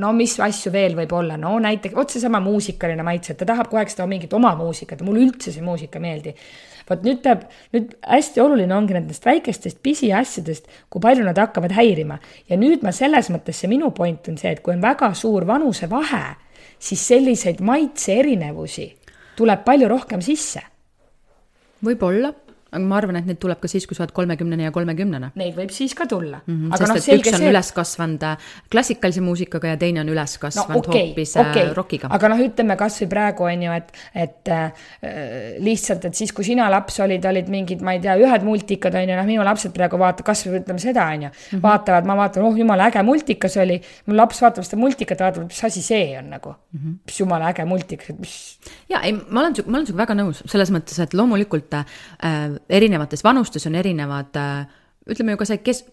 no 0.00 0.12
mis 0.16 0.38
asju 0.40 0.72
veel 0.72 0.96
võib 0.96 1.12
olla, 1.16 1.36
no 1.40 1.56
näiteks, 1.60 1.96
vot 1.96 2.12
seesama 2.12 2.40
muusikaline 2.44 3.04
maitse, 3.04 3.34
et 3.34 3.42
ta 3.42 3.48
tahab 3.52 3.68
kogu 3.68 3.82
aeg 3.82 3.92
seda 3.92 4.08
mingit 4.08 4.32
oma 4.36 4.54
muusikat 4.56 5.04
mulle 5.04 5.26
üldse 5.26 5.52
see 5.52 5.64
muusika 5.64 6.00
ei 6.00 6.06
meeldi 6.06 6.36
vot 6.90 7.04
nüüd 7.06 7.22
peab, 7.22 7.46
nüüd 7.74 7.94
hästi 8.02 8.42
oluline 8.42 8.74
ongi 8.74 8.96
nendest 8.96 9.26
väikestest 9.26 9.80
pisiasjadest, 9.84 10.68
kui 10.90 11.02
palju 11.02 11.26
nad 11.26 11.38
hakkavad 11.38 11.74
häirima. 11.76 12.18
ja 12.48 12.58
nüüd 12.58 12.84
ma 12.86 12.92
selles 12.92 13.30
mõttes, 13.30 13.60
see 13.60 13.70
minu 13.70 13.92
point 13.94 14.28
on 14.28 14.38
see, 14.40 14.50
et 14.50 14.62
kui 14.62 14.74
on 14.74 14.82
väga 14.82 15.12
suur 15.14 15.46
vanusevahe, 15.46 16.24
siis 16.78 17.06
selliseid 17.12 17.62
maitse 17.62 18.18
erinevusi 18.18 18.88
tuleb 19.38 19.64
palju 19.64 19.88
rohkem 19.88 20.22
sisse. 20.24 20.62
võib-olla 21.84 22.32
aga 22.70 22.82
ma 22.86 22.98
arvan, 23.00 23.18
et 23.18 23.26
neid 23.26 23.38
tuleb 23.42 23.58
ka 23.62 23.68
siis, 23.70 23.86
kui 23.88 23.98
sa 23.98 24.04
oled 24.04 24.12
kolmekümnene 24.14 24.68
ja 24.68 24.72
kolmekümnene. 24.74 25.32
Neid 25.40 25.56
võib 25.56 25.72
siis 25.74 25.94
ka 25.98 26.06
tulla 26.10 26.40
mm. 26.44 26.54
-hmm, 26.54 26.74
aga 26.76 26.88
noh, 26.90 27.00
selge 27.02 27.30
üks 27.30 27.34
on 27.34 27.42
see. 27.42 27.50
üles 27.50 27.70
kasvanud 27.74 28.26
äh, 28.28 28.50
klassikalise 28.70 29.22
muusikaga 29.24 29.72
ja 29.72 29.80
teine 29.80 30.02
on 30.04 30.12
üles 30.12 30.36
kasvanud 30.38 30.86
no, 30.86 30.92
okay, 30.92 31.08
hoopis 31.10 31.34
äh, 31.36 31.50
okay. 31.50 31.72
rokiga. 31.74 32.10
aga 32.14 32.30
noh, 32.30 32.42
ütleme 32.44 32.76
kasvõi 32.78 33.08
praegu 33.10 33.48
on 33.48 33.64
ju, 33.66 33.76
et, 33.80 33.90
et 34.26 34.52
äh, 34.54 34.84
lihtsalt, 35.66 36.06
et 36.10 36.20
siis, 36.20 36.32
kui 36.36 36.46
sina 36.46 36.68
laps 36.70 37.00
olid, 37.02 37.26
olid 37.26 37.50
mingid, 37.50 37.82
ma 37.86 37.96
ei 37.96 38.04
tea, 38.04 38.14
ühed 38.22 38.46
multikad 38.46 38.94
on 38.94 39.08
ju, 39.08 39.18
noh, 39.18 39.26
minu 39.32 39.46
lapsed 39.46 39.74
praegu 39.74 39.98
vaatavad 40.00 40.28
kasvõi 40.30 40.60
ütleme 40.62 40.82
seda 40.82 41.08
on 41.10 41.26
ju 41.26 41.30
mm, 41.30 41.42
-hmm. 41.50 41.64
vaatavad, 41.66 42.06
ma 42.06 42.18
vaatan, 42.22 42.46
oh 42.46 42.56
jumala 42.58 42.86
äge 42.90 43.02
multikas 43.02 43.56
oli. 43.56 43.80
mu 44.06 44.14
laps 44.14 44.42
vaatab 44.42 44.64
seda 44.68 44.80
multikat, 44.80 45.26
vaatab, 45.26 45.50
mis 45.50 45.64
asi 45.64 45.82
see 45.82 46.18
on 46.18 46.30
nagu 46.30 46.54
mm, 46.54 46.78
-hmm. 46.78 46.96
mis 47.06 47.20
jumala 47.20 47.50
äge 47.50 47.64
multikas, 47.64 48.14
mis. 48.18 48.58
ja 48.88 49.02
ei, 49.02 49.12
ma 49.12 49.40
olen, 49.40 49.54
ma 49.66 49.78
olen 49.78 49.86
sinuga 49.86 50.02
väga 50.06 50.14
nõus 50.22 50.42
selles 50.46 50.70
mõttes, 50.70 51.02
et 51.02 51.14
loomulikult 51.14 51.74
äh, 51.74 52.59
erinevates 52.68 53.24
vanustes 53.24 53.66
on 53.66 53.74
erinevad, 53.74 54.36
äh, 54.36 54.66
ütleme 55.10 55.34
ju 55.34 55.40
ka 55.40 55.48
see, 55.48 55.62
kes, 55.64 55.84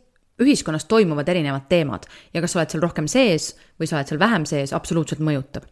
ühiskonnas 0.42 0.86
toimuvad 0.86 1.30
erinevad 1.30 1.66
teemad 1.70 2.06
ja 2.34 2.42
kas 2.42 2.54
sa 2.54 2.60
oled 2.60 2.74
seal 2.74 2.84
rohkem 2.84 3.08
sees 3.10 3.56
või 3.80 3.90
sa 3.90 3.98
oled 3.98 4.12
seal 4.12 4.22
vähem 4.22 4.46
sees, 4.46 4.74
absoluutselt 4.74 5.24
mõjutab. 5.24 5.66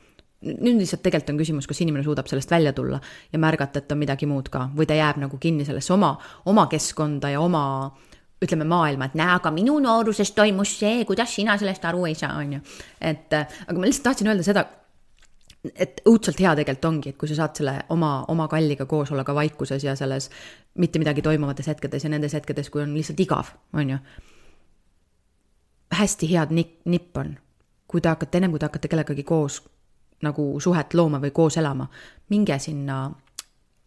nüüd 0.45 0.77
lihtsalt 0.77 1.01
tegelikult 1.01 1.29
on 1.31 1.37
küsimus, 1.39 1.65
kas 1.65 1.79
inimene 1.81 2.03
suudab 2.05 2.27
sellest 2.29 2.51
välja 2.51 2.73
tulla 2.73 2.99
ja 3.33 3.39
märgata, 3.39 3.79
et 3.79 3.91
on 3.91 3.97
midagi 3.97 4.27
muud 4.29 4.49
ka 4.53 4.67
või 4.75 4.85
ta 4.85 4.93
jääb 4.93 5.17
nagu 5.17 5.37
kinni 5.41 5.65
sellesse 5.65 5.93
oma, 5.93 6.17
oma 6.45 6.67
keskkonda 6.69 7.31
ja 7.33 7.39
oma 7.41 7.95
ütleme 8.43 8.67
maailma, 8.67 9.05
et 9.05 9.15
näe, 9.15 9.31
aga 9.39 9.51
minu 9.51 9.79
nooruses 9.79 10.31
toimus 10.35 10.75
see, 10.79 11.05
kuidas 11.05 11.33
sina 11.35 11.57
sellest 11.57 11.85
aru 11.85 12.05
ei 12.05 12.15
saa, 12.15 12.35
on 12.37 12.57
ju. 12.57 12.59
et 13.01 13.33
äh, 13.33 13.47
aga 13.67 13.79
ma 13.79 13.87
lihtsalt 13.87 14.11
tahtsin 14.11 14.27
öelda 14.27 14.43
seda 14.45 14.65
et 15.75 16.01
õudselt 16.09 16.39
hea 16.39 16.53
tegelikult 16.55 16.85
ongi, 16.89 17.11
et 17.11 17.17
kui 17.17 17.29
sa 17.29 17.37
saad 17.39 17.55
selle 17.59 17.75
oma, 17.93 18.25
oma 18.31 18.47
kalliga 18.51 18.85
koos 18.89 19.11
olla 19.11 19.23
ka 19.23 19.35
vaikuses 19.35 19.83
ja 19.83 19.95
selles 19.95 20.29
mitte 20.81 20.99
midagi 20.99 21.21
toimuvates 21.21 21.67
hetkedes 21.67 22.03
ja 22.03 22.09
nendes 22.09 22.33
hetkedes, 22.33 22.69
kui 22.69 22.83
on 22.83 22.93
lihtsalt 22.95 23.19
igav, 23.19 23.53
on 23.73 23.89
ju. 23.89 23.97
hästi 25.95 26.31
head 26.31 26.51
nipp, 26.51 26.81
nipp 26.85 27.17
on, 27.17 27.37
kui 27.87 28.01
te 28.01 28.09
hakkate, 28.09 28.37
ennem 28.37 28.51
kui 28.51 28.59
te 28.59 28.67
hakkate 28.67 28.91
kellegagi 28.91 29.23
koos 29.23 29.61
nagu 30.25 30.59
suhet 30.59 30.93
looma 30.93 31.19
või 31.21 31.31
koos 31.31 31.57
elama, 31.57 31.87
minge 32.29 32.59
sinna, 32.59 33.11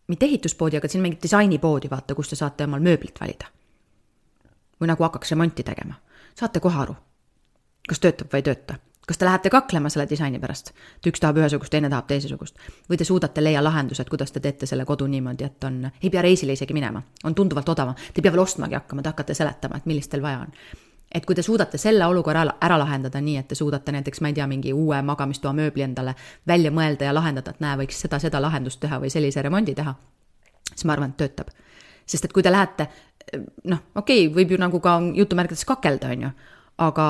mitte 0.08 0.26
ehituspoodi, 0.26 0.76
aga 0.78 0.88
siin 0.88 1.02
mingit 1.02 1.22
disainipoodi, 1.22 1.90
vaata, 1.90 2.14
kus 2.14 2.28
te 2.32 2.36
saate 2.36 2.64
omal 2.68 2.84
mööblit 2.84 3.20
valida. 3.20 3.46
või 4.80 4.86
nagu 4.86 5.02
hakkaks 5.02 5.30
remonti 5.34 5.62
tegema, 5.66 5.94
saate 6.38 6.60
kohe 6.60 6.78
aru, 6.78 6.94
kas 7.88 7.98
töötab 7.98 8.30
või 8.32 8.38
ei 8.38 8.46
tööta 8.46 8.76
kas 9.08 9.18
te 9.18 9.24
lähete 9.24 9.50
kaklema 9.50 9.88
selle 9.88 10.04
disaini 10.10 10.38
pärast, 10.38 10.72
et 10.98 11.06
üks 11.08 11.22
tahab 11.22 11.38
ühesugust, 11.40 11.72
teine 11.72 11.88
tahab 11.88 12.08
teisesugust. 12.10 12.58
Või 12.90 12.98
te 13.00 13.06
suudate 13.08 13.40
leia 13.44 13.62
lahendused, 13.64 14.08
kuidas 14.12 14.34
te 14.34 14.42
teete 14.44 14.68
selle 14.68 14.84
kodu 14.84 15.06
niimoodi, 15.08 15.46
et 15.48 15.64
on, 15.64 15.78
ei 16.02 16.10
pea 16.12 16.22
reisile 16.24 16.52
isegi 16.52 16.76
minema, 16.76 17.00
on 17.24 17.34
tunduvalt 17.34 17.72
odavam, 17.72 17.96
te 17.96 18.20
ei 18.20 18.26
pea 18.26 18.34
veel 18.34 18.44
ostmagi 18.44 18.76
hakkama, 18.76 19.02
te 19.02 19.12
hakkate 19.14 19.36
seletama, 19.38 19.80
et 19.80 19.88
millist 19.88 20.12
teil 20.12 20.22
vaja 20.22 20.42
on. 20.44 20.52
Et 21.08 21.24
kui 21.24 21.32
te 21.34 21.42
suudate 21.42 21.80
selle 21.80 22.04
olukorra 22.04 22.42
ära 22.60 22.76
lahendada 22.76 23.20
nii, 23.24 23.38
et 23.40 23.48
te 23.48 23.56
suudate 23.56 23.92
näiteks, 23.96 24.20
ma 24.20 24.28
ei 24.28 24.36
tea, 24.36 24.46
mingi 24.46 24.74
uue 24.76 25.00
magamistoa 25.02 25.54
mööbli 25.56 25.86
endale 25.86 26.12
välja 26.46 26.70
mõelda 26.74 27.08
ja 27.08 27.14
lahendada, 27.16 27.56
et 27.56 27.64
näe, 27.64 27.78
võiks 27.80 28.04
seda, 28.04 28.20
seda 28.20 28.42
lahendust 28.44 28.80
teha 28.82 29.00
või 29.00 29.08
sellise 29.14 29.42
remondi 29.42 29.72
teha, 29.78 29.94
siis 30.74 30.84
ma 30.84 30.98
arvan, 30.98 31.16
et 31.16 31.22
töötab. 31.24 31.48
sest 32.08 32.24
et 32.24 32.32
kui 32.32 32.42
te 32.42 32.52
lähete, 32.52 32.90
noh, 33.64 33.80
okei 33.94 34.26
okay,, 34.26 34.34
võib 34.36 34.52
ju 34.52 34.60
nagu 34.60 34.80
ka 34.84 34.98
jutumärkides 35.16 35.64
kakelda, 35.64 36.12
on 36.12 36.28
ju, 36.28 36.30
aga 36.84 37.08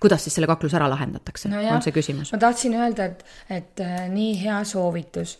kuidas 0.00 0.24
siis 0.24 0.34
selle 0.38 0.48
kakluse 0.50 0.76
ära 0.78 0.88
lahendatakse 0.90 1.50
no, 1.52 1.60
on 1.74 1.84
see 1.84 1.94
küsimus. 1.94 2.32
ma 2.34 2.40
tahtsin 2.42 2.74
öelda, 2.78 3.10
et, 3.10 3.24
et 3.50 3.84
äh, 3.84 4.06
nii 4.12 4.34
hea 4.42 4.62
soovitus 4.68 5.38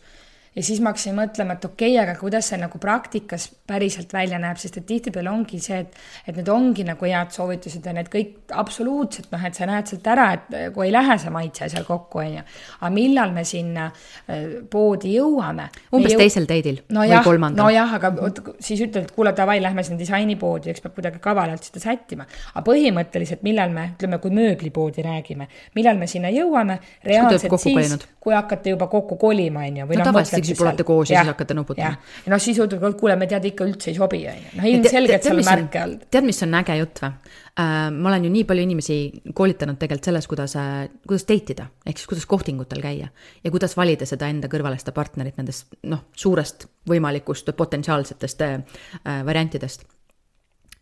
ja 0.54 0.62
siis 0.62 0.80
ma 0.82 0.92
hakkasin 0.92 1.16
mõtlema, 1.18 1.56
et 1.56 1.64
okei 1.66 1.94
okay,, 1.94 2.00
aga 2.02 2.14
kuidas 2.18 2.48
see 2.50 2.58
nagu 2.60 2.78
praktikas 2.78 3.48
päriselt 3.66 4.12
välja 4.14 4.38
näeb, 4.38 4.58
sest 4.60 4.78
et 4.78 4.86
tihtipeale 4.86 5.30
ongi 5.32 5.58
see, 5.62 5.80
et, 5.82 5.96
et 6.28 6.36
need 6.38 6.48
ongi 6.52 6.84
nagu 6.86 7.08
head 7.08 7.32
soovitused 7.34 7.86
ja 7.86 7.94
need 7.96 8.10
kõik 8.12 8.54
absoluutselt 8.54 9.32
noh, 9.34 9.46
et 9.48 9.56
sa 9.58 9.66
näed 9.68 9.90
sealt 9.90 10.10
ära, 10.12 10.28
et 10.36 10.74
kui 10.74 10.86
ei 10.88 10.94
lähe 10.94 11.16
see 11.20 11.32
maitse 11.34 11.68
seal 11.72 11.86
kokku, 11.88 12.22
on 12.22 12.38
ju. 12.38 12.44
aga 12.78 12.90
millal 12.94 13.34
me 13.34 13.44
sinna 13.48 13.88
äh, 13.88 14.60
poodi 14.70 15.16
jõuame? 15.16 15.70
umbes 15.96 16.14
jõu... 16.14 16.22
teisel 16.22 16.46
date'il 16.50 16.82
no 16.94 17.02
või 17.02 17.10
jah, 17.10 17.26
kolmandal. 17.26 17.64
nojah, 17.64 17.96
aga 17.98 18.12
vot 18.20 18.42
siis 18.60 18.84
ütled, 18.86 19.08
et 19.08 19.14
kuule, 19.16 19.34
davai, 19.36 19.58
lähme 19.64 19.82
sinna 19.86 19.98
disainipoodi, 20.02 20.70
eks 20.74 20.84
peab 20.84 20.94
kuidagi 21.00 21.22
kavalalt 21.24 21.66
seda 21.66 21.82
sättima. 21.82 22.28
aga 22.52 22.64
põhimõtteliselt, 22.68 23.42
millal 23.46 23.74
me, 23.74 23.88
ütleme, 23.96 24.20
kui 24.22 24.34
mööblipoodi 24.38 25.02
räägime, 25.06 25.48
millal 25.74 25.98
me 25.98 26.10
sinna 26.10 26.30
jõuame, 26.34 26.78
reaalselt 27.04 27.58
siis, 27.64 28.06
kui 28.22 28.36
hakkate 28.36 28.76
juba 28.76 28.86
kokku 28.92 29.18
kolima, 29.20 29.66
on 29.66 29.82
ju, 29.82 29.88
või 29.88 30.00
no, 30.00 30.08
noh, 30.08 30.18
mõtled 30.20 30.43
siis 30.46 30.60
olete 30.62 30.84
koos 30.86 31.10
ja, 31.10 31.18
ja 31.18 31.22
siis 31.22 31.32
hakkate 31.32 31.56
nuputama. 31.56 31.96
noh, 32.32 32.42
siis 32.42 32.58
ütled, 32.62 32.82
et 32.88 32.98
kuule, 33.00 33.16
me 33.20 33.28
tead 33.30 33.48
ikka 33.50 33.66
üldse 33.68 33.90
ei 33.92 33.96
sobi, 33.98 34.20
on 34.30 34.40
ju. 34.40 34.52
noh, 34.58 34.68
ilmselgelt 34.70 35.28
seal 35.28 35.42
märke 35.46 35.82
all. 35.82 35.96
tead, 36.10 36.26
mis 36.26 36.40
on 36.46 36.56
äge 36.60 36.78
jutt 36.80 37.02
või 37.04 37.10
uh,? 37.10 37.70
ma 37.94 38.10
olen 38.10 38.26
ju 38.28 38.32
nii 38.34 38.46
palju 38.48 38.66
inimesi 38.66 38.98
koolitanud 39.34 39.78
tegelikult 39.80 40.10
selles, 40.10 40.28
kuidas 40.30 40.56
uh,, 40.60 40.84
kuidas 41.06 41.26
date 41.28 41.56
ida, 41.56 41.68
ehk 41.86 42.00
siis 42.00 42.10
kuidas 42.10 42.26
kohtingutel 42.30 42.82
käia. 42.84 43.10
ja 43.44 43.54
kuidas 43.54 43.76
valida 43.78 44.08
seda 44.08 44.30
enda 44.32 44.50
kõrvale 44.52 44.80
seda 44.80 44.94
partnerit 44.96 45.38
nendest 45.40 45.78
noh, 45.90 46.06
suurest 46.16 46.68
võimalikust 46.90 47.52
potentsiaalsetest 47.56 48.44
uh, 48.48 48.82
variantidest. 49.26 49.86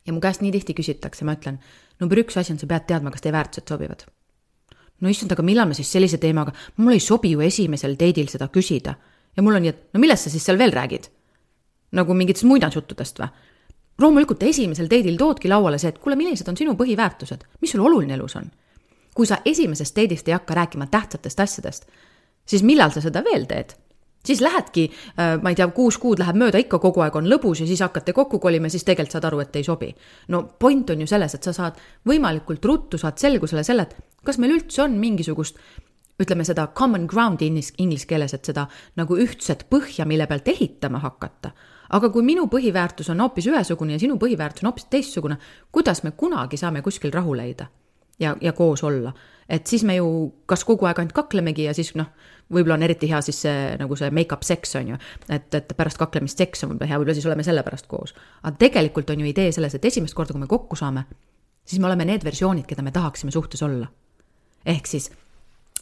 ja 0.06 0.16
mu 0.16 0.20
käest 0.20 0.42
nii 0.42 0.54
tihti 0.58 0.76
küsitakse, 0.78 1.24
ma 1.28 1.36
ütlen, 1.38 1.60
number 2.00 2.22
üks 2.24 2.38
asi 2.40 2.54
on, 2.54 2.60
sa 2.62 2.70
pead 2.70 2.88
teadma, 2.88 3.14
kas 3.14 3.24
teie 3.24 3.34
väärtused 3.34 3.68
sobivad 3.68 4.06
no 5.02 5.10
issand, 5.10 5.34
aga 5.34 5.44
millal 5.46 5.68
me 5.68 5.76
siis 5.76 5.90
sellise 5.92 6.20
teemaga, 6.22 6.54
mul 6.78 6.96
ei 6.96 7.02
sobi 7.02 7.34
ju 7.34 7.42
esimesel 7.44 7.96
date'il 7.98 8.30
seda 8.30 8.48
küsida 8.54 8.94
ja 9.36 9.42
mul 9.42 9.56
on 9.58 9.64
nii, 9.64 9.72
et 9.72 9.94
no 9.94 10.02
millest 10.02 10.28
sa 10.28 10.32
siis 10.32 10.44
seal 10.44 10.60
veel 10.60 10.74
räägid? 10.74 11.08
nagu 11.92 12.14
mingitest 12.16 12.48
muinasjuttudest 12.48 13.20
või? 13.20 13.28
loomulikult 14.02 14.42
esimesel 14.48 14.88
date'il 14.90 15.18
toodki 15.20 15.50
lauale 15.52 15.78
see, 15.78 15.92
et 15.92 16.00
kuule, 16.02 16.16
millised 16.16 16.48
on 16.48 16.56
sinu 16.56 16.74
põhiväärtused, 16.78 17.44
mis 17.60 17.74
sul 17.74 17.84
oluline 17.84 18.16
elus 18.16 18.36
on? 18.40 18.50
kui 19.14 19.28
sa 19.28 19.42
esimesest 19.44 19.96
date'ist 19.96 20.28
ei 20.28 20.36
hakka 20.38 20.56
rääkima 20.56 20.88
tähtsatest 20.90 21.40
asjadest, 21.40 21.86
siis 22.48 22.64
millal 22.64 22.94
sa 22.94 23.04
seda 23.04 23.24
veel 23.24 23.46
teed? 23.50 23.76
siis 24.26 24.40
lähedki, 24.40 24.90
äh, 25.18 25.42
ma 25.42 25.50
ei 25.50 25.56
tea, 25.58 25.66
kuus 25.74 25.98
kuud 25.98 26.20
läheb 26.22 26.36
mööda, 26.38 26.60
ikka 26.62 26.78
kogu 26.78 27.02
aeg 27.02 27.16
on 27.18 27.26
lõbus 27.26 27.62
ja 27.62 27.66
siis 27.66 27.80
hakkate 27.82 28.14
kokku 28.14 28.38
kolima, 28.38 28.70
siis 28.70 28.84
tegelikult 28.86 29.16
saad 29.16 29.26
aru, 29.26 29.40
et 29.42 29.56
ei 29.58 29.64
sobi. 29.66 29.90
no 30.28 30.42
point 30.58 30.90
on 30.90 31.00
ju 31.00 31.06
selles, 31.10 31.34
et 31.34 31.42
sa 31.42 31.52
saad 31.52 31.80
võimalikult 32.08 32.64
ruttu 32.64 32.98
saad 32.98 33.18
selgusele 33.18 33.64
selle, 33.66 33.82
et 33.82 33.96
kas 34.24 34.38
meil 34.38 34.54
üldse 34.54 34.82
on 34.82 34.94
mingisugust 34.98 35.58
ütleme 36.22 36.46
seda 36.46 36.68
common 36.78 37.06
ground'i 37.10 37.50
inglise, 37.50 37.74
inglise 37.82 38.08
keeles, 38.08 38.34
et 38.34 38.48
seda 38.48 38.66
nagu 38.96 39.18
ühtset 39.18 39.66
põhja, 39.70 40.06
mille 40.08 40.26
pealt 40.30 40.48
ehitama 40.48 41.02
hakata. 41.02 41.52
aga 41.92 42.08
kui 42.08 42.22
minu 42.24 42.46
põhiväärtus 42.48 43.10
on 43.12 43.20
hoopis 43.20 43.46
ühesugune 43.50 43.92
ja 43.92 44.00
sinu 44.00 44.16
põhiväärtus 44.16 44.64
on 44.64 44.70
hoopis 44.70 44.88
teistsugune, 44.90 45.36
kuidas 45.72 46.02
me 46.02 46.10
kunagi 46.16 46.56
saame 46.56 46.82
kuskil 46.82 47.12
rahu 47.12 47.36
leida 47.36 47.68
ja, 48.20 48.36
ja 48.40 48.52
koos 48.52 48.84
olla? 48.84 49.12
et 49.48 49.66
siis 49.66 49.82
me 49.84 49.96
ju 49.96 50.06
kas 50.46 50.64
kogu 50.64 50.86
aeg 50.86 51.00
ainult 51.02 51.12
kaklemegi 51.16 51.66
ja 51.66 51.74
siis 51.76 51.90
noh, 51.98 52.12
võib-olla 52.52 52.78
on 52.78 52.84
eriti 52.86 53.08
hea 53.10 53.20
siis 53.24 53.40
see 53.44 53.72
nagu 53.80 53.96
see 53.98 54.10
make-up 54.14 54.46
seks 54.46 54.76
on 54.80 54.92
ju, 54.94 54.98
et, 55.28 55.48
et 55.58 55.74
pärast 55.76 56.00
kaklemist 56.00 56.38
seks 56.38 56.64
on 56.64 56.72
võib-olla 56.72 56.88
hea, 56.88 57.00
võib-olla 57.00 57.16
siis 57.18 57.26
oleme 57.28 57.46
sellepärast 57.46 57.88
koos. 57.90 58.14
aga 58.42 58.54
tegelikult 58.60 59.10
on 59.10 59.24
ju 59.24 59.28
idee 59.28 59.52
selles, 59.52 59.74
et 59.76 59.84
esimest 59.90 60.16
korda, 60.16 60.36
kui 60.36 60.44
me 60.44 60.50
kokku 60.50 60.78
saame, 60.78 61.04
siis 61.66 61.82
me 61.82 61.90
oleme 61.90 62.06
need 62.08 62.24
versioonid, 62.24 62.66
keda 62.68 62.86
me 62.86 62.94
tahaksime 62.94 63.34
suhtes 63.34 63.62
olla. 63.66 63.90
ehk 64.64 64.86
siis 64.86 65.10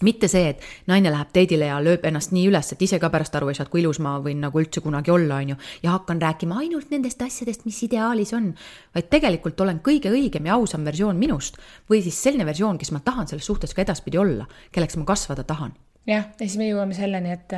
mitte 0.07 0.29
see, 0.29 0.53
et 0.55 0.65
naine 0.91 1.13
läheb 1.13 1.33
teidile 1.35 1.71
ja 1.71 1.81
lööb 1.83 2.05
ennast 2.09 2.35
nii 2.37 2.47
üles, 2.51 2.73
et 2.73 2.83
ise 2.83 2.99
ka 3.03 3.11
pärast 3.13 3.37
aru 3.37 3.51
ei 3.51 3.59
saa, 3.59 3.67
et 3.69 3.73
kui 3.73 3.83
ilus 3.83 4.01
ma 4.05 4.17
võin 4.23 4.41
nagu 4.45 4.63
üldse 4.63 4.83
kunagi 4.85 5.13
olla, 5.15 5.41
on 5.43 5.55
ju. 5.55 5.59
ja 5.83 5.97
hakkan 5.97 6.23
rääkima 6.23 6.61
ainult 6.63 6.91
nendest 6.91 7.23
asjadest, 7.23 7.67
mis 7.69 7.83
ideaalis 7.87 8.35
on. 8.37 8.55
vaid 8.95 9.11
tegelikult 9.11 9.61
olen 9.61 9.83
kõige 9.85 10.13
õigem 10.13 10.47
ja 10.47 10.57
ausam 10.57 10.85
versioon 10.85 11.19
minust 11.19 11.61
või 11.91 12.03
siis 12.03 12.23
selline 12.23 12.47
versioon, 12.47 12.79
kes 12.79 12.93
ma 12.93 13.05
tahan 13.05 13.29
selles 13.29 13.47
suhtes 13.47 13.75
ka 13.75 13.83
edaspidi 13.83 14.19
olla, 14.19 14.49
kelleks 14.73 14.97
ma 14.97 15.05
kasvada 15.05 15.45
tahan 15.45 15.75
jah, 16.09 16.27
ja 16.33 16.47
siis 16.47 16.57
me 16.61 16.69
jõuame 16.69 16.97
selleni, 16.97 17.33
et, 17.35 17.55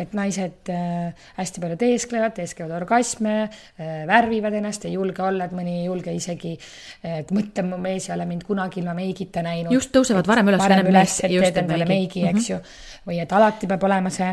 et 0.00 0.12
naised 0.16 0.70
äh, 0.72 1.24
hästi 1.38 1.62
palju 1.62 1.78
teesklevad, 1.80 2.34
teesklevad 2.36 2.74
orgasme, 2.82 3.36
äh, 3.46 4.02
värvivad 4.08 4.56
ennast, 4.58 4.86
ei 4.88 4.94
julge 4.96 5.24
olla, 5.24 5.48
et 5.48 5.56
mõni 5.56 5.80
ei 5.80 5.86
julge 5.88 6.14
isegi, 6.16 6.54
et 7.06 7.32
mõtle, 7.34 7.66
mu 7.68 7.80
mees 7.82 8.08
ei 8.08 8.16
ole 8.16 8.28
mind 8.30 8.46
kunagi 8.48 8.80
ilma 8.82 8.94
meigita 8.98 9.42
näinud. 9.44 9.72
just, 9.74 9.92
tõusevad 9.94 10.28
varem 10.30 10.52
üles. 10.52 10.62
varem 10.62 10.92
üles, 10.92 11.18
et 11.24 11.34
teed 11.34 11.64
endale 11.64 11.88
meigi, 11.88 12.26
eks 12.28 12.32
mm 12.32 12.44
-hmm. 12.44 12.52
ju, 12.52 13.08
või 13.10 13.22
et 13.22 13.32
alati 13.32 13.70
peab 13.70 13.90
olema 13.90 14.10
see 14.10 14.30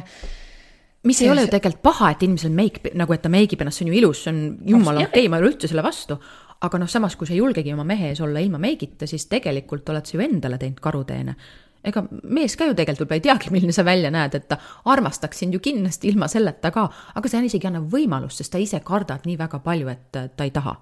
mis 1.03 1.21
ei 1.21 1.29
ole 1.31 1.45
ju 1.45 1.47
tegelikult 1.47 1.81
paha, 1.83 2.11
et 2.11 2.23
inimesel 2.23 2.51
meik, 2.51 2.81
nagu 2.93 3.13
et 3.13 3.21
ta 3.21 3.29
meigib 3.31 3.61
ennast, 3.61 3.79
see 3.79 3.87
on 3.87 3.93
ju 3.93 3.99
ilus, 4.01 4.23
see 4.23 4.33
on 4.33 4.43
jumala 4.65 5.05
okei 5.07 5.23
okay,, 5.23 5.29
ma 5.31 5.37
ei 5.39 5.45
ole 5.45 5.53
üldse 5.53 5.67
selle 5.67 5.83
vastu. 5.83 6.19
aga 6.59 6.77
noh, 6.77 6.89
samas 6.91 7.15
kui 7.15 7.27
sa 7.27 7.31
ei 7.33 7.39
julgegi 7.39 7.73
oma 7.73 7.85
mehe 7.87 8.09
ees 8.09 8.19
olla 8.21 8.39
ilma 8.39 8.57
meigita, 8.59 9.07
siis 9.07 9.25
tegelikult 9.31 9.89
oled 9.89 10.05
sa 10.05 10.17
ju 10.17 10.23
endale 10.25 10.57
teinud 10.57 10.79
karuteene 10.83 11.35
ega 11.83 12.03
mees 12.27 12.55
ka 12.59 12.67
ju 12.67 12.75
tegelikult 12.75 13.07
võib-olla 13.07 13.19
ei 13.19 13.25
teagi, 13.25 13.51
milline 13.53 13.75
sa 13.75 13.85
välja 13.87 14.11
näed, 14.13 14.35
et 14.35 14.47
ta 14.51 14.59
armastaks 14.91 15.39
sind 15.41 15.55
ju 15.55 15.61
kindlasti 15.63 16.11
ilma 16.11 16.27
selleta 16.31 16.71
ka, 16.75 16.87
aga 17.15 17.31
see 17.31 17.45
isegi 17.47 17.67
ei 17.67 17.71
anna 17.71 17.83
võimalust, 17.93 18.41
sest 18.41 18.53
ta 18.53 18.61
ise 18.61 18.81
kardab 18.85 19.27
nii 19.27 19.37
väga 19.39 19.61
palju, 19.63 19.91
et 19.93 20.09
ta 20.11 20.47
ei 20.47 20.51
taha. 20.55 20.77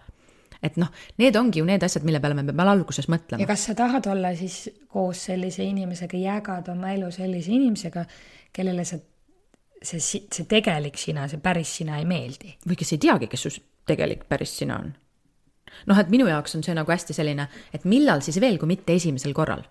et 0.57 0.77
noh, 0.81 0.89
need 1.21 1.35
ongi 1.37 1.59
ju 1.59 1.65
need 1.65 1.83
asjad, 1.85 2.01
mille 2.03 2.19
peale 2.19 2.33
me 2.33 2.43
peame 2.47 2.65
alguses 2.71 3.05
mõtlema. 3.13 3.41
ja 3.41 3.49
kas 3.49 3.67
sa 3.69 3.75
tahad 3.77 4.07
olla 4.09 4.33
siis 4.35 4.69
koos 4.89 5.27
sellise 5.29 5.63
inimesega, 5.63 6.17
jagada 6.17 6.73
oma 6.73 6.95
elu 6.95 7.11
sellise 7.13 7.53
inimesega, 7.53 8.05
kellele 8.53 8.85
sa, 8.85 8.97
see, 9.83 10.01
see 10.01 10.45
tegelik 10.49 10.97
sina, 10.97 11.27
see 11.29 11.37
päris 11.37 11.77
sina 11.77 12.01
ei 12.01 12.09
meeldi? 12.09 12.57
või 12.65 12.79
kes 12.79 12.95
ei 12.97 13.03
teagi, 13.05 13.29
kes 13.29 13.45
su 13.45 13.53
tegelik 13.85 14.25
päris 14.25 14.57
sina 14.57 14.81
on? 14.81 14.95
noh, 15.85 15.99
et 15.99 16.09
minu 16.09 16.25
jaoks 16.25 16.57
on 16.57 16.65
see 16.65 16.73
nagu 16.73 16.89
hästi 16.89 17.13
selline, 17.13 17.51
et 17.69 17.85
millal 17.85 18.25
siis 18.25 18.41
veel, 18.41 18.57
kui 18.57 18.73
mitte 18.73 18.97
esimesel 18.97 19.37
korral 19.37 19.61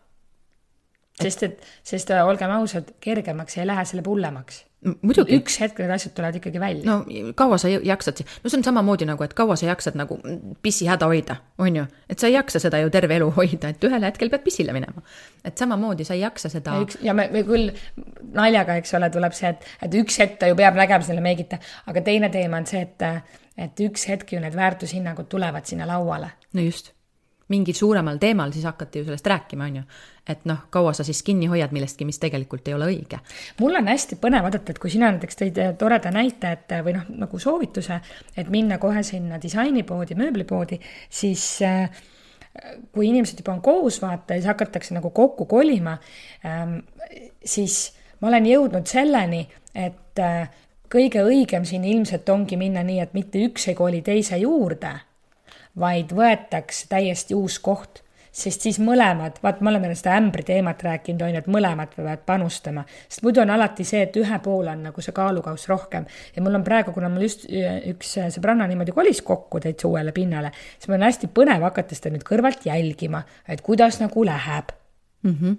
sest 1.23 1.45
et, 1.47 1.67
sest 1.87 2.11
äh, 2.13 2.25
olgem 2.27 2.53
ausad, 2.59 2.95
kergemaks 3.01 3.59
ei 3.59 3.67
lähe, 3.67 3.85
selle 3.89 4.03
hullemaks. 4.07 4.65
muidugi. 5.03 5.39
üks 5.41 5.57
hetk 5.59 5.81
need 5.81 5.91
asjad 5.91 6.13
tulevad 6.15 6.37
ikkagi 6.39 6.61
välja. 6.61 6.85
no 6.85 7.33
kaua 7.39 7.59
sa 7.59 7.71
jaksad, 7.73 8.21
no 8.43 8.51
see 8.51 8.59
on 8.61 8.65
samamoodi 8.67 9.09
nagu, 9.09 9.25
et 9.25 9.35
kaua 9.37 9.57
sa 9.57 9.71
jaksad 9.71 9.97
nagu 9.99 10.19
pissihäda 10.63 11.09
hoida, 11.09 11.39
on 11.59 11.81
ju. 11.81 11.87
et 12.13 12.21
sa 12.21 12.29
ei 12.29 12.37
jaksa 12.37 12.61
seda 12.63 12.83
ju 12.85 12.93
terve 12.93 13.17
elu 13.17 13.31
hoida, 13.39 13.73
et 13.73 13.87
ühel 13.89 14.05
hetkel 14.09 14.31
pead 14.33 14.45
pissile 14.45 14.77
minema. 14.77 15.05
et 15.45 15.57
samamoodi 15.59 16.05
sa 16.05 16.15
ei 16.15 16.23
jaksa 16.23 16.53
seda. 16.53 16.77
ja, 17.03 17.15
me, 17.17 17.29
me 17.33 17.45
küll 17.49 17.73
naljaga, 18.37 18.77
eks 18.83 18.95
ole, 18.99 19.11
tuleb 19.15 19.37
see, 19.37 19.55
et, 19.57 19.71
et 19.89 19.97
üks 20.03 20.21
hetk 20.23 20.39
ta 20.43 20.53
ju 20.53 20.59
peab 20.59 20.77
nägema 20.79 21.09
selle 21.09 21.25
meigita, 21.25 21.61
aga 21.87 22.05
teine 22.05 22.31
teema 22.35 22.61
on 22.61 22.69
see, 22.69 22.85
et, 22.85 23.09
et 23.57 23.87
üks 23.89 24.05
hetk 24.13 24.37
ju 24.37 24.45
need 24.45 24.57
väärtushinnangud 24.59 25.33
tulevad 25.33 25.65
sinna 25.67 25.89
lauale. 25.89 26.37
no 26.53 26.69
just 26.69 26.96
mingil 27.49 27.75
suuremal 27.75 28.19
teemal, 28.19 28.53
siis 28.53 28.65
hakati 28.67 29.01
ju 29.01 29.07
sellest 29.07 29.27
rääkima, 29.27 29.69
on 29.71 29.77
ju. 29.77 29.83
et 30.27 30.43
noh, 30.45 30.65
kaua 30.71 30.93
sa 30.93 31.05
siis 31.07 31.23
kinni 31.23 31.47
hoiad 31.47 31.71
millestki, 31.75 32.05
mis 32.05 32.19
tegelikult 32.19 32.67
ei 32.69 32.75
ole 32.75 32.89
õige. 32.91 33.21
mul 33.61 33.79
on 33.79 33.89
hästi 33.89 34.19
põnev 34.23 34.43
vaadata, 34.47 34.75
et 34.75 34.83
kui 34.83 34.91
sina 34.91 35.11
näiteks 35.15 35.41
tõid 35.43 35.61
eh, 35.63 35.73
toreda 35.79 36.11
näite, 36.15 36.53
et 36.59 36.75
eh, 36.75 36.83
või 36.87 36.97
noh, 36.99 37.07
nagu 37.23 37.39
soovituse, 37.39 38.01
et 38.37 38.51
minna 38.51 38.81
kohe 38.83 39.03
sinna 39.07 39.39
disainipoodi, 39.43 40.19
mööblipoodi, 40.19 40.81
siis 41.11 41.47
äh, 41.67 42.03
kui 42.93 43.11
inimesed 43.11 43.43
juba 43.43 43.55
on 43.55 43.63
koos, 43.63 44.01
vaata, 44.03 44.35
ja 44.35 44.43
siis 44.43 44.51
hakatakse 44.51 44.97
nagu 44.97 45.11
kokku 45.15 45.47
kolima 45.47 45.99
ähm,, 46.47 46.79
siis 47.45 47.93
ma 48.21 48.29
olen 48.33 48.47
jõudnud 48.51 48.91
selleni, 48.91 49.45
et 49.75 50.19
äh, 50.23 50.49
kõige 50.93 51.23
õigem 51.27 51.67
siin 51.69 51.85
ilmselt 51.85 52.29
ongi 52.33 52.59
minna 52.59 52.83
nii, 52.87 53.01
et 53.05 53.15
mitte 53.15 53.43
üks 53.47 53.69
ei 53.71 53.79
koli 53.79 54.03
teise 54.07 54.39
juurde 54.43 54.97
vaid 55.81 56.13
võetakse 56.17 56.89
täiesti 56.91 57.37
uus 57.37 57.59
koht, 57.63 58.03
sest 58.37 58.67
siis 58.67 58.79
mõlemad, 58.83 59.39
vaat 59.43 59.63
me 59.65 59.71
oleme 59.73 59.95
seda 59.97 60.17
ämbri 60.21 60.45
teemat 60.45 60.83
rääkinud, 60.85 61.23
on 61.25 61.33
ju, 61.33 61.41
et 61.41 61.51
mõlemad 61.53 61.93
peavad 61.97 62.25
panustama, 62.29 62.85
sest 63.09 63.25
muidu 63.25 63.41
on 63.41 63.53
alati 63.55 63.85
see, 63.89 64.03
et 64.05 64.17
ühe 64.21 64.41
poole 64.45 64.75
on 64.75 64.83
nagu 64.91 65.05
see 65.05 65.17
kaalukauss 65.17 65.71
rohkem. 65.73 66.09
Ja 66.37 66.45
mul 66.45 66.59
on 66.59 66.65
praegu, 66.67 66.93
kuna 66.97 67.09
mul 67.13 67.25
just 67.29 67.47
üks 67.49 68.17
sõbranna 68.37 68.69
niimoodi 68.69 68.97
kolis 68.97 69.23
kokku 69.25 69.61
täitsa 69.65 69.89
uuele 69.89 70.13
pinnale, 70.17 70.53
siis 70.77 70.91
mul 70.91 71.01
on 71.01 71.09
hästi 71.09 71.33
põnev 71.33 71.65
hakata 71.71 71.97
seda 71.97 72.13
nüüd 72.13 72.27
kõrvalt 72.29 72.69
jälgima, 72.69 73.25
et 73.49 73.65
kuidas 73.65 74.03
nagu 74.05 74.29
läheb 74.29 74.77
mm. 75.27 75.37
-hmm. 75.41 75.57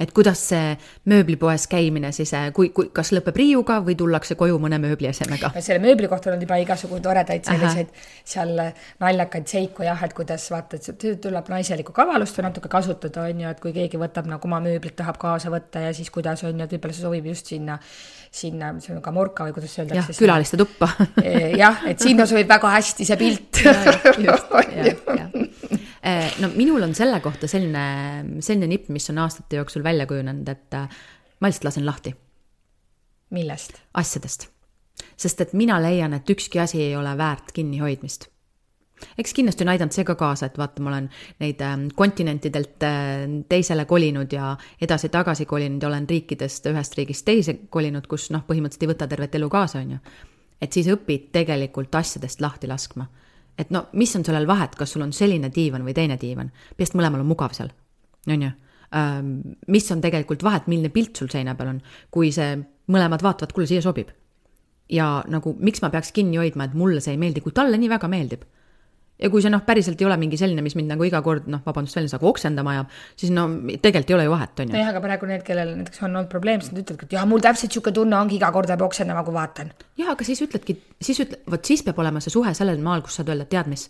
et 0.00 0.12
kuidas 0.12 0.42
see 0.48 0.76
mööblipoes 1.10 1.66
käimine 1.66 2.12
siis, 2.12 2.32
äh, 2.34 2.52
kui, 2.52 2.70
kui, 2.74 2.90
kas 2.94 3.12
lõpeb 3.12 3.36
riiuga 3.36 3.80
või 3.84 3.96
tullakse 3.98 4.34
koju 4.34 4.58
mõne 4.62 4.78
mööbliesemega? 4.82 5.50
selle 5.60 5.78
mööbli 5.82 6.08
kohta 6.08 6.32
on 6.32 6.42
juba 6.42 6.58
igasugu 6.62 7.00
toredaid 7.00 7.44
selliseid 7.44 7.90
Aha. 7.90 8.06
seal 8.24 8.54
naljakaid 9.00 9.46
seiku 9.46 9.86
jah, 9.86 10.04
et 10.04 10.14
kuidas 10.14 10.50
vaata, 10.50 10.76
et 10.76 11.20
tuleb 11.20 11.48
naiselikku 11.48 11.92
kavalust 11.92 12.38
natuke 12.38 12.68
kasutada, 12.68 13.22
on 13.22 13.40
ju, 13.40 13.48
et 13.48 13.60
kui 13.60 13.72
keegi 13.72 14.00
võtab 14.00 14.30
nagu 14.30 14.48
oma 14.48 14.60
mööblit 14.64 14.96
tahab 14.96 15.18
kaasa 15.18 15.50
võtta 15.50 15.82
ja 15.88 15.92
siis 15.94 16.10
kuidas 16.10 16.44
on 16.44 16.54
ju, 16.54 16.64
et 16.64 16.76
võib-olla 16.76 16.94
see 16.94 17.06
sobib 17.06 17.26
just 17.26 17.46
sinna, 17.46 17.78
sinna, 18.30 18.72
see 18.80 18.94
on 18.94 19.02
kamorka 19.02 19.48
või 19.48 19.56
kuidas 19.58 19.78
öeldakse. 19.78 20.18
külaliste 20.18 20.56
tuppa 20.56 20.92
jah, 21.64 21.84
et 21.86 22.00
sinna 22.00 22.26
sobib 22.26 22.48
väga 22.48 22.70
hästi 22.78 23.04
see 23.04 23.16
pilt. 23.16 23.62
just, 24.26 24.54
jah, 24.54 24.94
jah 25.18 25.78
Eh, 25.78 25.87
no 26.40 26.50
minul 26.54 26.82
on 26.82 26.94
selle 26.94 27.20
kohta 27.20 27.48
selline, 27.50 28.40
selline 28.44 28.70
nipp, 28.70 28.88
mis 28.94 29.10
on 29.10 29.18
aastate 29.24 29.58
jooksul 29.58 29.84
välja 29.84 30.06
kujunenud, 30.06 30.48
et 30.48 30.74
äh, 30.74 30.88
ma 31.40 31.50
lihtsalt 31.50 31.70
lasen 31.70 31.86
lahti. 31.86 32.14
millest? 33.30 33.80
asjadest. 33.94 34.48
sest 35.16 35.40
et 35.40 35.52
mina 35.52 35.82
leian, 35.82 36.14
et 36.14 36.30
ükski 36.30 36.60
asi 36.60 36.82
ei 36.82 36.96
ole 36.96 37.16
väärt 37.18 37.52
kinnihoidmist 37.52 38.28
eks 39.18 39.34
kindlasti 39.34 39.62
on 39.62 39.68
aidanud 39.68 39.94
see 39.94 40.04
ka 40.04 40.14
kaasa, 40.18 40.46
et 40.46 40.58
vaata, 40.58 40.82
ma 40.82 40.90
olen 40.90 41.10
neid 41.38 41.60
äh, 41.62 41.76
kontinentidelt 41.94 42.86
teisele 43.48 43.84
kolinud 43.84 44.32
ja 44.32 44.56
edasi-tagasi 44.80 45.46
kolinud 45.46 45.82
ja 45.82 45.88
olen 45.88 46.08
riikidest 46.08 46.66
ühest 46.66 46.98
riigist 46.98 47.24
teise 47.24 47.54
kolinud, 47.70 48.06
kus 48.06 48.30
noh, 48.34 48.42
põhimõtteliselt 48.46 48.86
ei 48.86 48.92
võta 48.94 49.06
tervet 49.06 49.34
elu 49.34 49.50
kaasa, 49.50 49.82
on 49.84 49.96
ju. 49.96 50.02
et 50.60 50.72
siis 50.72 50.90
õpid 50.90 51.30
tegelikult 51.32 51.94
asjadest 51.94 52.40
lahti 52.40 52.66
laskma 52.66 53.06
et 53.58 53.70
no 53.74 53.86
mis 53.98 54.14
on 54.16 54.24
sellel 54.26 54.46
vahet, 54.46 54.76
kas 54.78 54.94
sul 54.94 55.04
on 55.06 55.12
selline 55.12 55.50
diivan 55.54 55.84
või 55.86 55.94
teine 55.96 56.18
diivan, 56.20 56.52
peast 56.76 56.96
mõlemal 56.98 57.24
on 57.24 57.30
mugav 57.30 57.56
seal, 57.56 57.72
on 58.28 58.46
ju. 58.46 58.50
mis 59.68 59.90
on 59.92 60.00
tegelikult 60.00 60.42
vahet, 60.46 60.68
milline 60.70 60.92
pilt 60.94 61.18
sul 61.18 61.28
seina 61.28 61.54
peal 61.58 61.74
on, 61.74 61.80
kui 62.14 62.30
see 62.32 62.56
mõlemad 62.88 63.24
vaatavad, 63.24 63.52
kuule, 63.52 63.66
siia 63.68 63.82
sobib. 63.84 64.14
ja 64.88 65.22
nagu, 65.28 65.52
miks 65.60 65.82
ma 65.84 65.90
peaks 65.92 66.12
kinni 66.16 66.38
hoidma, 66.40 66.64
et 66.64 66.74
mulle 66.74 67.02
see 67.04 67.12
ei 67.12 67.20
meeldi, 67.20 67.42
kui 67.44 67.52
talle 67.52 67.76
nii 67.76 67.90
väga 67.92 68.08
meeldib 68.08 68.46
ja 69.18 69.30
kui 69.32 69.42
see 69.44 69.52
noh, 69.52 69.62
päriselt 69.66 70.00
ei 70.00 70.06
ole 70.08 70.16
mingi 70.20 70.38
selline, 70.40 70.62
mis 70.64 70.76
mind 70.78 70.92
nagu 70.94 71.06
iga 71.06 71.20
kord 71.24 71.48
noh, 71.50 71.62
vabandust 71.66 71.98
väljendus, 71.98 72.16
aga 72.18 72.28
oksendama 72.30 72.74
ajab, 72.76 72.92
siis 73.18 73.32
no 73.34 73.46
tegelikult 73.82 74.12
ei 74.12 74.18
ole 74.18 74.28
ju 74.28 74.34
vahet, 74.34 74.52
on 74.62 74.70
ju. 74.70 74.76
nojah, 74.76 74.92
aga 74.92 75.02
praegu 75.04 75.30
need, 75.30 75.44
kellel 75.46 75.74
näiteks 75.80 76.04
on 76.04 76.12
olnud 76.12 76.30
probleem, 76.32 76.62
siis 76.62 76.74
nad 76.74 76.82
ütlevadki, 76.84 77.08
et 77.08 77.16
jah, 77.18 77.26
mul 77.30 77.42
täpselt 77.44 77.72
niisugune 77.72 77.98
tunne 77.98 78.20
ongi, 78.20 78.38
iga 78.38 78.52
kord 78.54 78.70
peab 78.70 78.84
oksendama, 78.86 79.24
kui 79.26 79.34
vaatan. 79.36 79.72
jah, 79.98 80.12
aga 80.14 80.28
siis 80.28 80.44
ütledki, 80.46 80.78
siis 81.02 81.24
ütle, 81.26 81.42
vot 81.50 81.72
siis 81.72 81.82
peab 81.86 81.98
olema 82.04 82.22
see 82.24 82.34
suhe 82.34 82.54
sellel 82.54 82.80
maal, 82.84 83.02
kus 83.06 83.18
saad 83.18 83.34
öelda, 83.34 83.48
tead 83.50 83.70
mis 83.70 83.88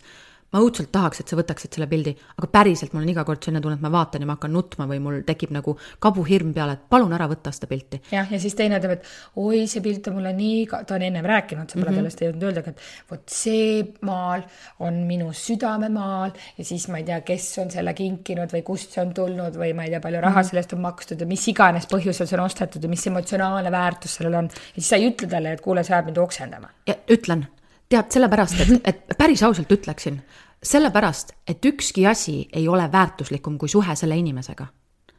ma 0.53 0.61
õudselt 0.63 0.89
tahaks, 0.93 1.21
et 1.21 1.29
sa 1.29 1.37
võtaksid 1.37 1.75
selle 1.75 1.87
pildi, 1.89 2.15
aga 2.39 2.49
päriselt 2.51 2.93
mul 2.95 3.03
on 3.03 3.11
iga 3.11 3.23
kord 3.27 3.43
selline 3.45 3.61
tunne, 3.61 3.77
et 3.77 3.83
ma 3.85 3.91
vaatan 3.93 4.23
ja 4.23 4.29
ma 4.29 4.35
hakkan 4.37 4.53
nutma 4.53 4.87
või 4.89 5.01
mul 5.03 5.19
tekib 5.27 5.53
nagu 5.53 5.75
kabuhirm 6.01 6.53
peale, 6.55 6.77
et 6.77 6.87
palun 6.89 7.13
ära 7.13 7.27
võta 7.29 7.53
seda 7.55 7.69
pilti. 7.69 8.01
jah, 8.13 8.29
ja 8.31 8.39
siis 8.41 8.57
teine 8.57 8.79
ütleb, 8.79 8.97
et 8.97 9.43
oi, 9.43 9.65
see 9.69 9.83
pilt 9.85 10.09
on 10.09 10.17
mulle 10.17 10.33
nii, 10.37 10.63
ta 10.89 10.97
on 10.97 11.05
ennem 11.05 11.27
rääkinud, 11.29 11.69
sa 11.69 11.77
pole 11.77 11.85
mm 11.85 11.91
-hmm. 11.91 11.99
sellest 12.01 12.23
jõudnud 12.25 12.47
öeldagi, 12.49 12.69
et 12.69 13.11
vot 13.11 13.35
see 13.35 13.83
maal 14.01 14.45
on 14.79 15.03
minu 15.09 15.29
südamemaal 15.33 16.33
ja 16.57 16.65
siis 16.65 16.87
ma 16.89 16.97
ei 16.97 17.05
tea, 17.05 17.21
kes 17.21 17.47
on 17.61 17.71
selle 17.71 17.93
kinkinud 17.93 18.49
või 18.49 18.63
kust 18.63 18.97
see 18.97 19.05
on 19.05 19.13
tulnud 19.13 19.53
või 19.53 19.73
ma 19.75 19.85
ei 19.85 19.93
tea, 19.93 20.01
palju 20.01 20.21
raha 20.21 20.33
mm 20.33 20.41
-hmm. 20.41 20.49
sellest 20.49 20.73
on 20.73 20.81
makstud 20.81 21.21
ja 21.21 21.27
mis 21.27 21.47
iganes 21.47 21.85
põhjusel 21.85 22.25
see 22.25 22.39
on 22.39 22.45
ostetud 22.45 22.83
ja 22.83 22.89
mis 22.89 23.07
emotsionaalne 23.07 23.71
väärtus 23.71 24.15
sellel 24.15 24.41
on. 24.41 24.45
ja 24.49 24.81
siis 24.81 24.89
sa 24.89 24.95
ei 24.95 25.09
ütle 25.11 25.29
talle, 25.29 25.53
et 25.53 25.61
kuule, 25.61 25.83
sa 25.83 25.93
ajad 25.93 26.05
mind 26.05 26.17
oksendama. 26.17 26.69
ütlen 27.09 27.47
tead, 27.89 28.11
sellepärast, 28.13 28.59
et, 28.61 28.73
et 28.85 29.17
päris 29.17 29.43
ausalt 29.43 29.71
ütleksin, 29.71 30.19
sellepärast, 30.63 31.33
et 31.47 31.65
ükski 31.65 32.05
asi 32.07 32.41
ei 32.53 32.67
ole 32.67 32.85
väärtuslikum 32.91 33.57
kui 33.57 33.69
suhe 33.69 33.95
selle 33.95 34.17
inimesega. 34.17 34.67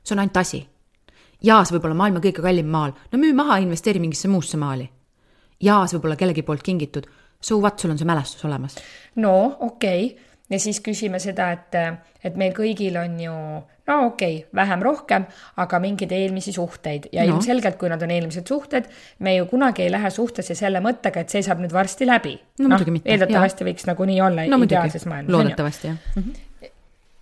see 0.05 0.15
on 0.15 0.23
ainult 0.23 0.37
asi. 0.37 0.69
jaa, 1.43 1.65
see 1.65 1.77
võib 1.77 1.89
olla 1.89 1.99
maailma 2.03 2.21
kõige 2.21 2.43
kallim 2.43 2.67
maal, 2.71 2.93
no 3.13 3.19
müü 3.19 3.35
maha, 3.35 3.59
investeeri 3.65 4.01
mingisse 4.01 4.29
muusse 4.29 4.57
maali. 4.57 4.91
jaa, 5.61 5.87
see 5.87 5.99
võib 5.99 6.11
olla 6.11 6.17
kellegi 6.17 6.43
poolt 6.43 6.63
kingitud, 6.63 7.07
so 7.41 7.59
what, 7.59 7.79
sul 7.79 7.91
on 7.91 7.99
see 7.99 8.07
mälestus 8.07 8.45
olemas. 8.45 8.79
no 9.17 9.57
okei 9.61 10.07
okay., 10.07 10.30
ja 10.51 10.59
siis 10.61 10.81
küsime 10.85 11.21
seda, 11.23 11.51
et, 11.57 11.77
et 12.25 12.37
meil 12.37 12.55
kõigil 12.57 12.97
on 13.01 13.21
ju 13.21 13.35
no 13.91 13.97
okei 14.07 14.37
okay,, 14.41 14.51
vähem-rohkem, 14.55 15.27
aga 15.63 15.81
mingeid 15.83 16.13
eelmisi 16.15 16.55
suhteid 16.55 17.09
ja 17.13 17.25
no. 17.25 17.35
ilmselgelt, 17.35 17.79
kui 17.81 17.91
nad 17.93 18.03
on 18.07 18.13
eelmised 18.15 18.51
suhted, 18.51 18.87
me 19.19 19.37
ju 19.37 19.49
kunagi 19.51 19.87
ei 19.87 19.95
lähe 19.95 20.13
suhtesse 20.15 20.55
selle 20.59 20.83
mõttega, 20.85 21.25
et 21.25 21.33
see 21.33 21.43
saab 21.47 21.63
nüüd 21.63 21.75
varsti 21.75 22.09
läbi. 22.09 22.37
no 22.61 22.71
muidugi 22.75 22.99
mitte. 22.99 23.11
eeldatavasti 23.15 23.67
ja. 23.67 23.71
võiks 23.71 23.91
nagu 23.91 24.13
nii 24.13 24.23
olla 24.29 24.47
no, 24.51 24.63
ideaalses 24.69 25.09
maailmas. 25.11 25.35
loodetavasti 25.37 25.93
jah 25.93 25.99
mm. 26.15 26.23
-hmm 26.23 26.47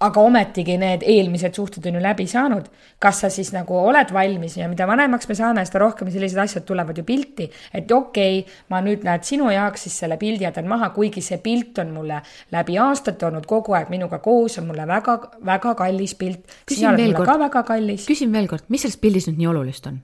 aga 0.04 0.22
ometigi 0.22 0.76
need 0.78 1.02
eelmised 1.06 1.56
suhted 1.58 1.86
on 1.90 1.98
ju 1.98 2.02
läbi 2.02 2.26
saanud. 2.30 2.68
kas 2.98 3.20
sa 3.22 3.30
siis 3.30 3.50
nagu 3.54 3.74
oled 3.78 4.12
valmis 4.14 4.56
ja 4.56 4.68
mida 4.70 4.86
vanemaks 4.86 5.28
me 5.28 5.34
saame, 5.34 5.64
seda 5.66 5.82
rohkem 5.82 6.10
sellised 6.10 6.38
asjad 6.38 6.64
tulevad 6.66 6.98
ju 6.98 7.04
pilti. 7.04 7.48
et 7.74 7.90
okei 7.92 8.38
okay,, 8.40 8.58
ma 8.70 8.80
nüüd 8.84 9.02
näed 9.06 9.26
sinu 9.26 9.50
jaoks 9.50 9.86
siis 9.86 9.98
selle 10.04 10.18
pildi 10.18 10.46
jätan 10.46 10.68
maha, 10.70 10.90
kuigi 10.94 11.22
see 11.22 11.40
pilt 11.42 11.78
on 11.82 11.90
mulle 11.96 12.20
läbi 12.54 12.78
aastate 12.78 13.26
olnud 13.26 13.46
kogu 13.46 13.74
aeg 13.74 13.90
minuga 13.90 14.20
koos, 14.22 14.58
on 14.58 14.68
mulle 14.70 14.86
väga, 14.86 15.18
väga 15.46 15.74
kallis 15.78 16.14
pilt. 16.14 16.46
sina 16.70 16.92
oled 16.92 17.02
mulle 17.02 17.18
kord, 17.18 17.32
ka 17.32 17.38
väga 17.46 17.62
kallis. 17.72 18.06
küsin 18.06 18.32
veel 18.32 18.46
kord, 18.50 18.68
mis 18.68 18.86
selles 18.86 19.00
pildis 19.02 19.26
nüüd 19.30 19.42
nii 19.42 19.50
olulist 19.54 19.90
on? 19.90 19.98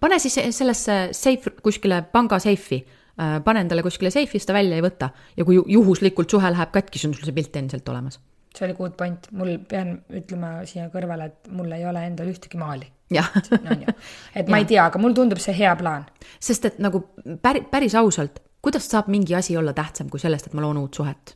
pane 0.00 0.18
siis 0.18 0.40
sellesse 0.56 0.96
seif, 1.16 1.46
kuskile 1.62 2.02
panga 2.12 2.40
seifi 2.42 2.82
äh, 2.82 3.38
pane 3.44 3.62
endale 3.62 3.86
kuskile 3.86 4.10
seifi, 4.10 4.42
seda 4.42 4.58
välja 4.58 4.80
ei 4.80 4.84
võta 4.84 5.12
ja 5.36 5.46
kui 5.46 5.62
juhuslikult 5.70 6.30
suhe 6.30 6.50
läheb 6.50 6.74
katki, 6.74 6.98
siis 6.98 7.12
on 7.12 7.14
sul 7.14 7.30
see 7.30 7.38
pilt 7.38 7.56
endiselt 7.62 7.88
olemas 7.94 8.18
see 8.56 8.66
oli 8.66 8.90
point, 8.96 9.28
mul 9.32 9.56
pean 9.68 9.96
ütlema 10.10 10.60
siia 10.68 10.88
kõrvale, 10.92 11.30
et 11.30 11.50
mul 11.54 11.72
ei 11.76 11.84
ole 11.86 12.04
endal 12.06 12.30
ühtegi 12.32 12.58
maali. 12.60 12.88
jah 13.10 13.30
et 13.38 14.48
ma 14.48 14.58
ja. 14.58 14.62
ei 14.62 14.68
tea, 14.70 14.84
aga 14.84 14.98
mulle 15.02 15.18
tundub 15.18 15.42
see 15.42 15.56
hea 15.56 15.74
plaan. 15.76 16.06
sest 16.40 16.70
et 16.70 16.78
nagu 16.78 17.02
päris, 17.42 17.66
päris 17.70 17.94
ausalt, 17.98 18.42
kuidas 18.62 18.88
saab 18.90 19.10
mingi 19.12 19.34
asi 19.34 19.56
olla 19.56 19.74
tähtsam 19.76 20.10
kui 20.10 20.20
sellest, 20.22 20.50
et 20.50 20.54
ma 20.54 20.64
loon 20.66 20.82
uut 20.82 20.94
suhet? 20.94 21.34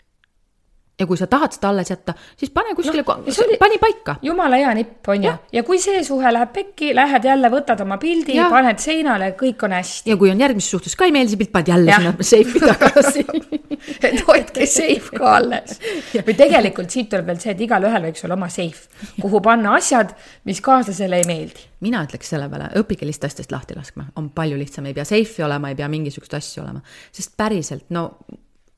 Ja 0.99 1.07
kui 1.07 1.19
sa 1.19 1.27
tahad 1.27 1.55
seda 1.55 1.71
alles 1.73 1.91
jätta, 1.91 2.15
siis 2.39 2.53
pane 2.55 2.75
kuskile 2.79 3.03
no,, 3.03 3.17
oli... 3.45 3.57
pani 3.59 3.79
paika. 3.83 4.17
jumala 4.23 4.59
hea 4.61 4.75
nipp, 4.79 5.09
on 5.09 5.25
ju. 5.25 5.33
ja 5.53 5.63
kui 5.67 5.81
see 5.83 6.05
suhe 6.07 6.31
läheb 6.33 6.53
pekki, 6.55 6.93
lähed 6.95 7.27
jälle, 7.27 7.51
võtad 7.51 7.83
oma 7.83 7.99
pildi, 7.99 8.37
paned 8.51 8.79
seinale, 8.83 9.33
kõik 9.41 9.65
on 9.67 9.75
hästi. 9.75 10.13
ja 10.13 10.17
kui 10.21 10.31
on 10.31 10.41
järgmises 10.41 10.71
suhtes 10.77 10.95
ka 10.99 11.09
ei 11.09 11.15
meeldi 11.17 11.35
see 11.35 11.43
pilt, 11.43 11.53
paned 11.57 11.73
jälle 11.73 11.91
ja. 11.91 11.99
sinna 11.99 12.29
seifi 12.31 12.63
tagasi 12.63 13.27
et 14.07 14.23
hoidke 14.29 14.71
seif 14.71 15.11
ka 15.17 15.35
alles. 15.41 15.81
või 16.15 16.39
tegelikult 16.39 16.95
siit 16.95 17.11
tuleb 17.11 17.33
veel 17.33 17.43
see, 17.43 17.57
et 17.57 17.67
igalühel 17.67 18.09
võiks 18.09 18.27
olla 18.29 18.39
oma 18.39 18.51
seif, 18.53 18.87
kuhu 19.19 19.43
panna 19.43 19.75
asjad, 19.81 20.15
mis 20.47 20.63
kaaslasele 20.63 21.25
ei 21.25 21.27
meeldi. 21.27 21.69
mina 21.83 22.07
ütleks 22.07 22.31
selle 22.37 22.47
peale, 22.53 22.71
õppige 22.79 23.11
lihtsalt 23.11 23.33
asjadest 23.33 23.55
lahti 23.55 23.75
laskma, 23.75 24.13
on 24.21 24.31
palju 24.35 24.63
lihtsam, 24.63 24.87
ei 24.87 24.95
pea 24.95 25.07
seifi 25.09 25.43
olema, 25.43 25.75
ei 25.75 25.79
pea 25.83 25.91
mingisuguseid 25.91 26.39
asju 26.39 26.63
olema, 26.63 26.85
sest 27.11 27.35
päriselt, 27.37 27.91
no 27.91 28.13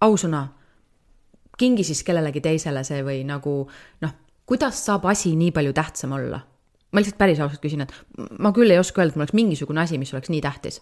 ausõna 0.00 0.46
kingi 1.56 1.84
siis 1.84 2.02
kellelegi 2.06 2.42
teisele 2.44 2.82
see 2.86 3.02
või 3.04 3.22
nagu 3.28 3.58
noh, 4.04 4.12
kuidas 4.46 4.82
saab 4.86 5.08
asi 5.10 5.34
nii 5.36 5.52
palju 5.56 5.72
tähtsam 5.76 6.16
olla? 6.18 6.40
ma 6.92 7.02
lihtsalt 7.02 7.18
päris 7.18 7.40
ausalt 7.42 7.60
küsin, 7.60 7.82
et 7.82 7.92
ma 8.40 8.52
küll 8.56 8.72
ei 8.72 8.78
oska 8.80 9.02
öelda, 9.02 9.12
et 9.12 9.16
mul 9.18 9.26
oleks 9.26 9.36
mingisugune 9.36 9.82
asi, 9.82 9.98
mis 10.00 10.12
oleks 10.14 10.30
nii 10.32 10.38
tähtis. 10.40 10.78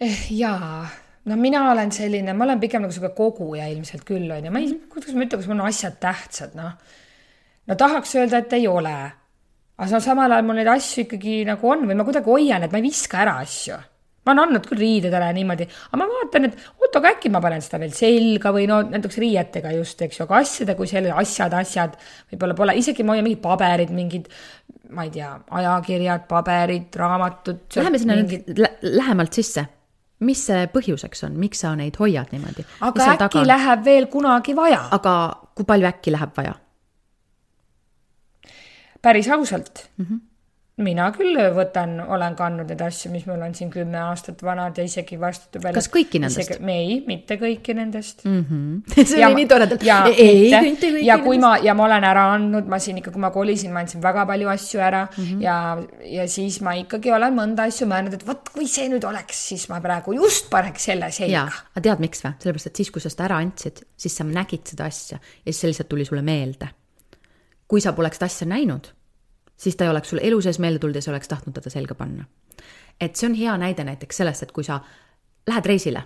Eh, 0.00 0.20
jaa, 0.36 0.84
no 1.26 1.38
mina 1.40 1.64
olen 1.72 1.90
selline, 1.92 2.34
ma 2.36 2.44
olen 2.46 2.60
pigem 2.62 2.84
nagu 2.84 2.94
sihuke 2.94 3.10
koguja 3.16 3.66
ilmselt 3.72 4.04
küll 4.06 4.30
on 4.30 4.46
ju, 4.46 4.52
ma 4.54 4.62
ei, 4.62 4.76
kuidas 4.92 5.16
ma 5.16 5.24
ütlen, 5.24 5.40
kas 5.40 5.48
mul 5.50 5.58
on 5.58 5.72
asjad 5.72 5.96
tähtsad, 6.00 6.54
noh. 6.60 6.76
no 7.66 7.78
tahaks 7.82 8.14
öelda, 8.20 8.44
et 8.44 8.54
ei 8.60 8.68
ole. 8.70 8.94
aga 9.80 9.90
no 9.96 10.02
samal 10.04 10.36
ajal 10.36 10.46
mul 10.46 10.60
neid 10.60 10.70
asju 10.70 11.08
ikkagi 11.08 11.40
nagu 11.48 11.72
on 11.72 11.88
või 11.88 11.98
ma 11.98 12.06
kuidagi 12.06 12.30
hoian, 12.30 12.62
et 12.62 12.70
ma 12.70 12.78
ei 12.78 12.86
viska 12.92 13.24
ära 13.24 13.40
asju 13.42 13.80
ma 14.26 14.34
olen 14.34 14.42
andnud 14.44 14.66
küll 14.68 14.82
riided 14.82 15.14
ära 15.16 15.30
niimoodi, 15.32 15.66
aga 15.88 15.98
ma 16.00 16.06
vaatan, 16.10 16.48
et 16.50 16.58
oot, 16.76 16.96
aga 16.98 17.12
äkki 17.14 17.32
ma 17.32 17.40
panen 17.42 17.62
seda 17.64 17.80
veel 17.80 17.94
selga 17.96 18.52
või 18.52 18.66
no 18.68 18.80
näiteks 18.84 19.18
riietega 19.22 19.72
just, 19.78 20.02
eks 20.04 20.20
ju, 20.20 20.26
aga 20.26 20.40
asjadega, 20.44 20.76
kui 20.78 20.90
selle 20.90 21.14
asjad, 21.22 21.56
asjad 21.56 21.96
võib-olla 22.32 22.56
pole, 22.58 22.76
isegi 22.80 23.06
ma 23.06 23.16
hoian 23.16 23.26
mingid 23.26 23.42
paberid, 23.44 23.92
mingid, 23.96 24.28
ma 24.92 25.08
ei 25.08 25.12
tea, 25.14 25.32
ajakirjad, 25.60 26.26
paberid, 26.28 27.00
raamatud. 27.00 27.66
Läheme 27.80 28.02
sinna 28.02 28.20
mingid... 28.20 28.48
nüüd 28.52 28.88
lähemalt 29.00 29.40
sisse. 29.40 29.68
mis 30.20 30.40
see 30.44 30.66
põhjuseks 30.68 31.22
on, 31.24 31.36
miks 31.40 31.62
sa 31.64 31.72
neid 31.72 31.96
hoiad 31.96 32.28
niimoodi? 32.34 32.66
aga 32.84 33.12
äkki 33.14 33.22
taga... 33.24 33.44
läheb 33.54 33.86
veel 33.86 34.06
kunagi 34.12 34.52
vaja. 34.56 34.82
aga 34.92 35.14
kui 35.56 35.64
palju 35.64 35.88
äkki 35.88 36.12
läheb 36.12 36.34
vaja? 36.36 36.58
päris 39.00 39.30
ausalt 39.32 39.88
mm. 39.96 40.04
-hmm 40.04 40.29
mina 40.84 41.06
küll 41.14 41.38
võtan, 41.54 41.96
olen 42.10 42.34
kandnud 42.38 42.70
neid 42.70 42.82
asju, 42.84 43.10
mis 43.12 43.26
mul 43.28 43.42
on 43.44 43.54
siin 43.56 43.70
kümme 43.72 43.98
aastat 44.02 44.42
vanad 44.44 44.78
ja 44.78 44.84
isegi 44.86 45.18
vastu 45.20 45.60
veel. 45.62 45.74
kas 45.76 45.88
kõiki 45.92 46.20
nendest? 46.22 46.56
ei, 46.60 46.98
mitte 47.06 47.36
kõiki 47.40 47.74
nendest 47.76 48.24
mm. 48.24 48.44
-hmm. 48.48 49.06
see 49.10 49.24
oli 49.26 49.40
nii 49.42 49.48
toredalt. 49.50 49.84
ja, 49.86 50.00
ei, 50.10 50.50
mitte 50.64 50.92
kõiki 50.94 51.06
ja 51.06 51.18
kui 51.22 51.36
nendest. 51.36 51.46
ma, 51.46 51.52
ja 51.68 51.74
ma 51.78 51.86
olen 51.88 52.06
ära 52.10 52.26
andnud, 52.34 52.68
ma 52.70 52.80
siin 52.82 53.00
ikka, 53.00 53.14
kui 53.14 53.24
ma 53.24 53.32
kolisin, 53.34 53.72
ma 53.74 53.84
andsin 53.84 54.02
väga 54.04 54.26
palju 54.30 54.52
asju 54.54 54.84
ära 54.84 55.02
mm 55.06 55.24
-hmm. 55.24 55.42
ja, 55.44 55.56
ja 56.18 56.28
siis 56.28 56.60
ma 56.66 56.74
ikkagi 56.78 57.12
olen 57.16 57.36
mõnda 57.36 57.68
asju 57.70 57.88
mõelnud, 57.90 58.14
et 58.18 58.26
vot 58.26 58.52
kui 58.54 58.68
see 58.68 58.88
nüüd 58.92 59.06
oleks, 59.08 59.48
siis 59.52 59.68
ma 59.72 59.80
praegu 59.80 60.16
just 60.16 60.50
paneks 60.50 60.84
selle 60.90 61.10
selga. 61.10 61.48
aga 61.74 61.84
tead, 61.88 62.00
miks 62.00 62.24
või? 62.24 62.32
sellepärast, 62.38 62.66
et 62.72 62.76
siis, 62.76 62.90
kui 62.90 63.02
sa 63.02 63.10
seda 63.12 63.28
ära 63.30 63.42
andsid, 63.44 63.84
siis 63.96 64.16
sa 64.16 64.24
nägid 64.24 64.66
seda 64.74 64.84
asja 64.84 65.18
ja 65.18 65.52
siis 65.52 65.60
see 65.60 65.74
lihtsalt 65.74 65.88
tuli 65.88 66.04
sulle 66.04 66.22
meelde. 66.22 66.68
kui 67.68 67.80
sa 67.80 67.92
poleks 67.92 68.18
seda 68.18 68.26
asja 68.26 68.46
näinud 68.46 68.90
siis 69.60 69.76
ta 69.76 69.84
ei 69.84 69.90
oleks 69.92 70.10
sul 70.10 70.22
elu 70.22 70.40
sees 70.40 70.58
meelde 70.58 70.78
tulnud 70.78 70.96
ja 70.96 71.02
sa 71.04 71.12
oleks 71.12 71.28
tahtnud 71.28 71.54
teda 71.54 71.70
selga 71.70 71.94
panna. 71.94 72.24
et 73.00 73.16
see 73.16 73.28
on 73.28 73.34
hea 73.34 73.58
näide 73.58 73.84
näiteks 73.84 74.16
sellest, 74.16 74.42
et 74.42 74.52
kui 74.52 74.64
sa 74.64 74.80
lähed 75.48 75.66
reisile 75.66 76.04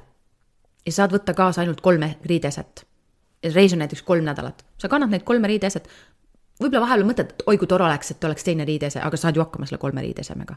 ja 0.86 0.92
saad 0.92 1.14
võtta 1.14 1.34
kaasa 1.34 1.62
ainult 1.62 1.80
kolme 1.80 2.16
riideeset 2.24 2.86
reis 3.52 3.72
on 3.72 3.78
näiteks 3.78 4.02
kolm 4.02 4.24
nädalat, 4.24 4.64
sa 4.78 4.88
kannad 4.88 5.10
neid 5.10 5.22
kolme 5.22 5.48
riideeset, 5.48 5.88
võib-olla 6.62 6.86
vahepeal 6.86 7.08
mõtled, 7.08 7.32
et 7.34 7.42
oi 7.46 7.58
kui 7.58 7.68
tore 7.68 7.84
oleks, 7.84 8.14
et 8.14 8.24
oleks 8.24 8.44
teine 8.46 8.64
riideese, 8.64 9.02
aga 9.02 9.16
saad 9.20 9.36
ju 9.36 9.42
hakkama 9.42 9.66
selle 9.66 9.82
kolme 9.82 10.04
riideesemega. 10.04 10.56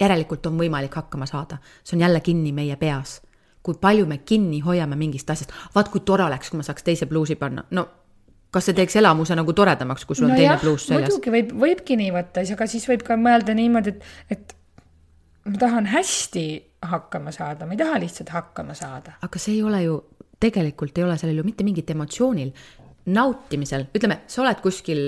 järelikult 0.00 0.46
on 0.46 0.58
võimalik 0.58 0.94
hakkama 0.94 1.26
saada, 1.26 1.58
see 1.84 1.96
on 1.96 2.00
jälle 2.00 2.20
kinni 2.20 2.52
meie 2.52 2.76
peas. 2.76 3.20
kui 3.62 3.74
palju 3.74 4.06
me 4.06 4.18
kinni 4.18 4.60
hoiame 4.60 4.96
mingist 4.96 5.30
asjast, 5.30 5.52
vaat 5.74 5.88
kui 5.88 6.00
tore 6.00 6.24
oleks, 6.24 6.50
kui 6.50 6.56
ma 6.56 6.62
saaks 6.62 6.82
teise 6.82 7.06
pluusi 7.06 7.36
panna, 7.36 7.64
no 7.70 7.88
kas 8.54 8.68
see 8.68 8.76
teeks 8.76 8.96
elamuse 9.00 9.36
nagu 9.36 9.52
toredamaks, 9.56 10.06
kui 10.08 10.16
sul 10.16 10.28
on 10.28 10.34
no 10.34 10.38
teine 10.38 10.54
jah, 10.54 10.62
pluus 10.62 10.86
seljas? 10.88 11.12
muidugi 11.12 11.34
võib, 11.34 11.52
võibki 11.64 11.98
nii 12.00 12.12
võtta, 12.14 12.44
aga 12.56 12.68
siis 12.70 12.86
võib 12.88 13.04
ka 13.06 13.18
mõelda 13.20 13.56
niimoodi, 13.56 13.94
et, 13.96 14.06
et 14.36 14.56
ma 15.48 15.60
tahan 15.60 15.88
hästi 15.92 16.44
hakkama 16.88 17.32
saada, 17.34 17.66
ma 17.66 17.76
ei 17.76 17.82
taha 17.82 18.00
lihtsalt 18.00 18.32
hakkama 18.32 18.76
saada. 18.78 19.18
aga 19.22 19.42
see 19.42 19.58
ei 19.58 19.62
ole 19.62 19.82
ju, 19.84 20.00
tegelikult 20.40 20.98
ei 20.98 21.04
ole 21.04 21.18
sellel 21.20 21.42
ju 21.42 21.46
mitte 21.46 21.66
mingit 21.66 21.90
emotsioonil. 21.90 22.52
nautimisel, 23.08 23.86
ütleme, 23.96 24.20
sa 24.28 24.42
oled 24.42 24.60
kuskil 24.60 24.98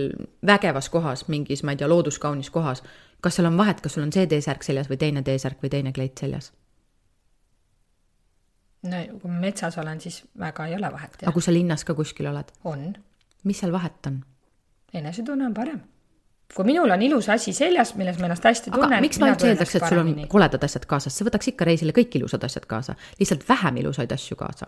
vägevas 0.46 0.88
kohas, 0.88 1.26
mingis, 1.28 1.62
ma 1.64 1.74
ei 1.74 1.80
tea, 1.80 1.88
looduskaunis 1.88 2.50
kohas. 2.50 2.82
kas 3.20 3.36
seal 3.36 3.48
on 3.48 3.56
vahet, 3.56 3.80
kas 3.80 3.96
sul 3.96 4.04
on 4.04 4.12
see 4.12 4.26
T-särk 4.26 4.64
seljas 4.64 4.88
või 4.88 4.96
teine 5.00 5.22
T-särk 5.22 5.60
või 5.62 5.72
teine 5.72 5.92
kleit 5.92 6.18
seljas? 6.20 6.52
no 8.82 9.04
kui 9.20 9.30
ma 9.30 9.40
metsas 9.48 9.76
olen, 9.78 10.00
siis 10.00 10.24
väga 10.38 10.66
ei 10.66 10.74
ole 10.76 10.92
vahet. 10.92 11.22
aga 11.22 11.32
kui 11.32 11.44
sa 11.44 11.52
linnas 11.52 11.84
ka 11.84 11.94
kuskil 11.94 12.28
oled? 12.32 12.52
on 12.64 12.92
mis 13.44 13.62
seal 13.62 13.72
vahet 13.72 14.06
on? 14.06 14.20
enesetunne 14.94 15.46
on 15.46 15.54
parem. 15.54 15.80
kui 16.54 16.66
minul 16.66 16.90
on 16.90 17.02
ilus 17.02 17.28
asi 17.30 17.52
seljas, 17.54 17.94
milles 17.94 18.18
ma 18.18 18.26
ennast 18.26 18.44
hästi 18.44 18.72
tunnen. 18.74 19.00
miks 19.04 19.20
ma 19.22 19.30
üldse 19.30 19.52
eeldaks, 19.52 19.76
et 19.78 19.86
sul 19.86 20.02
on 20.02 20.14
koledad 20.28 20.64
asjad 20.66 20.86
kaasas, 20.90 21.14
sa 21.16 21.26
võtaks 21.28 21.52
ikka 21.52 21.68
reisile 21.68 21.94
kõik 21.96 22.18
ilusad 22.18 22.44
asjad 22.46 22.66
kaasa, 22.70 22.96
lihtsalt 23.20 23.46
vähem 23.48 23.78
ilusaid 23.84 24.12
asju 24.16 24.36
kaasa. 24.40 24.66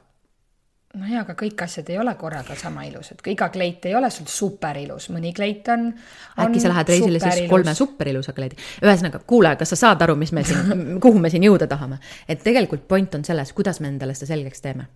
no 0.94 1.10
jaa, 1.10 1.24
aga 1.26 1.34
kõik 1.42 1.66
asjad 1.66 1.90
ei 1.90 1.98
ole 1.98 2.14
korraga 2.20 2.54
sama 2.58 2.86
ilusad, 2.86 3.26
iga 3.34 3.48
kleit 3.50 3.90
ei 3.90 3.98
ole 3.98 4.10
sul 4.14 4.30
superilus, 4.30 5.10
mõni 5.10 5.34
kleit 5.34 5.68
on, 5.74 5.88
on. 5.90 6.44
äkki 6.46 6.62
sa 6.62 6.70
lähed 6.70 6.94
reisile 6.94 7.22
siis 7.26 7.50
kolme 7.50 7.74
superilusa 7.74 8.36
kleidi. 8.38 8.62
ühesõnaga, 8.84 9.24
kuulaja, 9.26 9.58
kas 9.64 9.74
sa 9.74 9.82
saad 9.86 10.06
aru, 10.06 10.16
mis 10.22 10.32
me 10.32 10.46
siin, 10.46 11.00
kuhu 11.02 11.18
me 11.18 11.34
siin 11.34 11.50
jõuda 11.50 11.66
tahame? 11.66 11.98
et 12.28 12.46
tegelikult 12.46 12.86
point 12.86 13.18
on 13.18 13.26
selles, 13.26 13.52
kuidas 13.52 13.82
me 13.82 13.90
endale 13.90 14.14
seda 14.14 14.36
selgeks 14.36 14.62
teeme 14.62 14.86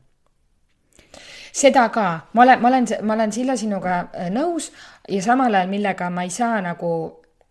seda 1.56 1.88
ka, 1.94 2.08
ma 2.36 2.44
olen, 2.44 2.62
ma 2.62 2.72
olen, 2.72 2.88
ma 3.06 3.14
olen 3.16 3.32
Silla 3.32 3.56
sinuga 3.56 4.00
äh, 4.12 4.32
nõus 4.34 4.70
ja 5.08 5.22
samal 5.24 5.54
ajal, 5.54 5.70
millega 5.70 6.10
ma 6.12 6.26
ei 6.26 6.34
saa 6.34 6.60
nagu 6.64 6.90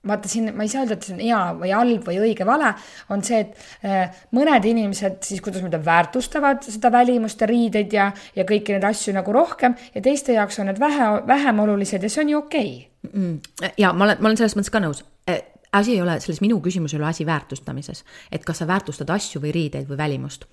vaata 0.06 0.30
siin, 0.30 0.52
ma 0.56 0.66
ei 0.66 0.70
saa 0.70 0.84
öelda, 0.84 0.98
et 0.98 1.08
see 1.08 1.16
on 1.16 1.22
hea 1.24 1.40
või 1.58 1.72
halb 1.74 2.06
või 2.06 2.20
õige, 2.22 2.46
vale, 2.48 2.72
on 3.14 3.24
see, 3.26 3.42
et 3.42 3.88
äh, 3.88 4.20
mõned 4.38 4.68
inimesed 4.70 5.18
siis, 5.26 5.42
kuidas 5.46 5.64
ma 5.64 5.72
ütlen, 5.72 5.86
väärtustavad 5.86 6.62
seda 6.68 6.92
välimust 6.94 7.42
ja 7.42 7.50
riideid 7.50 7.96
ja, 7.96 8.12
ja 8.38 8.46
kõiki 8.48 8.76
neid 8.76 8.86
asju 8.92 9.16
nagu 9.16 9.34
rohkem 9.36 9.78
ja 9.96 10.04
teiste 10.06 10.36
jaoks 10.38 10.62
on 10.62 10.70
need 10.70 10.82
vähe, 10.82 11.10
vähem 11.28 11.64
olulised 11.66 12.06
ja 12.06 12.12
see 12.12 12.26
on 12.26 12.36
ju 12.36 12.44
okei. 12.44 12.76
Okay. 13.10 13.74
ja 13.82 13.94
ma 13.94 14.10
olen, 14.10 14.22
ma 14.22 14.30
olen 14.30 14.42
selles 14.42 14.58
mõttes 14.58 14.74
ka 14.74 14.84
nõus. 14.84 15.02
Äh, 15.30 15.42
asi 15.76 15.98
ei 15.98 16.04
ole, 16.06 16.20
selles 16.22 16.44
minu 16.46 16.62
küsimus 16.64 16.94
ei 16.94 17.02
ole 17.02 17.10
asi 17.10 17.26
väärtustamises, 17.26 18.06
et 18.32 18.46
kas 18.46 18.62
sa 18.62 18.70
väärtustad 18.70 19.10
asju 19.18 19.42
või 19.42 19.56
riideid 19.58 19.90
või 19.90 19.98
välimust 20.06 20.46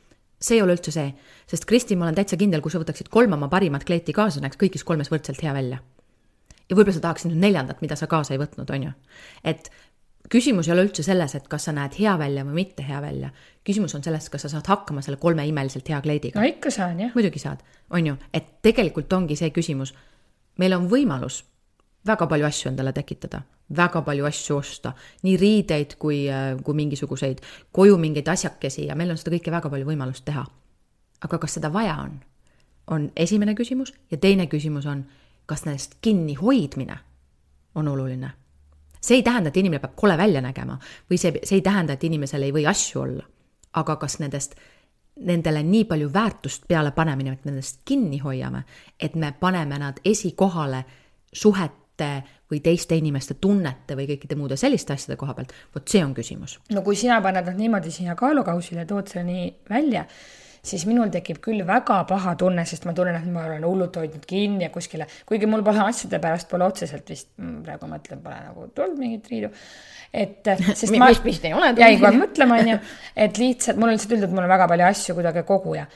see 0.43 0.59
ei 0.59 0.65
ole 0.65 0.75
üldse 0.77 0.93
see, 0.95 1.13
sest 1.51 1.67
Kristi, 1.69 1.97
ma 1.97 2.09
olen 2.09 2.19
täitsa 2.19 2.39
kindel, 2.41 2.63
kui 2.65 2.73
sa 2.73 2.81
võtaksid 2.83 3.11
kolm 3.13 3.37
oma 3.39 3.49
parimat 3.53 3.87
kleiti 3.89 4.15
kaasa, 4.17 4.43
näeks 4.43 4.59
kõigis 4.61 4.85
kolmes 4.87 5.13
võrdselt 5.13 5.43
hea 5.43 5.55
välja. 5.55 5.79
ja 6.69 6.77
võib-olla 6.77 6.97
sa 6.97 7.07
tahaksid 7.07 7.31
nüüd 7.31 7.47
neljandat, 7.47 7.81
mida 7.85 7.97
sa 7.99 8.09
kaasa 8.11 8.35
ei 8.35 8.43
võtnud, 8.43 8.71
on 8.75 8.89
ju. 8.89 8.93
et 9.45 9.71
küsimus 10.33 10.69
ei 10.69 10.75
ole 10.75 10.87
üldse 10.87 11.05
selles, 11.07 11.35
et 11.37 11.49
kas 11.51 11.69
sa 11.69 11.75
näed 11.77 11.97
hea 11.99 12.15
välja 12.19 12.45
või 12.49 12.59
mitte 12.63 12.85
hea 12.87 13.01
välja. 13.03 13.31
küsimus 13.65 13.95
on 13.95 14.03
selles, 14.03 14.29
kas 14.31 14.47
sa 14.47 14.53
saad 14.57 14.67
hakkama 14.67 15.03
selle 15.03 15.21
kolme 15.23 15.47
imeliselt 15.47 15.89
hea 15.89 16.01
kleidiga. 16.01 16.41
no 16.41 16.47
ikka 16.47 16.71
saan, 16.71 17.01
jah. 17.01 17.15
muidugi 17.15 17.39
saad, 17.43 17.63
on 17.91 18.07
ju, 18.07 18.19
et 18.35 18.59
tegelikult 18.63 19.13
ongi 19.13 19.37
see 19.37 19.51
küsimus. 19.51 19.95
meil 20.59 20.75
on 20.75 20.89
võimalus 20.91 21.45
väga 22.07 22.27
palju 22.27 22.47
asju 22.47 22.71
endale 22.73 22.93
tekitada, 22.93 23.43
väga 23.77 24.03
palju 24.03 24.27
asju 24.29 24.57
osta, 24.57 24.93
nii 25.23 25.37
riideid 25.37 25.97
kui, 25.99 26.25
äh, 26.31 26.57
kui 26.65 26.75
mingisuguseid 26.75 27.41
koju 27.73 27.97
mingeid 27.99 28.29
asjakesi 28.29 28.87
ja 28.87 28.97
meil 28.99 29.11
on 29.11 29.21
seda 29.21 29.35
kõike 29.37 29.55
väga 29.55 29.71
palju 29.71 29.89
võimalust 29.89 30.25
teha. 30.25 30.45
aga 31.23 31.39
kas 31.39 31.55
seda 31.55 31.73
vaja 31.73 31.97
on? 32.03 32.21
on 32.87 33.13
esimene 33.17 33.55
küsimus 33.55 33.95
ja 34.11 34.17
teine 34.19 34.47
küsimus 34.47 34.87
on, 34.87 35.05
kas 35.47 35.65
nendest 35.65 35.97
kinni 36.01 36.35
hoidmine 36.35 36.99
on 37.75 37.89
oluline. 37.89 38.31
see 39.01 39.17
ei 39.17 39.23
tähenda, 39.23 39.49
et 39.49 39.57
inimene 39.57 39.81
peab 39.81 39.97
kole 39.97 40.17
välja 40.19 40.41
nägema 40.41 40.79
või 41.11 41.19
see, 41.19 41.41
see 41.43 41.59
ei 41.59 41.63
tähenda, 41.63 41.93
et 41.93 42.05
inimesel 42.05 42.43
ei 42.43 42.53
või 42.53 42.67
asju 42.69 43.01
olla. 43.01 43.25
aga 43.73 43.97
kas 43.97 44.19
nendest, 44.19 44.55
nendele 45.21 45.63
nii 45.63 45.85
palju 45.85 46.13
väärtust 46.13 46.69
peale 46.69 46.91
panemine, 46.91 47.33
et 47.33 47.45
me 47.45 47.51
nendest 47.51 47.81
kinni 47.85 48.19
hoiame, 48.19 48.65
et 49.01 49.15
me 49.15 49.33
paneme 49.41 49.79
nad 49.79 50.01
esikohale 50.05 50.85
suhete 51.33 52.23
või 52.53 52.61
teiste 52.65 52.99
inimeste 52.99 53.39
tunnete 53.41 53.97
või 53.99 54.07
kõikide 54.13 54.37
muude 54.39 54.59
selliste 54.61 54.97
asjade 54.97 55.17
koha 55.21 55.35
pealt, 55.39 55.55
vot 55.75 55.89
see 55.89 56.05
on 56.05 56.13
küsimus. 56.17 56.59
no 56.75 56.85
kui 56.85 56.99
sina 56.99 57.21
paned 57.25 57.49
nad 57.49 57.59
niimoodi 57.59 57.93
siia 57.95 58.17
kaalukausile, 58.19 58.85
tood 58.89 59.09
selle 59.11 59.25
nii 59.29 59.47
välja, 59.71 60.05
siis 60.63 60.85
minul 60.87 61.11
tekib 61.13 61.41
küll 61.43 61.65
väga 61.67 62.03
paha 62.09 62.35
tunne, 62.39 62.65
sest 62.69 62.85
ma 62.87 62.95
tunnen, 62.97 63.17
et 63.19 63.31
ma 63.33 63.47
olen 63.49 63.65
hullult 63.67 63.97
hoidnud 63.99 64.27
kinni 64.29 64.67
ja 64.67 64.71
kuskile, 64.75 65.09
kuigi 65.29 65.49
mul 65.51 65.65
pole 65.67 65.83
asjade 65.87 66.21
pärast 66.23 66.51
pole 66.51 66.69
otseselt 66.69 67.09
vist, 67.11 67.33
praegu 67.37 67.89
mõtlen, 67.91 68.23
pole 68.23 68.39
nagu 68.45 68.69
tulnud 68.77 69.01
mingit 69.01 69.33
riidu. 69.33 69.51
et, 70.13 70.53
sest 70.81 70.95
ma 71.01 71.11
vist, 71.25 71.49
ei 71.49 71.57
ole 71.57 71.73
jäin 71.79 71.99
kohe 72.03 72.15
mõtlema, 72.21 72.61
onju, 72.63 72.79
et 73.27 73.43
lihtsalt 73.43 73.81
mul 73.81 73.91
on 73.91 73.97
lihtsalt 73.97 74.17
öeldud, 74.19 74.29
et 74.29 74.37
mul 74.37 74.47
on 74.47 74.55
väga 74.55 74.71
palju 74.75 74.89
asju 74.93 75.19
kuidagi 75.19 75.47
koguja 75.49 75.89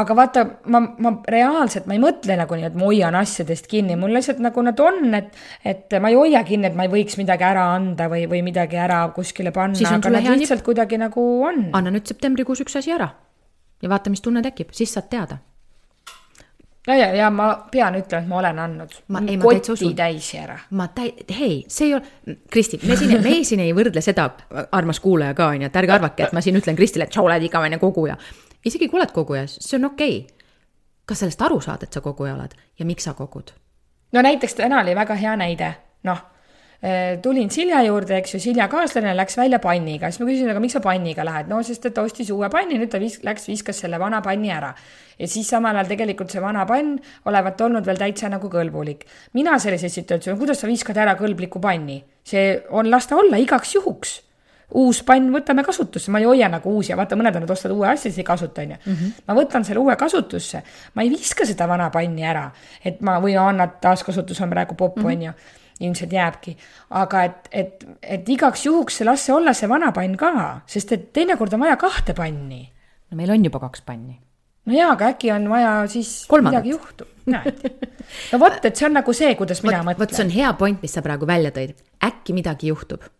aga 0.00 0.16
vaata, 0.16 0.44
ma, 0.72 0.80
ma 1.04 1.12
reaalselt, 1.28 1.88
ma 1.90 1.96
ei 1.96 2.00
mõtle 2.02 2.36
nagu 2.40 2.56
nii, 2.56 2.68
et 2.70 2.76
ma 2.78 2.86
hoian 2.88 3.16
asjadest 3.18 3.68
kinni, 3.70 3.96
mul 4.00 4.14
lihtsalt 4.16 4.40
nagu 4.44 4.64
nad 4.64 4.80
on, 4.80 5.10
et, 5.18 5.34
et 5.68 5.98
ma 6.00 6.12
ei 6.12 6.16
hoia 6.16 6.40
kinni, 6.48 6.70
et 6.70 6.78
ma 6.78 6.86
ei 6.86 6.92
võiks 6.92 7.18
midagi 7.20 7.44
ära 7.44 7.66
anda 7.74 8.08
või, 8.12 8.24
või 8.30 8.40
midagi 8.46 8.80
ära 8.80 9.02
kuskile 9.16 9.52
panna, 9.52 9.76
aga 9.76 10.14
nad 10.16 10.32
lihtsalt 10.32 10.62
nipp. 10.62 10.68
kuidagi 10.70 11.00
nagu 11.02 11.26
on. 11.48 11.68
anna 11.76 11.92
nüüd 11.92 12.08
septembrikuus 12.08 12.64
üks 12.64 12.80
asi 12.80 12.94
ära 12.94 13.10
ja 13.82 13.88
vaata, 13.88 14.10
mis 14.10 14.22
tunne 14.24 14.42
tekib, 14.42 14.70
siis 14.72 14.92
saad 14.94 15.08
teada. 15.10 15.38
ja, 16.86 16.96
ja, 16.96 17.10
ja 17.14 17.28
ma 17.30 17.50
pean 17.70 17.98
ütlema, 17.98 18.22
et 18.22 18.30
ma 18.30 18.38
olen 18.40 18.58
andnud 18.58 18.94
ma, 19.14 19.20
ei, 19.28 19.36
koti 19.42 19.92
täisi 19.98 20.38
ära. 20.40 20.56
ma 20.70 20.88
täi-, 20.94 21.26
hei, 21.38 21.58
see 21.68 21.90
ei 21.90 21.98
ole, 21.98 22.38
Kristi, 22.50 22.80
me 22.86 22.96
siin, 22.96 23.18
me 23.22 23.34
siin 23.44 23.60
ei 23.64 23.74
võrdle 23.76 24.00
seda, 24.04 24.30
armas 24.72 25.02
kuulaja 25.04 25.36
ka, 25.36 25.50
on 25.52 25.66
ju, 25.66 25.68
et 25.68 25.82
ärge 25.82 25.98
arvake, 25.98 26.30
et 26.30 26.32
ma 26.32 26.40
siin 26.44 26.56
ütlen 26.62 26.78
Kristile, 26.78 27.10
et 27.10 27.12
sa 27.12 27.24
oled 27.26 27.44
igavene 27.50 27.78
koguja 27.82 28.16
isegi 28.64 28.88
kui 28.88 29.00
oled 29.00 29.12
koguja, 29.14 29.46
see 29.50 29.78
on 29.78 29.90
okei 29.92 30.18
okay.. 30.22 30.50
kas 31.06 31.24
sellest 31.24 31.42
aru 31.42 31.60
saad, 31.64 31.86
et 31.86 31.94
sa 31.94 32.02
koguja 32.04 32.36
oled 32.36 32.54
ja 32.78 32.88
miks 32.88 33.08
sa 33.08 33.16
kogud? 33.18 33.54
no 34.12 34.22
näiteks 34.22 34.60
täna 34.60 34.82
oli 34.82 34.94
väga 34.96 35.16
hea 35.18 35.34
näide, 35.40 35.72
noh 36.08 36.20
eh, 36.82 37.18
tulin 37.22 37.50
Silja 37.50 37.82
juurde, 37.86 38.16
eks 38.20 38.36
ju, 38.36 38.40
Silja 38.42 38.68
kaaslane 38.72 39.14
läks 39.16 39.38
välja 39.38 39.58
panniga, 39.62 40.10
siis 40.10 40.22
ma 40.22 40.28
küsisin, 40.30 40.50
aga 40.52 40.62
miks 40.62 40.76
sa 40.78 40.82
panniga 40.84 41.26
lähed, 41.26 41.50
no 41.50 41.62
sest 41.66 41.86
et 41.88 41.96
ta 41.96 42.04
ostis 42.06 42.30
uue 42.34 42.50
panni, 42.52 42.78
nüüd 42.80 42.92
ta 42.92 43.00
vis-, 43.02 43.20
läks, 43.26 43.48
viskas 43.50 43.82
selle 43.84 44.00
vana 44.02 44.22
panni 44.24 44.52
ära. 44.54 44.72
ja 45.18 45.28
siis 45.28 45.48
samal 45.50 45.76
ajal 45.76 45.94
tegelikult 45.94 46.32
see 46.32 46.42
vana 46.42 46.66
pann 46.66 46.96
olevat 47.30 47.60
olnud 47.60 47.86
veel 47.86 48.00
täitsa 48.00 48.30
nagu 48.32 48.50
kõlbulik. 48.52 49.06
mina 49.38 49.58
sellises 49.58 49.94
situatsioonis, 50.00 50.40
kuidas 50.40 50.62
sa 50.62 50.70
viskad 50.70 50.98
ära 50.98 51.16
kõlbliku 51.18 51.60
panni? 51.60 52.02
see 52.24 52.60
on, 52.70 52.90
las 52.90 53.10
ta 53.10 53.18
olla 53.18 53.40
igaks 53.42 53.74
juhuks 53.74 54.20
uus 54.78 55.02
pann, 55.06 55.30
võtame 55.34 55.64
kasutusse, 55.66 56.10
ma 56.12 56.20
ei 56.22 56.28
hoia 56.28 56.48
nagu 56.52 56.72
uusi 56.72 56.92
ja 56.92 56.98
vaata, 56.98 57.16
mõned 57.18 57.36
on, 57.38 57.46
et 57.46 57.54
ostad 57.54 57.72
uue 57.74 57.88
asja, 57.88 58.08
siis 58.08 58.20
ei 58.22 58.28
kasuta, 58.28 58.64
onju. 58.64 58.78
Mhm. 58.86 59.10
ma 59.28 59.36
võtan 59.36 59.66
selle 59.68 59.82
uue 59.82 59.96
kasutusse, 59.96 60.62
ma 60.94 61.04
ei 61.04 61.10
viska 61.12 61.46
seda 61.48 61.68
vana 61.68 61.90
panni 61.90 62.24
ära, 62.26 62.48
et 62.84 63.00
ma, 63.00 63.18
või 63.22 63.36
annad 63.40 63.78
taaskasutus 63.82 64.40
on 64.40 64.50
praegu 64.50 64.78
popp, 64.78 64.98
mhm. 64.98 65.06
onju 65.12 65.34
ilmselt 65.82 66.12
jääbki, 66.14 66.56
aga 67.00 67.22
et, 67.26 67.48
et, 67.50 67.86
et 68.02 68.28
igaks 68.28 68.66
juhuks 68.66 69.00
las 69.06 69.24
see 69.26 69.34
olla 69.34 69.54
see 69.56 69.68
vana 69.70 69.90
pann 69.94 70.14
ka, 70.20 70.32
sest 70.70 70.92
et 70.94 71.08
teinekord 71.16 71.54
on 71.56 71.64
vaja 71.64 71.78
kahte 71.80 72.14
panni. 72.14 72.68
no 73.10 73.18
meil 73.18 73.32
on 73.34 73.44
juba 73.44 73.58
kaks 73.64 73.82
panni. 73.86 74.20
no 74.66 74.76
jaa, 74.76 74.92
aga 74.92 75.08
äkki 75.14 75.32
on 75.34 75.48
vaja 75.50 75.72
siis 75.90 76.12
Kolmandat. 76.28 76.62
midagi 76.62 76.76
juhtub, 76.76 77.08
näed. 77.26 77.64
no 78.32 78.38
vot, 78.38 78.60
et 78.62 78.76
see 78.76 78.86
on 78.86 78.94
nagu 79.00 79.16
see, 79.16 79.34
kuidas 79.34 79.64
mina 79.66 79.82
mõtlen. 79.82 80.04
vot 80.04 80.14
see 80.14 80.24
on 80.28 80.30
hea 80.36 80.52
point, 80.60 80.84
mis 80.84 80.94
sa 80.94 81.02
praegu 81.02 81.26
välja 81.26 81.50
tõid, 81.56 81.74
äkki 82.04 82.36
midagi 82.36 82.70
juhtub 82.70 83.10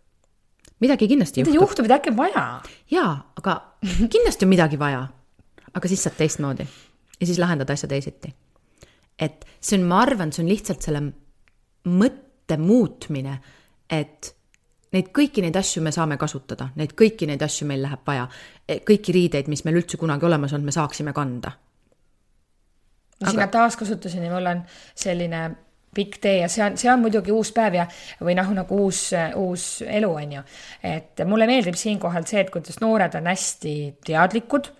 midagi 0.83 1.07
kindlasti 1.11 1.43
juhtub. 1.43 1.59
juhtub, 1.61 1.89
et 1.89 1.97
äkki 1.97 2.13
on 2.13 2.19
vaja. 2.19 2.45
jaa, 2.91 3.11
aga 3.41 3.57
kindlasti 4.13 4.47
on 4.47 4.53
midagi 4.53 4.79
vaja. 4.79 5.07
aga 5.73 5.91
siis 5.91 6.03
saad 6.05 6.19
teistmoodi 6.19 6.67
ja 7.19 7.25
siis 7.25 7.39
lahendad 7.39 7.69
asja 7.69 7.89
teisiti. 7.89 8.33
et 9.19 9.45
see 9.61 9.79
on, 9.79 9.87
ma 9.87 10.01
arvan, 10.03 10.31
see 10.33 10.43
on 10.43 10.49
lihtsalt 10.51 10.81
selle 10.85 11.03
mõtte 11.87 12.57
muutmine, 12.59 13.37
et 13.89 14.33
neid 14.93 15.09
kõiki 15.15 15.43
neid 15.43 15.57
asju 15.57 15.83
me 15.83 15.91
saame 15.93 16.17
kasutada, 16.21 16.69
neid 16.79 16.93
kõiki 16.97 17.27
neid 17.29 17.41
asju 17.43 17.67
meil 17.69 17.83
läheb 17.85 18.01
vaja. 18.07 18.27
E, 18.67 18.79
kõiki 18.85 19.15
riideid, 19.15 19.49
mis 19.51 19.63
meil 19.65 19.79
üldse 19.81 19.97
kunagi 20.01 20.27
olemas 20.27 20.53
on, 20.53 20.65
me 20.65 20.73
saaksime 20.75 21.13
kanda. 21.13 21.51
no 23.21 23.29
sinna 23.29 23.47
aga... 23.47 23.51
taaskasutuseni 23.57 24.29
mul 24.33 24.49
on 24.51 24.63
selline 24.95 25.43
pikk 25.95 26.19
tee 26.23 26.37
ja 26.41 26.51
see 26.51 26.63
on, 26.65 26.77
see 26.79 26.91
on 26.91 27.01
muidugi 27.03 27.33
uus 27.33 27.53
päev 27.55 27.79
ja, 27.79 27.87
või 28.23 28.37
noh, 28.39 28.53
nagu 28.57 28.83
uus, 28.85 29.07
uus 29.39 29.67
elu, 29.87 30.13
on 30.23 30.37
ju. 30.39 30.45
et 30.93 31.25
mulle 31.27 31.49
meeldib 31.49 31.77
siinkohal 31.79 32.27
see, 32.29 32.43
et 32.43 32.53
kuidas 32.53 32.81
noored 32.83 33.19
on 33.19 33.29
hästi 33.31 33.75
teadlikud 34.05 34.71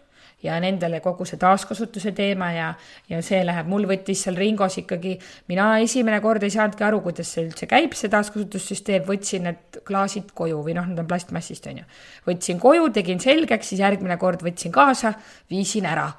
ja 0.43 0.57
nendele 0.61 0.99
kogu 1.03 1.25
see 1.27 1.39
taaskasutuse 1.41 2.11
teema 2.15 2.49
ja, 2.53 2.69
ja 3.09 3.21
see 3.25 3.39
läheb, 3.45 3.69
mul 3.71 3.87
võttis 3.89 4.25
seal 4.25 4.37
Ringos 4.39 4.77
ikkagi, 4.81 5.15
mina 5.51 5.69
esimene 5.83 6.19
kord 6.23 6.43
ei 6.43 6.53
saanudki 6.53 6.85
aru, 6.87 6.99
kuidas 7.05 7.31
see 7.35 7.45
üldse 7.47 7.69
käib, 7.71 7.95
see 7.97 8.11
taaskasutussüsteem, 8.13 9.05
võtsin 9.07 9.47
need 9.47 9.79
klaasid 9.87 10.33
koju 10.35 10.59
või 10.65 10.75
noh, 10.77 10.89
need 10.89 10.99
on 11.03 11.09
plastmassist, 11.09 11.69
on 11.71 11.81
ju. 11.83 11.87
võtsin 12.27 12.59
koju, 12.63 12.91
tegin 12.95 13.23
selgeks, 13.23 13.71
siis 13.71 13.83
järgmine 13.83 14.19
kord 14.21 14.43
võtsin 14.45 14.75
kaasa, 14.75 15.15
viisin 15.51 15.87
ära. 15.89 16.09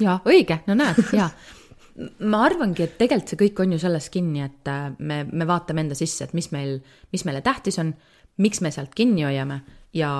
ja 0.00 0.18
õige, 0.24 0.62
no 0.66 0.78
näed, 0.78 1.04
ja 1.12 1.28
ma 1.98 2.42
arvangi, 2.46 2.84
et 2.84 2.98
tegelikult 3.00 3.32
see 3.32 3.40
kõik 3.40 3.62
on 3.64 3.72
ju 3.74 3.80
selles 3.82 4.08
kinni, 4.14 4.42
et 4.46 4.70
äh, 4.70 4.90
me, 4.98 5.22
me 5.30 5.46
vaatame 5.48 5.82
enda 5.84 5.96
sisse, 5.98 6.28
et 6.28 6.34
mis 6.36 6.50
meil, 6.54 6.78
mis 7.14 7.24
meile 7.26 7.42
tähtis 7.44 7.80
on, 7.82 7.94
miks 8.42 8.62
me 8.62 8.70
sealt 8.74 8.94
kinni 8.98 9.24
hoiame 9.26 9.62
ja 9.96 10.10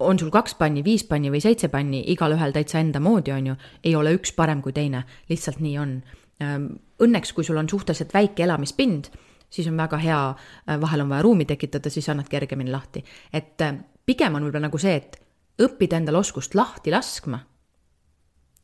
on 0.00 0.20
sul 0.20 0.30
kaks 0.32 0.54
panni, 0.60 0.84
viis 0.86 1.02
panni 1.08 1.32
või 1.32 1.42
seitse 1.42 1.68
panni, 1.72 2.02
igalühel 2.12 2.54
täitsa 2.54 2.78
enda 2.80 3.02
moodi, 3.02 3.34
on 3.34 3.50
ju, 3.50 3.56
ei 3.84 3.96
ole 3.98 4.14
üks 4.16 4.32
parem 4.36 4.62
kui 4.64 4.74
teine, 4.76 5.02
lihtsalt 5.28 5.60
nii 5.64 5.74
on. 5.82 5.96
Ähm, 6.40 6.70
õnneks, 7.02 7.34
kui 7.36 7.44
sul 7.44 7.58
on 7.60 7.68
suhteliselt 7.68 8.14
väike 8.14 8.46
elamispind, 8.46 9.10
siis 9.50 9.66
on 9.68 9.76
väga 9.80 9.98
hea, 10.00 10.20
äh, 10.30 10.78
vahel 10.80 11.04
on 11.04 11.10
vaja 11.12 11.26
ruumi 11.26 11.48
tekitada, 11.48 11.90
siis 11.92 12.08
annad 12.08 12.30
kergemini 12.30 12.70
lahti. 12.70 13.04
et 13.32 13.60
äh, 13.60 13.74
pigem 14.06 14.34
on 14.34 14.46
võib-olla 14.46 14.68
nagu 14.68 14.78
see, 14.78 14.94
et 14.96 15.20
õppida 15.60 15.98
endale 15.98 16.22
oskust 16.22 16.54
lahti 16.54 16.94
laskma 16.94 17.42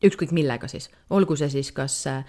ükskõik 0.05 0.33
millega 0.37 0.69
siis, 0.69 0.91
olgu 1.11 1.37
see 1.37 1.49
siis 1.53 1.73
kas 1.73 1.99
äh, 2.11 2.25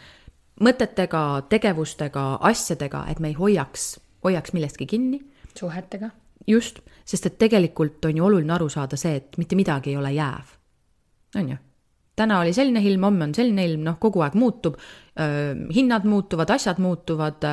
mõtetega, 0.64 1.24
tegevustega, 1.50 2.28
asjadega, 2.50 3.06
et 3.12 3.20
me 3.20 3.32
ei 3.34 3.38
hoiaks, 3.38 3.98
hoiaks 4.24 4.54
millestki 4.54 4.86
kinni. 4.86 5.22
suhetega. 5.58 6.10
just, 6.48 6.80
sest 7.06 7.26
et 7.26 7.38
tegelikult 7.38 8.06
on 8.06 8.18
ju 8.18 8.26
oluline 8.26 8.54
aru 8.54 8.70
saada 8.70 8.98
see, 8.98 9.16
et 9.16 9.38
mitte 9.38 9.56
midagi 9.56 9.90
ei 9.90 9.98
ole 9.98 10.14
jääv. 10.14 10.54
on 11.36 11.50
ju? 11.50 11.58
täna 12.16 12.40
oli 12.40 12.54
selline 12.54 12.82
ilm, 12.82 13.04
homme 13.04 13.24
on 13.24 13.36
selline 13.36 13.66
ilm, 13.66 13.84
noh, 13.86 14.00
kogu 14.00 14.24
aeg 14.26 14.34
muutub, 14.34 14.78
hinnad 15.74 16.06
muutuvad, 16.06 16.50
asjad 16.50 16.80
muutuvad 16.82 17.46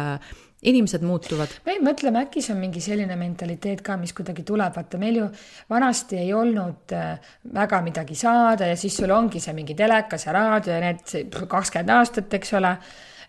inimesed 0.70 1.02
muutuvad. 1.06 1.54
me 1.66 1.78
mõtleme, 1.84 2.24
äkki 2.26 2.42
see 2.44 2.54
on 2.54 2.60
mingi 2.62 2.82
selline 2.84 3.16
mentaliteet 3.20 3.82
ka, 3.84 3.96
mis 4.00 4.14
kuidagi 4.16 4.44
tuleb, 4.46 4.74
vaata 4.76 5.00
meil 5.00 5.22
ju 5.22 5.30
vanasti 5.70 6.20
ei 6.20 6.32
olnud 6.34 6.94
äh, 6.96 7.32
väga 7.54 7.80
midagi 7.84 8.18
saada 8.18 8.68
ja 8.70 8.76
siis 8.76 8.96
sul 8.96 9.12
ongi 9.14 9.40
see 9.40 9.56
mingi 9.56 9.76
telekas 9.78 10.26
ja 10.28 10.36
raadio 10.36 10.76
ja 10.76 10.84
need 10.84 11.34
kakskümmend 11.48 11.98
aastat, 11.98 12.32
eks 12.40 12.54
ole 12.60 12.76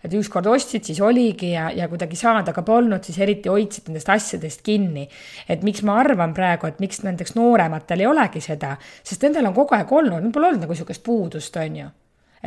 et 0.04 0.14
ükskord 0.14 0.46
ostsid, 0.50 0.84
siis 0.86 1.00
oligi 1.02 1.50
ja, 1.54 1.68
ja 1.74 1.88
kuidagi 1.90 2.18
saada 2.18 2.54
ka 2.54 2.62
polnud, 2.66 3.04
siis 3.06 3.18
eriti 3.22 3.50
hoidsid 3.50 3.90
nendest 3.90 4.10
asjadest 4.12 4.62
kinni. 4.66 5.08
et 5.48 5.62
miks 5.66 5.82
ma 5.86 5.98
arvan 6.02 6.34
praegu, 6.36 6.70
et 6.70 6.80
miks 6.82 7.02
näiteks 7.02 7.36
noorematel 7.38 8.04
ei 8.04 8.10
olegi 8.10 8.42
seda, 8.44 8.76
sest 9.02 9.26
nendel 9.26 9.50
on 9.50 9.56
kogu 9.56 9.76
aeg 9.76 9.92
olnud, 9.92 10.22
neil 10.22 10.34
pole 10.34 10.52
olnud 10.52 10.66
nagu 10.66 10.76
niisugust 10.76 11.02
puudust, 11.06 11.56
on 11.62 11.80
ju 11.82 11.92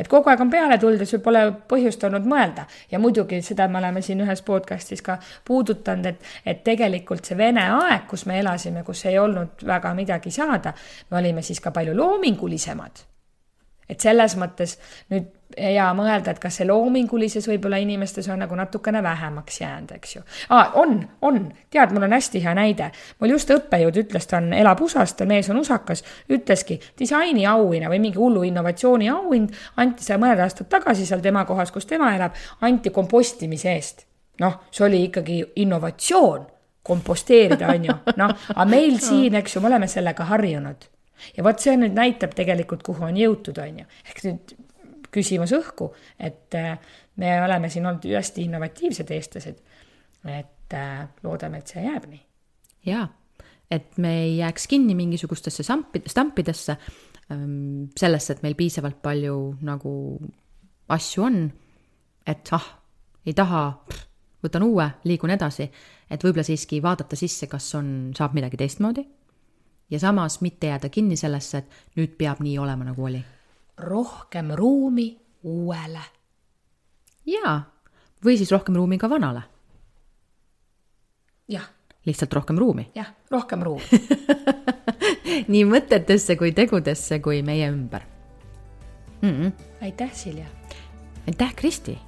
et 0.00 0.08
kogu 0.08 0.32
aeg 0.32 0.40
on 0.40 0.50
peale 0.50 0.78
ja 0.80 1.06
sul 1.06 1.20
pole 1.24 1.44
põhjust 1.68 2.04
olnud 2.08 2.26
mõelda. 2.26 2.64
ja 2.90 2.98
muidugi 2.98 3.42
seda 3.42 3.68
me 3.68 3.78
oleme 3.78 4.02
siin 4.02 4.20
ühes 4.24 4.42
podcast'is 4.42 5.02
ka 5.02 5.18
puudutanud, 5.44 6.06
et, 6.06 6.24
et 6.46 6.64
tegelikult 6.64 7.24
see 7.24 7.36
vene 7.36 7.68
aeg, 7.76 8.08
kus 8.08 8.26
me 8.26 8.40
elasime, 8.40 8.84
kus 8.84 9.04
ei 9.06 9.18
olnud 9.18 9.66
väga 9.66 9.94
midagi 9.94 10.30
saada, 10.30 10.74
me 11.10 11.22
olime 11.22 11.42
siis 11.42 11.60
ka 11.60 11.70
palju 11.70 11.94
loomingulisemad 11.96 13.09
et 13.90 14.00
selles 14.00 14.36
mõttes 14.38 14.78
nüüd 15.10 15.28
ja 15.58 15.88
mõelda, 15.96 16.30
et 16.30 16.40
kas 16.40 16.60
see 16.60 16.66
loomingulises 16.68 17.46
võib-olla 17.50 17.80
inimestes 17.82 18.28
on 18.30 18.38
nagu 18.42 18.54
natukene 18.56 19.02
vähemaks 19.02 19.60
jäänud, 19.60 19.94
eks 19.96 20.14
ju 20.16 20.22
ah,. 20.48 20.76
on, 20.78 21.00
on, 21.26 21.40
tead, 21.70 21.94
mul 21.94 22.06
on 22.06 22.14
hästi 22.14 22.42
hea 22.44 22.54
näide. 22.54 22.90
mul 23.20 23.34
just 23.34 23.50
õppejõud 23.50 23.98
ütles, 24.04 24.28
ta 24.30 24.38
on, 24.38 24.52
elab 24.54 24.80
USA-s, 24.84 25.16
ta 25.18 25.26
mees 25.26 25.50
on 25.50 25.58
usakas, 25.60 26.04
ütleski 26.30 26.80
disainiauhinna 26.98 27.90
või 27.90 28.02
mingi 28.02 28.18
hullu 28.18 28.44
innovatsiooni 28.46 29.10
auhind 29.10 29.56
anti 29.76 30.06
seal 30.06 30.22
mõned 30.22 30.42
aastad 30.44 30.70
tagasi 30.70 31.06
seal 31.06 31.24
tema 31.24 31.44
kohas, 31.48 31.74
kus 31.74 31.88
tema 31.90 32.14
elab, 32.16 32.38
anti 32.60 32.94
kompostimise 32.94 33.74
eest. 33.74 34.06
noh, 34.40 34.62
see 34.70 34.86
oli 34.86 35.04
ikkagi 35.08 35.42
innovatsioon 35.64 36.46
komposteerida, 36.82 37.74
on 37.74 37.90
ju, 37.90 37.98
noh, 38.16 38.38
aga 38.54 38.70
meil 38.70 38.96
siin, 39.08 39.34
eks 39.42 39.56
ju, 39.56 39.60
me 39.60 39.68
oleme 39.72 39.90
sellega 39.90 40.24
harjunud 40.30 40.88
ja 41.36 41.44
vot 41.44 41.62
see 41.62 41.76
nüüd 41.78 41.94
näitab 41.96 42.34
tegelikult, 42.38 42.82
kuhu 42.86 43.06
on 43.08 43.18
jõutud, 43.18 43.58
on 43.62 43.82
ju. 43.82 43.86
ehk 44.08 44.24
nüüd 44.26 44.56
küsimus 45.14 45.52
õhku, 45.56 45.90
et 46.18 46.54
äh, 46.58 46.78
me 47.20 47.34
oleme 47.44 47.70
siin 47.70 47.86
olnud 47.86 48.06
hästi 48.06 48.46
innovatiivsed 48.46 49.10
eestlased. 49.16 49.62
et 50.24 50.74
äh, 50.76 51.08
loodame, 51.22 51.58
et 51.58 51.72
see 51.72 51.84
jääb 51.84 52.06
nii. 52.10 52.20
jaa, 52.90 53.06
et 53.70 53.98
me 53.98 54.14
ei 54.24 54.36
jääks 54.38 54.66
kinni 54.70 54.94
mingisugustesse 54.94 55.62
sampi, 55.66 56.02
stampidesse, 56.06 56.76
ähm, 57.32 57.88
sellesse, 57.98 58.32
et 58.36 58.42
meil 58.42 58.54
piisavalt 58.54 59.00
palju 59.02 59.56
nagu 59.66 59.94
asju 60.88 61.24
on, 61.24 61.42
et 62.26 62.52
ah, 62.52 62.66
ei 63.26 63.34
taha, 63.34 63.64
võtan 64.44 64.64
uue, 64.66 64.86
liigun 65.04 65.30
edasi, 65.30 65.70
et 66.10 66.22
võib-olla 66.24 66.44
siiski 66.46 66.82
vaadata 66.82 67.16
sisse, 67.16 67.46
kas 67.50 67.74
on, 67.78 68.12
saab 68.16 68.34
midagi 68.36 68.60
teistmoodi 68.60 69.04
ja 69.90 69.98
samas 70.00 70.40
mitte 70.40 70.66
jääda 70.66 70.88
kinni 70.88 71.16
sellesse, 71.16 71.58
et 71.58 71.98
nüüd 71.98 72.16
peab 72.18 72.40
nii 72.40 72.58
olema, 72.58 72.84
nagu 72.84 73.04
oli. 73.04 73.24
rohkem 73.76 74.50
ruumi 74.54 75.16
uuele. 75.42 76.02
jaa, 77.26 77.60
või 78.24 78.36
siis 78.36 78.52
rohkem 78.52 78.76
ruumi 78.76 78.98
ka 78.98 79.10
vanale. 79.10 79.42
jah. 81.48 81.70
lihtsalt 82.06 82.32
rohkem 82.32 82.58
ruumi. 82.58 82.90
jah, 82.94 83.14
rohkem 83.30 83.62
ruumi 83.62 84.00
nii 85.52 85.64
mõtetesse 85.64 86.36
kui 86.36 86.52
tegudesse 86.52 87.20
kui 87.20 87.42
meie 87.42 87.68
ümber 87.70 88.06
mm. 89.22 89.30
-mm. 89.30 89.52
aitäh, 89.82 90.12
Silja. 90.12 90.46
aitäh, 91.26 91.54
Kristi. 91.54 91.98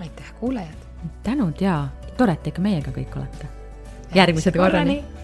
aitäh, 0.00 0.34
kuulajad. 0.40 0.78
tänud 1.22 1.60
ja 1.60 1.88
tore, 2.16 2.32
et 2.32 2.42
te 2.42 2.50
ikka 2.50 2.62
meiega 2.62 2.90
kõik 2.90 3.16
olete. 3.16 3.46
järgmise 4.14 4.52
korrani, 4.52 5.02
korrani.. 5.02 5.17